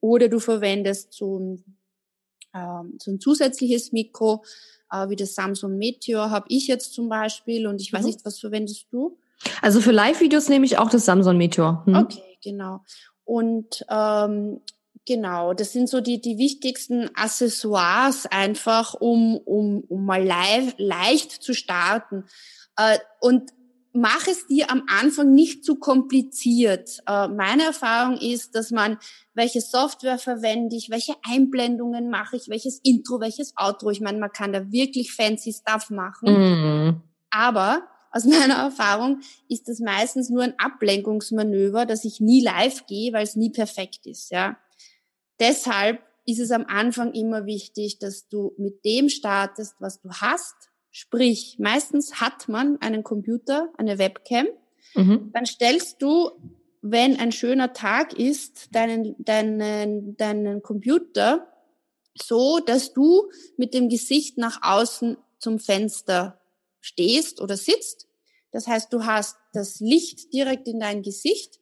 Oder 0.01 0.29
du 0.29 0.39
verwendest 0.39 1.13
so 1.13 1.39
ein, 1.39 1.65
ähm, 2.55 2.99
so 2.99 3.11
ein 3.11 3.21
zusätzliches 3.21 3.93
Mikro, 3.93 4.45
äh, 4.91 5.09
wie 5.09 5.17
das 5.17 5.35
Samsung 5.35 5.79
Meteor 5.79 6.31
habe 6.31 6.47
ich 6.49 6.67
jetzt 6.67 6.93
zum 6.95 7.09
Beispiel. 7.09 7.67
Und 7.67 7.81
ich 7.81 7.93
weiß 7.93 8.03
mhm. 8.03 8.07
nicht, 8.07 8.25
was 8.25 8.41
verwendest 8.41 8.87
du? 8.91 9.19
Also 9.61 9.81
für 9.81 9.93
Live-Videos 9.93 10.49
nehme 10.49 10.67
ich 10.67 10.79
auch 10.79 10.91
das 10.91 11.05
Samsung 11.05 11.37
Meteor. 11.37 11.83
Mhm. 11.87 11.97
Okay, 11.97 12.39
genau. 12.43 12.81
Und 13.25 13.85
ähm, 13.89 14.61
Genau, 15.05 15.53
das 15.53 15.73
sind 15.73 15.89
so 15.89 16.01
die, 16.01 16.21
die 16.21 16.39
wichtigsten 16.39 17.11
Accessoires 17.17 18.27
einfach, 18.27 18.95
um, 18.95 19.37
um, 19.37 19.81
um 19.89 20.05
mal 20.05 20.23
live, 20.23 20.75
leicht 20.79 21.33
zu 21.43 21.55
starten. 21.55 22.25
Äh, 22.77 22.99
und 23.21 23.53
mach 23.93 24.27
es 24.27 24.47
dir 24.47 24.71
am 24.71 24.85
Anfang 24.89 25.33
nicht 25.33 25.65
zu 25.65 25.77
kompliziert. 25.77 27.03
Äh, 27.07 27.29
meine 27.29 27.65
Erfahrung 27.65 28.17
ist, 28.17 28.55
dass 28.55 28.71
man, 28.71 28.99
welche 29.35 29.61
Software 29.61 30.19
verwende 30.19 30.77
ich, 30.77 30.91
welche 30.91 31.15
Einblendungen 31.23 32.11
mache 32.11 32.37
ich, 32.37 32.49
welches 32.49 32.79
Intro, 32.83 33.21
welches 33.21 33.55
Outro. 33.57 33.91
Ich 33.91 34.01
meine, 34.01 34.19
man 34.19 34.33
kann 34.33 34.53
da 34.53 34.71
wirklich 34.73 35.13
fancy 35.13 35.53
Stuff 35.53 35.91
machen. 35.91 36.29
Mm. 36.89 37.03
Aber 37.31 37.83
aus 38.11 38.25
meiner 38.27 38.55
Erfahrung 38.55 39.21
ist 39.49 39.69
das 39.69 39.81
meistens 39.81 40.31
nur 40.31 40.43
ein 40.43 40.59
Ablenkungsmanöver, 40.59 41.87
dass 41.87 42.05
ich 42.05 42.21
nie 42.21 42.43
live 42.43 42.87
gehe, 42.87 43.13
weil 43.13 43.25
es 43.25 43.37
nie 43.37 43.51
perfekt 43.51 44.07
ist, 44.07 44.31
ja. 44.31 44.57
Deshalb 45.41 46.01
ist 46.25 46.39
es 46.39 46.53
am 46.53 46.67
Anfang 46.67 47.13
immer 47.15 47.47
wichtig, 47.47 47.99
dass 47.99 48.29
du 48.29 48.53
mit 48.57 48.85
dem 48.85 49.09
startest, 49.09 49.75
was 49.81 50.01
du 50.01 50.11
hast. 50.11 50.55
Sprich, 50.95 51.57
meistens 51.59 52.21
hat 52.21 52.49
man 52.49 52.79
einen 52.83 53.03
Computer, 53.03 53.73
eine 53.79 53.99
Webcam. 53.99 54.47
Mhm. 54.95 55.31
Dann 55.33 55.47
stellst 55.47 56.03
du, 56.03 56.31
wenn 56.83 57.19
ein 57.19 57.33
schöner 57.33 57.73
Tag 57.73 58.13
ist, 58.13 58.75
deinen, 58.75 59.17
deinen, 59.19 60.17
deinen 60.19 60.63
Computer 60.63 61.49
so, 62.15 62.59
dass 62.59 62.93
du 62.93 63.31
mit 63.57 63.73
dem 63.73 63.89
Gesicht 63.89 64.37
nach 64.37 64.61
außen 64.63 65.17
zum 65.39 65.59
Fenster 65.59 66.41
stehst 66.81 67.41
oder 67.41 67.57
sitzt. 67.57 68.07
Das 68.51 68.67
heißt, 68.67 68.93
du 68.93 69.07
hast 69.07 69.39
das 69.55 69.81
Licht 69.81 70.35
direkt 70.35 70.69
in 70.69 70.79
dein 70.79 71.03
Gesicht 71.03 71.59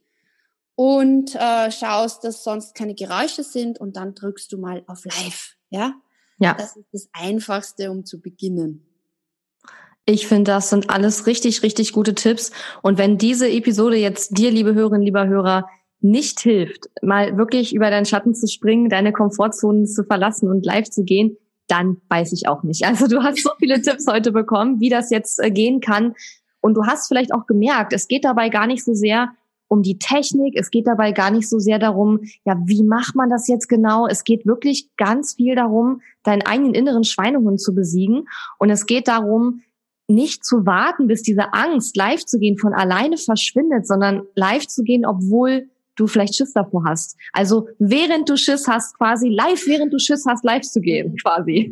und 0.75 1.37
äh, 1.37 1.71
schaust, 1.71 2.25
dass 2.25 2.43
sonst 2.43 2.75
keine 2.75 2.97
Geräusche 2.97 3.45
sind 3.45 3.79
und 3.79 3.95
dann 3.97 4.17
drückst 4.17 4.51
du 4.51 4.59
mal 4.59 4.83
auf 4.89 5.05
Live. 5.05 5.57
Ja, 5.69 5.95
ja. 6.39 6.55
Das 6.55 6.75
ist 6.75 6.89
das 6.91 7.09
Einfachste, 7.13 7.93
um 7.93 8.05
zu 8.05 8.21
beginnen. 8.21 8.90
Ich 10.07 10.27
finde, 10.27 10.53
das 10.53 10.71
sind 10.71 10.91
alles 10.91 11.27
richtig, 11.27 11.63
richtig 11.63 11.93
gute 11.93 12.15
Tipps. 12.15 12.51
Und 12.83 12.99
wenn 12.99 13.19
diese 13.19 13.49
Episode 13.49 13.97
jetzt 13.97 14.37
dir, 14.39 14.51
liebe 14.51 14.75
Hörerinnen, 14.75 15.05
lieber 15.05 15.27
Hörer, 15.27 15.69
nicht 16.01 16.41
hilft, 16.41 16.89
mal 17.03 17.37
wirklich 17.37 17.75
über 17.75 17.91
deinen 17.91 18.07
Schatten 18.07 18.35
zu 18.35 18.49
springen, 18.49 18.89
deine 18.89 19.13
Komfortzonen 19.13 19.87
zu 19.87 20.05
verlassen 20.05 20.49
und 20.49 20.65
live 20.65 20.89
zu 20.89 21.05
gehen, 21.05 21.37
dann 21.69 21.99
weiß 22.09 22.33
ich 22.33 22.49
auch 22.49 22.63
nicht. 22.63 22.85
Also 22.85 23.07
du 23.07 23.23
hast 23.23 23.43
so 23.43 23.51
viele 23.59 23.81
Tipps 23.81 24.07
heute 24.09 24.33
bekommen, 24.33 24.81
wie 24.81 24.89
das 24.89 25.11
jetzt 25.11 25.39
äh, 25.39 25.51
gehen 25.51 25.81
kann. 25.81 26.15
Und 26.61 26.75
du 26.75 26.85
hast 26.85 27.09
vielleicht 27.09 27.33
auch 27.33 27.47
gemerkt, 27.47 27.93
es 27.93 28.09
geht 28.09 28.25
dabei 28.25 28.49
gar 28.49 28.67
nicht 28.67 28.85
so 28.85 28.95
sehr 28.95 29.31
um 29.69 29.83
die 29.83 29.99
Technik. 29.99 30.57
Es 30.57 30.71
geht 30.71 30.87
dabei 30.87 31.13
gar 31.13 31.31
nicht 31.31 31.49
so 31.49 31.59
sehr 31.59 31.79
darum, 31.79 32.21
ja, 32.45 32.57
wie 32.65 32.83
macht 32.83 33.15
man 33.15 33.31
das 33.31 33.47
jetzt 33.47 33.69
genau? 33.69 34.09
Es 34.09 34.25
geht 34.25 34.45
wirklich 34.45 34.91
ganz 34.97 35.35
viel 35.35 35.55
darum, 35.55 36.01
deinen 36.25 36.43
eigenen 36.43 36.75
inneren 36.75 37.05
Schweinehund 37.05 37.61
zu 37.61 37.75
besiegen. 37.75 38.29
Und 38.59 38.71
es 38.71 38.87
geht 38.87 39.07
darum, 39.07 39.63
nicht 40.11 40.45
zu 40.45 40.67
warten, 40.67 41.07
bis 41.07 41.23
diese 41.23 41.53
Angst, 41.55 41.97
live 41.97 42.25
zu 42.25 42.39
gehen, 42.39 42.59
von 42.59 42.75
alleine 42.75 43.17
verschwindet, 43.17 43.87
sondern 43.87 44.23
live 44.35 44.67
zu 44.67 44.83
gehen, 44.83 45.07
obwohl 45.07 45.69
du 45.97 46.07
vielleicht 46.07 46.35
Schiss 46.35 46.53
davor 46.53 46.85
hast. 46.87 47.17
Also 47.33 47.69
während 47.79 48.29
du 48.29 48.37
Schiss 48.37 48.67
hast, 48.67 48.97
quasi 48.97 49.29
live, 49.29 49.67
während 49.67 49.93
du 49.93 49.99
Schiss 49.99 50.25
hast, 50.27 50.45
live 50.45 50.63
zu 50.63 50.81
gehen, 50.81 51.17
quasi. 51.23 51.71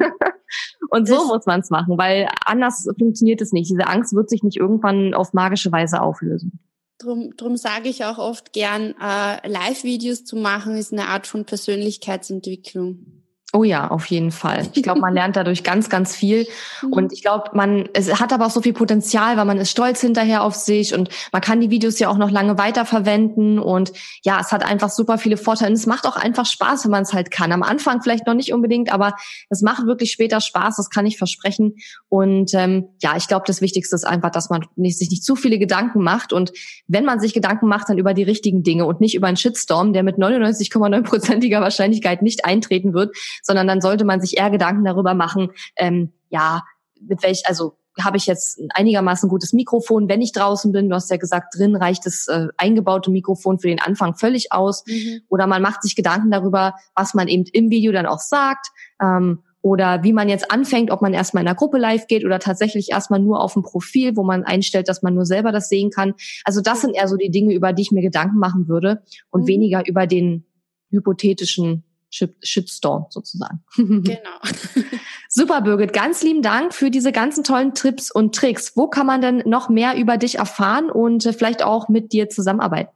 Und 0.91 1.09
so 1.09 1.15
das 1.15 1.27
muss 1.27 1.47
man 1.47 1.61
es 1.61 1.71
machen, 1.71 1.99
weil 1.99 2.29
anders 2.45 2.89
funktioniert 2.99 3.41
es 3.41 3.53
nicht. 3.53 3.71
Diese 3.71 3.87
Angst 3.87 4.15
wird 4.15 4.31
sich 4.31 4.43
nicht 4.43 4.57
irgendwann 4.57 5.15
auf 5.15 5.33
magische 5.33 5.73
Weise 5.73 6.01
auflösen. 6.01 6.61
Drum, 6.99 7.33
drum 7.37 7.57
sage 7.57 7.89
ich 7.89 8.05
auch 8.05 8.19
oft 8.19 8.53
gern, 8.53 8.95
äh, 9.01 9.49
Live-Videos 9.49 10.25
zu 10.25 10.37
machen, 10.37 10.77
ist 10.77 10.93
eine 10.93 11.07
Art 11.07 11.27
von 11.27 11.45
Persönlichkeitsentwicklung. 11.45 13.18
Oh 13.59 13.65
ja, 13.65 13.91
auf 13.91 14.07
jeden 14.07 14.31
Fall. 14.31 14.69
Ich 14.73 14.85
glaube, 14.85 15.01
man 15.01 15.15
lernt 15.15 15.35
dadurch 15.35 15.65
ganz, 15.65 15.89
ganz 15.89 16.15
viel. 16.15 16.47
Mhm. 16.81 16.93
Und 16.93 17.13
ich 17.13 17.23
glaube, 17.23 17.51
man, 17.55 17.89
es 17.93 18.21
hat 18.21 18.33
aber 18.33 18.47
auch 18.47 18.51
so 18.51 18.61
viel 18.61 18.73
Potenzial, 18.73 19.37
weil 19.37 19.45
man 19.45 19.59
ist 19.59 19.71
stolz 19.71 20.01
hinterher 20.01 20.45
auf 20.45 20.55
sich 20.55 20.95
und 20.95 21.09
man 21.33 21.43
kann 21.43 21.61
die 21.61 21.71
Videos 21.71 21.99
ja 21.99 22.09
auch 22.09 22.19
noch 22.19 22.31
lange 22.31 22.57
weiterverwenden. 22.57 23.59
Und 23.59 23.93
ja, 24.23 24.39
es 24.41 24.53
hat 24.53 24.65
einfach 24.65 24.91
super 24.91 25.19
viele 25.19 25.37
Vorteile. 25.37 25.71
Und 25.71 25.77
es 25.77 25.87
macht 25.87 26.07
auch 26.07 26.15
einfach 26.15 26.47
Spaß, 26.47 26.85
wenn 26.85 26.93
man 26.93 27.03
es 27.03 27.13
halt 27.13 27.33
kann. 27.33 27.51
Am 27.51 27.65
Anfang 27.65 28.01
vielleicht 28.01 28.29
noch 28.29 28.35
nicht 28.35 28.53
unbedingt, 28.53 28.93
aber 28.93 29.15
es 29.49 29.63
macht 29.63 29.87
wirklich 29.87 30.13
später 30.13 30.41
Spaß, 30.41 30.77
das 30.77 30.89
kann 30.89 31.05
ich 31.07 31.19
versprechen. 31.19 31.75
Und 32.09 32.55
ähm, 32.55 32.91
ja, 33.03 33.17
ich 33.17 33.27
glaube, 33.27 33.45
das 33.49 33.61
Wichtigste 33.61 33.97
ist 33.97 34.07
einfach, 34.07 34.31
dass 34.31 34.51
man 34.51 34.67
nicht, 34.77 34.99
sich 34.99 35.11
nicht 35.11 35.25
zu 35.25 35.35
viele 35.35 35.59
Gedanken 35.59 36.05
macht. 36.05 36.33
Und 36.33 36.53
wenn 36.87 37.05
man 37.05 37.19
sich 37.19 37.35
Gedanken 37.35 37.67
macht, 37.67 37.89
dann 37.89 37.99
über 37.99 38.15
die 38.15 38.23
richtigen 38.23 38.63
Dinge 38.63 38.87
und 38.87 39.01
nicht 39.01 39.17
über 39.17 39.27
einen 39.27 39.37
Shitstorm, 39.37 39.93
der 39.93 40.05
mit 40.05 40.17
99,9%iger 40.17 41.61
Wahrscheinlichkeit 41.61 42.23
nicht 42.23 42.45
eintreten 42.45 42.95
wird 42.95 43.17
sondern 43.49 43.67
dann 43.67 43.81
sollte 43.81 44.05
man 44.05 44.21
sich 44.21 44.37
eher 44.37 44.51
Gedanken 44.51 44.85
darüber 44.85 45.15
machen, 45.15 45.51
ähm, 45.77 46.13
ja, 46.29 46.63
mit 47.01 47.23
welch, 47.23 47.43
also 47.47 47.79
habe 48.01 48.17
ich 48.17 48.27
jetzt 48.27 48.61
ein 48.61 48.69
einigermaßen 48.73 49.29
gutes 49.29 49.53
Mikrofon, 49.53 50.09
wenn 50.09 50.23
ich 50.23 50.33
draußen 50.33 50.71
bin. 50.71 50.89
Du 50.89 50.95
hast 50.95 51.11
ja 51.11 51.17
gesagt, 51.17 51.55
drin 51.57 51.75
reicht 51.75 52.07
das 52.07 52.29
äh, 52.29 52.47
eingebaute 52.57 53.11
Mikrofon 53.11 53.59
für 53.59 53.67
den 53.67 53.81
Anfang 53.81 54.15
völlig 54.15 54.53
aus. 54.53 54.85
Mhm. 54.87 55.23
Oder 55.29 55.49
man 55.49 55.63
macht 55.63 55.83
sich 55.83 55.97
Gedanken 55.97 56.31
darüber, 56.31 56.75
was 56.95 57.15
man 57.15 57.27
eben 57.27 57.45
im 57.53 57.71
Video 57.71 57.91
dann 57.91 58.07
auch 58.07 58.21
sagt. 58.21 58.69
Ähm, 59.03 59.43
oder 59.61 60.05
wie 60.05 60.13
man 60.13 60.29
jetzt 60.29 60.53
anfängt, 60.53 60.93
ob 60.93 61.03
man 61.03 61.13
erstmal 61.13 61.43
in 61.43 61.49
einer 61.49 61.57
Gruppe 61.57 61.79
live 61.79 62.07
geht 62.07 62.25
oder 62.25 62.39
tatsächlich 62.39 62.91
erstmal 62.91 63.19
nur 63.19 63.43
auf 63.43 63.55
dem 63.55 63.65
Profil, 63.65 64.17
wo 64.17 64.23
man 64.23 64.45
einstellt, 64.45 64.89
dass 64.89 65.03
man 65.03 65.15
nur 65.15 65.27
selber 65.27 65.51
das 65.51 65.69
sehen 65.69 65.91
kann. 65.91 66.15
Also 66.45 66.61
das 66.61 66.83
sind 66.83 66.95
eher 66.95 67.09
so 67.09 67.17
die 67.17 67.31
Dinge, 67.31 67.53
über 67.53 67.73
die 67.73 67.83
ich 67.83 67.91
mir 67.91 68.03
Gedanken 68.03 68.39
machen 68.39 68.69
würde 68.69 69.03
und 69.31 69.43
mhm. 69.43 69.49
weniger 69.49 69.87
über 69.87 70.07
den 70.07 70.47
hypothetischen 70.91 71.85
Shitstorm 72.11 73.07
sozusagen. 73.11 73.63
Genau. 73.77 74.39
Super, 75.29 75.61
Birgit. 75.61 75.93
Ganz 75.93 76.23
lieben 76.23 76.43
Dank 76.43 76.75
für 76.75 76.91
diese 76.91 77.13
ganzen 77.13 77.45
tollen 77.45 77.75
Tipps 77.75 78.11
und 78.11 78.35
Tricks. 78.35 78.77
Wo 78.77 78.89
kann 78.89 79.07
man 79.07 79.21
denn 79.21 79.43
noch 79.45 79.69
mehr 79.69 79.97
über 79.97 80.17
dich 80.17 80.37
erfahren 80.37 80.91
und 80.91 81.25
äh, 81.27 81.33
vielleicht 81.33 81.63
auch 81.63 81.89
mit 81.89 82.13
dir 82.13 82.29
zusammenarbeiten? 82.29 82.91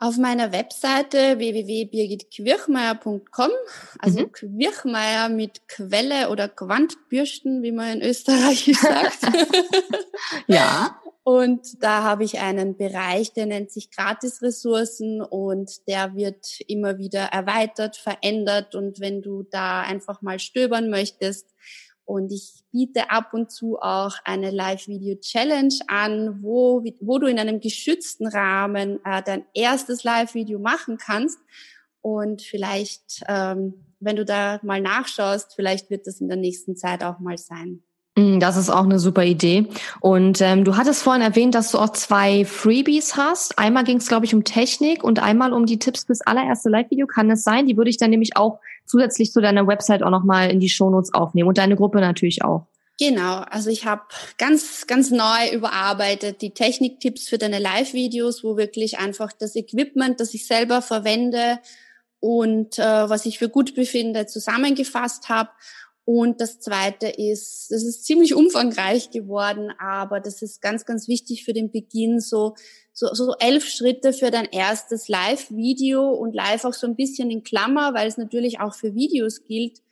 Auf 0.00 0.16
meiner 0.16 0.52
Webseite 0.52 1.38
www.birgitquirchmeier.com, 1.38 3.50
also 3.98 4.20
mhm. 4.20 4.30
Quirchmeier 4.30 5.28
mit 5.28 5.66
Quelle 5.66 6.30
oder 6.30 6.48
Quantbürsten, 6.48 7.64
wie 7.64 7.72
man 7.72 7.98
in 7.98 8.02
Österreich 8.02 8.72
sagt. 8.80 9.26
ja. 10.46 11.00
Und 11.28 11.82
da 11.82 12.04
habe 12.04 12.24
ich 12.24 12.38
einen 12.38 12.78
Bereich, 12.78 13.34
der 13.34 13.44
nennt 13.44 13.70
sich 13.70 13.90
Gratisressourcen 13.90 15.20
und 15.20 15.86
der 15.86 16.16
wird 16.16 16.58
immer 16.68 16.96
wieder 16.96 17.24
erweitert, 17.24 17.98
verändert. 17.98 18.74
Und 18.74 18.98
wenn 18.98 19.20
du 19.20 19.42
da 19.42 19.82
einfach 19.82 20.22
mal 20.22 20.38
stöbern 20.38 20.88
möchtest, 20.88 21.54
und 22.06 22.32
ich 22.32 22.64
biete 22.72 23.10
ab 23.10 23.34
und 23.34 23.50
zu 23.50 23.76
auch 23.78 24.14
eine 24.24 24.50
Live-Video-Challenge 24.50 25.74
an, 25.88 26.42
wo, 26.42 26.82
wo 27.02 27.18
du 27.18 27.26
in 27.26 27.38
einem 27.38 27.60
geschützten 27.60 28.26
Rahmen 28.26 28.98
äh, 29.04 29.22
dein 29.22 29.44
erstes 29.52 30.04
Live-Video 30.04 30.58
machen 30.58 30.96
kannst. 30.96 31.38
Und 32.00 32.40
vielleicht, 32.40 33.22
ähm, 33.28 33.74
wenn 34.00 34.16
du 34.16 34.24
da 34.24 34.60
mal 34.62 34.80
nachschaust, 34.80 35.52
vielleicht 35.54 35.90
wird 35.90 36.06
das 36.06 36.22
in 36.22 36.28
der 36.28 36.38
nächsten 36.38 36.74
Zeit 36.74 37.04
auch 37.04 37.18
mal 37.18 37.36
sein. 37.36 37.82
Mm, 38.18 38.40
das 38.40 38.56
ist 38.56 38.68
auch 38.68 38.82
eine 38.82 38.98
super 38.98 39.24
Idee. 39.24 39.66
Und 40.00 40.40
ähm, 40.40 40.64
du 40.64 40.76
hattest 40.76 41.04
vorhin 41.04 41.22
erwähnt, 41.22 41.54
dass 41.54 41.70
du 41.70 41.78
auch 41.78 41.90
zwei 41.90 42.44
Freebies 42.44 43.16
hast. 43.16 43.58
Einmal 43.58 43.84
ging 43.84 43.98
es, 43.98 44.08
glaube 44.08 44.26
ich, 44.26 44.34
um 44.34 44.42
Technik 44.42 45.04
und 45.04 45.20
einmal 45.20 45.52
um 45.52 45.66
die 45.66 45.78
Tipps 45.78 46.04
fürs 46.04 46.22
allererste 46.22 46.68
Live-Video. 46.68 47.06
Kann 47.06 47.28
das 47.28 47.44
sein? 47.44 47.66
Die 47.66 47.76
würde 47.76 47.90
ich 47.90 47.96
dann 47.96 48.10
nämlich 48.10 48.36
auch 48.36 48.58
zusätzlich 48.86 49.30
zu 49.30 49.40
deiner 49.40 49.68
Website 49.68 50.02
auch 50.02 50.10
nochmal 50.10 50.50
in 50.50 50.58
die 50.58 50.68
Shownotes 50.68 51.14
aufnehmen 51.14 51.48
und 51.48 51.58
deine 51.58 51.76
Gruppe 51.76 52.00
natürlich 52.00 52.42
auch. 52.42 52.66
Genau, 52.98 53.42
also 53.48 53.70
ich 53.70 53.86
habe 53.86 54.02
ganz, 54.38 54.88
ganz 54.88 55.12
neu 55.12 55.52
überarbeitet 55.52 56.42
die 56.42 56.50
Techniktipps 56.50 57.28
für 57.28 57.38
deine 57.38 57.60
Live-Videos, 57.60 58.42
wo 58.42 58.56
wirklich 58.56 58.98
einfach 58.98 59.30
das 59.32 59.54
Equipment, 59.54 60.18
das 60.18 60.34
ich 60.34 60.48
selber 60.48 60.82
verwende 60.82 61.60
und 62.18 62.80
äh, 62.80 63.08
was 63.08 63.26
ich 63.26 63.38
für 63.38 63.48
gut 63.48 63.76
befinde, 63.76 64.26
zusammengefasst 64.26 65.28
habe 65.28 65.50
und 66.08 66.40
das 66.40 66.58
Zweite 66.58 67.06
ist, 67.06 67.66
das 67.68 67.82
ist 67.82 68.06
ziemlich 68.06 68.34
umfangreich 68.34 69.10
geworden, 69.10 69.70
aber 69.78 70.20
das 70.20 70.40
ist 70.40 70.62
ganz, 70.62 70.86
ganz 70.86 71.06
wichtig 71.06 71.44
für 71.44 71.52
den 71.52 71.70
Beginn, 71.70 72.18
so, 72.18 72.54
so, 72.94 73.12
so 73.12 73.34
elf 73.40 73.68
Schritte 73.68 74.14
für 74.14 74.30
dein 74.30 74.46
erstes 74.46 75.08
Live-Video 75.08 76.08
und 76.08 76.34
live 76.34 76.64
auch 76.64 76.72
so 76.72 76.86
ein 76.86 76.96
bisschen 76.96 77.30
in 77.30 77.42
Klammer, 77.42 77.92
weil 77.92 78.08
es 78.08 78.16
natürlich 78.16 78.58
auch 78.58 78.74
für 78.74 78.94
Videos 78.94 79.44
gilt. 79.44 79.82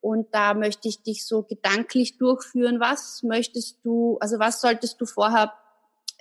Und 0.00 0.28
da 0.32 0.54
möchte 0.54 0.88
ich 0.88 1.02
dich 1.02 1.26
so 1.26 1.42
gedanklich 1.42 2.16
durchführen. 2.16 2.80
Was 2.80 3.22
möchtest 3.22 3.84
du, 3.84 4.16
also 4.18 4.38
was 4.38 4.62
solltest 4.62 4.98
du 4.98 5.04
vorher 5.04 5.52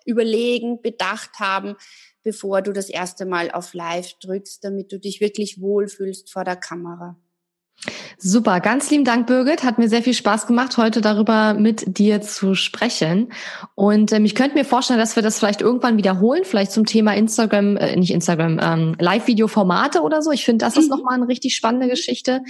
überlegen, 0.06 0.82
bedacht 0.82 1.39
haben, 1.39 1.78
bevor 2.24 2.62
du 2.62 2.74
das 2.74 2.89
erste 2.89 3.26
Mal 3.26 3.51
auf 3.51 3.74
Live 3.74 4.16
drückst, 4.20 4.66
damit 4.66 4.91
du 4.91 4.99
dich 4.99 5.22
wirklich 5.22 5.62
wohlfühlst 5.62 6.30
vor 6.30 6.43
der 6.43 6.58
Kamera? 6.58 7.16
Super, 8.17 8.59
ganz 8.59 8.89
lieben 8.89 9.05
Dank, 9.05 9.28
Birgit. 9.28 9.63
Hat 9.63 9.78
mir 9.78 9.89
sehr 9.89 10.01
viel 10.01 10.13
Spaß 10.13 10.47
gemacht, 10.47 10.78
heute 10.78 11.01
darüber 11.01 11.53
mit 11.53 11.97
dir 11.97 12.21
zu 12.21 12.55
sprechen. 12.55 13.32
Und 13.76 14.11
ähm, 14.13 14.26
ich 14.26 14.34
könnte 14.34 14.55
mir 14.55 14.65
vorstellen, 14.65 14.99
dass 14.99 15.15
wir 15.15 15.23
das 15.23 15.38
vielleicht 15.38 15.61
irgendwann 15.61 15.97
wiederholen, 15.97 16.43
vielleicht 16.45 16.71
zum 16.71 16.86
Thema 16.86 17.13
Instagram, 17.15 17.78
äh, 17.78 17.95
nicht 17.95 18.11
Instagram, 18.11 18.59
ähm, 18.61 18.95
Live-Video-Formate 18.99 20.01
oder 20.01 20.21
so. 20.21 20.32
Ich 20.32 20.45
finde, 20.45 20.65
das 20.65 20.78
ist 20.78 20.86
mhm. 20.89 20.97
nochmal 20.97 21.15
eine 21.15 21.28
richtig 21.28 21.55
spannende 21.55 21.88
Geschichte. 21.88 22.41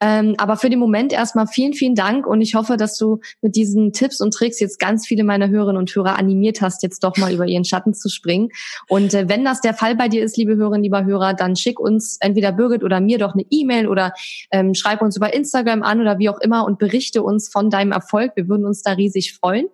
Ähm, 0.00 0.34
aber 0.38 0.56
für 0.56 0.70
den 0.70 0.78
Moment 0.78 1.12
erstmal 1.12 1.46
vielen, 1.46 1.74
vielen 1.74 1.94
Dank 1.94 2.26
und 2.26 2.40
ich 2.40 2.54
hoffe, 2.54 2.78
dass 2.78 2.96
du 2.96 3.20
mit 3.42 3.54
diesen 3.54 3.92
Tipps 3.92 4.20
und 4.20 4.32
Tricks 4.32 4.58
jetzt 4.58 4.78
ganz 4.78 5.06
viele 5.06 5.24
meiner 5.24 5.50
Hörerinnen 5.50 5.78
und 5.78 5.94
Hörer 5.94 6.18
animiert 6.18 6.62
hast, 6.62 6.82
jetzt 6.82 7.04
doch 7.04 7.18
mal 7.18 7.32
über 7.32 7.46
ihren 7.46 7.66
Schatten 7.66 7.92
zu 7.92 8.08
springen. 8.08 8.48
Und 8.88 9.12
äh, 9.12 9.28
wenn 9.28 9.44
das 9.44 9.60
der 9.60 9.74
Fall 9.74 9.94
bei 9.96 10.08
dir 10.08 10.24
ist, 10.24 10.38
liebe 10.38 10.56
Hörerinnen, 10.56 10.82
lieber 10.82 11.04
Hörer, 11.04 11.34
dann 11.34 11.54
schick 11.54 11.78
uns 11.78 12.16
entweder 12.20 12.52
Birgit 12.52 12.82
oder 12.82 13.00
mir 13.00 13.18
doch 13.18 13.34
eine 13.34 13.44
E-Mail 13.50 13.86
oder 13.86 14.14
ähm, 14.50 14.69
schreib 14.74 15.02
uns 15.02 15.16
über 15.16 15.32
Instagram 15.32 15.82
an 15.82 16.00
oder 16.00 16.18
wie 16.18 16.28
auch 16.28 16.40
immer 16.40 16.64
und 16.64 16.78
berichte 16.78 17.22
uns 17.22 17.48
von 17.48 17.70
deinem 17.70 17.92
Erfolg. 17.92 18.32
Wir 18.36 18.48
würden 18.48 18.66
uns 18.66 18.82
da 18.82 18.92
riesig 18.92 19.34
freuen. 19.34 19.68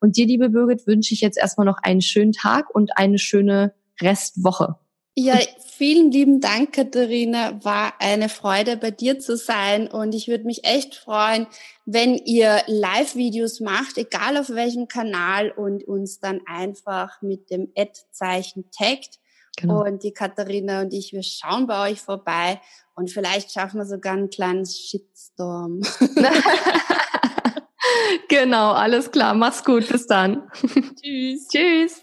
Und 0.00 0.16
dir, 0.16 0.26
liebe 0.26 0.50
Birgit, 0.50 0.86
wünsche 0.86 1.14
ich 1.14 1.20
jetzt 1.20 1.38
erstmal 1.38 1.66
noch 1.66 1.78
einen 1.82 2.00
schönen 2.00 2.32
Tag 2.32 2.74
und 2.74 2.96
eine 2.96 3.18
schöne 3.18 3.74
Restwoche. 4.00 4.76
Ja, 5.14 5.38
vielen 5.76 6.10
lieben 6.10 6.40
Dank, 6.40 6.72
Katharina. 6.72 7.62
War 7.62 7.92
eine 7.98 8.30
Freude, 8.30 8.78
bei 8.78 8.90
dir 8.90 9.18
zu 9.18 9.36
sein. 9.36 9.86
Und 9.86 10.14
ich 10.14 10.26
würde 10.26 10.44
mich 10.44 10.64
echt 10.64 10.94
freuen, 10.94 11.46
wenn 11.84 12.16
ihr 12.16 12.62
Live-Videos 12.66 13.60
macht, 13.60 13.98
egal 13.98 14.38
auf 14.38 14.48
welchem 14.48 14.88
Kanal, 14.88 15.50
und 15.50 15.84
uns 15.84 16.18
dann 16.18 16.40
einfach 16.46 17.20
mit 17.20 17.50
dem 17.50 17.70
Ad-Zeichen 17.76 18.70
taggt. 18.70 19.18
Genau. 19.56 19.84
Und 19.84 20.02
die 20.02 20.12
Katharina 20.12 20.80
und 20.80 20.92
ich, 20.92 21.12
wir 21.12 21.22
schauen 21.22 21.66
bei 21.66 21.90
euch 21.90 22.00
vorbei 22.00 22.60
und 22.94 23.10
vielleicht 23.10 23.52
schaffen 23.52 23.78
wir 23.78 23.86
sogar 23.86 24.14
einen 24.14 24.30
kleinen 24.30 24.64
Shitstorm. 24.64 25.82
genau, 28.28 28.72
alles 28.72 29.10
klar. 29.10 29.34
Mach's 29.34 29.64
gut. 29.64 29.88
Bis 29.88 30.06
dann. 30.06 30.50
Tschüss. 31.02 31.48
Tschüss. 31.48 32.02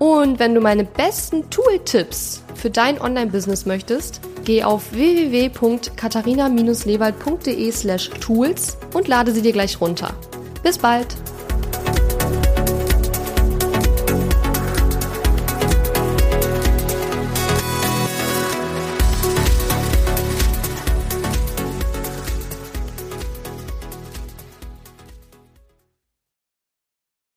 Und 0.00 0.38
wenn 0.38 0.54
du 0.54 0.62
meine 0.62 0.84
besten 0.84 1.50
Tool-Tipps 1.50 2.42
für 2.54 2.70
dein 2.70 2.98
Online-Business 2.98 3.66
möchtest, 3.66 4.22
geh 4.46 4.64
auf 4.64 4.92
www.katharina-lewald.de 4.92 7.70
slash 7.70 8.08
tools 8.18 8.78
und 8.94 9.08
lade 9.08 9.32
sie 9.32 9.42
dir 9.42 9.52
gleich 9.52 9.78
runter. 9.78 10.14
Bis 10.62 10.78
bald! 10.78 11.08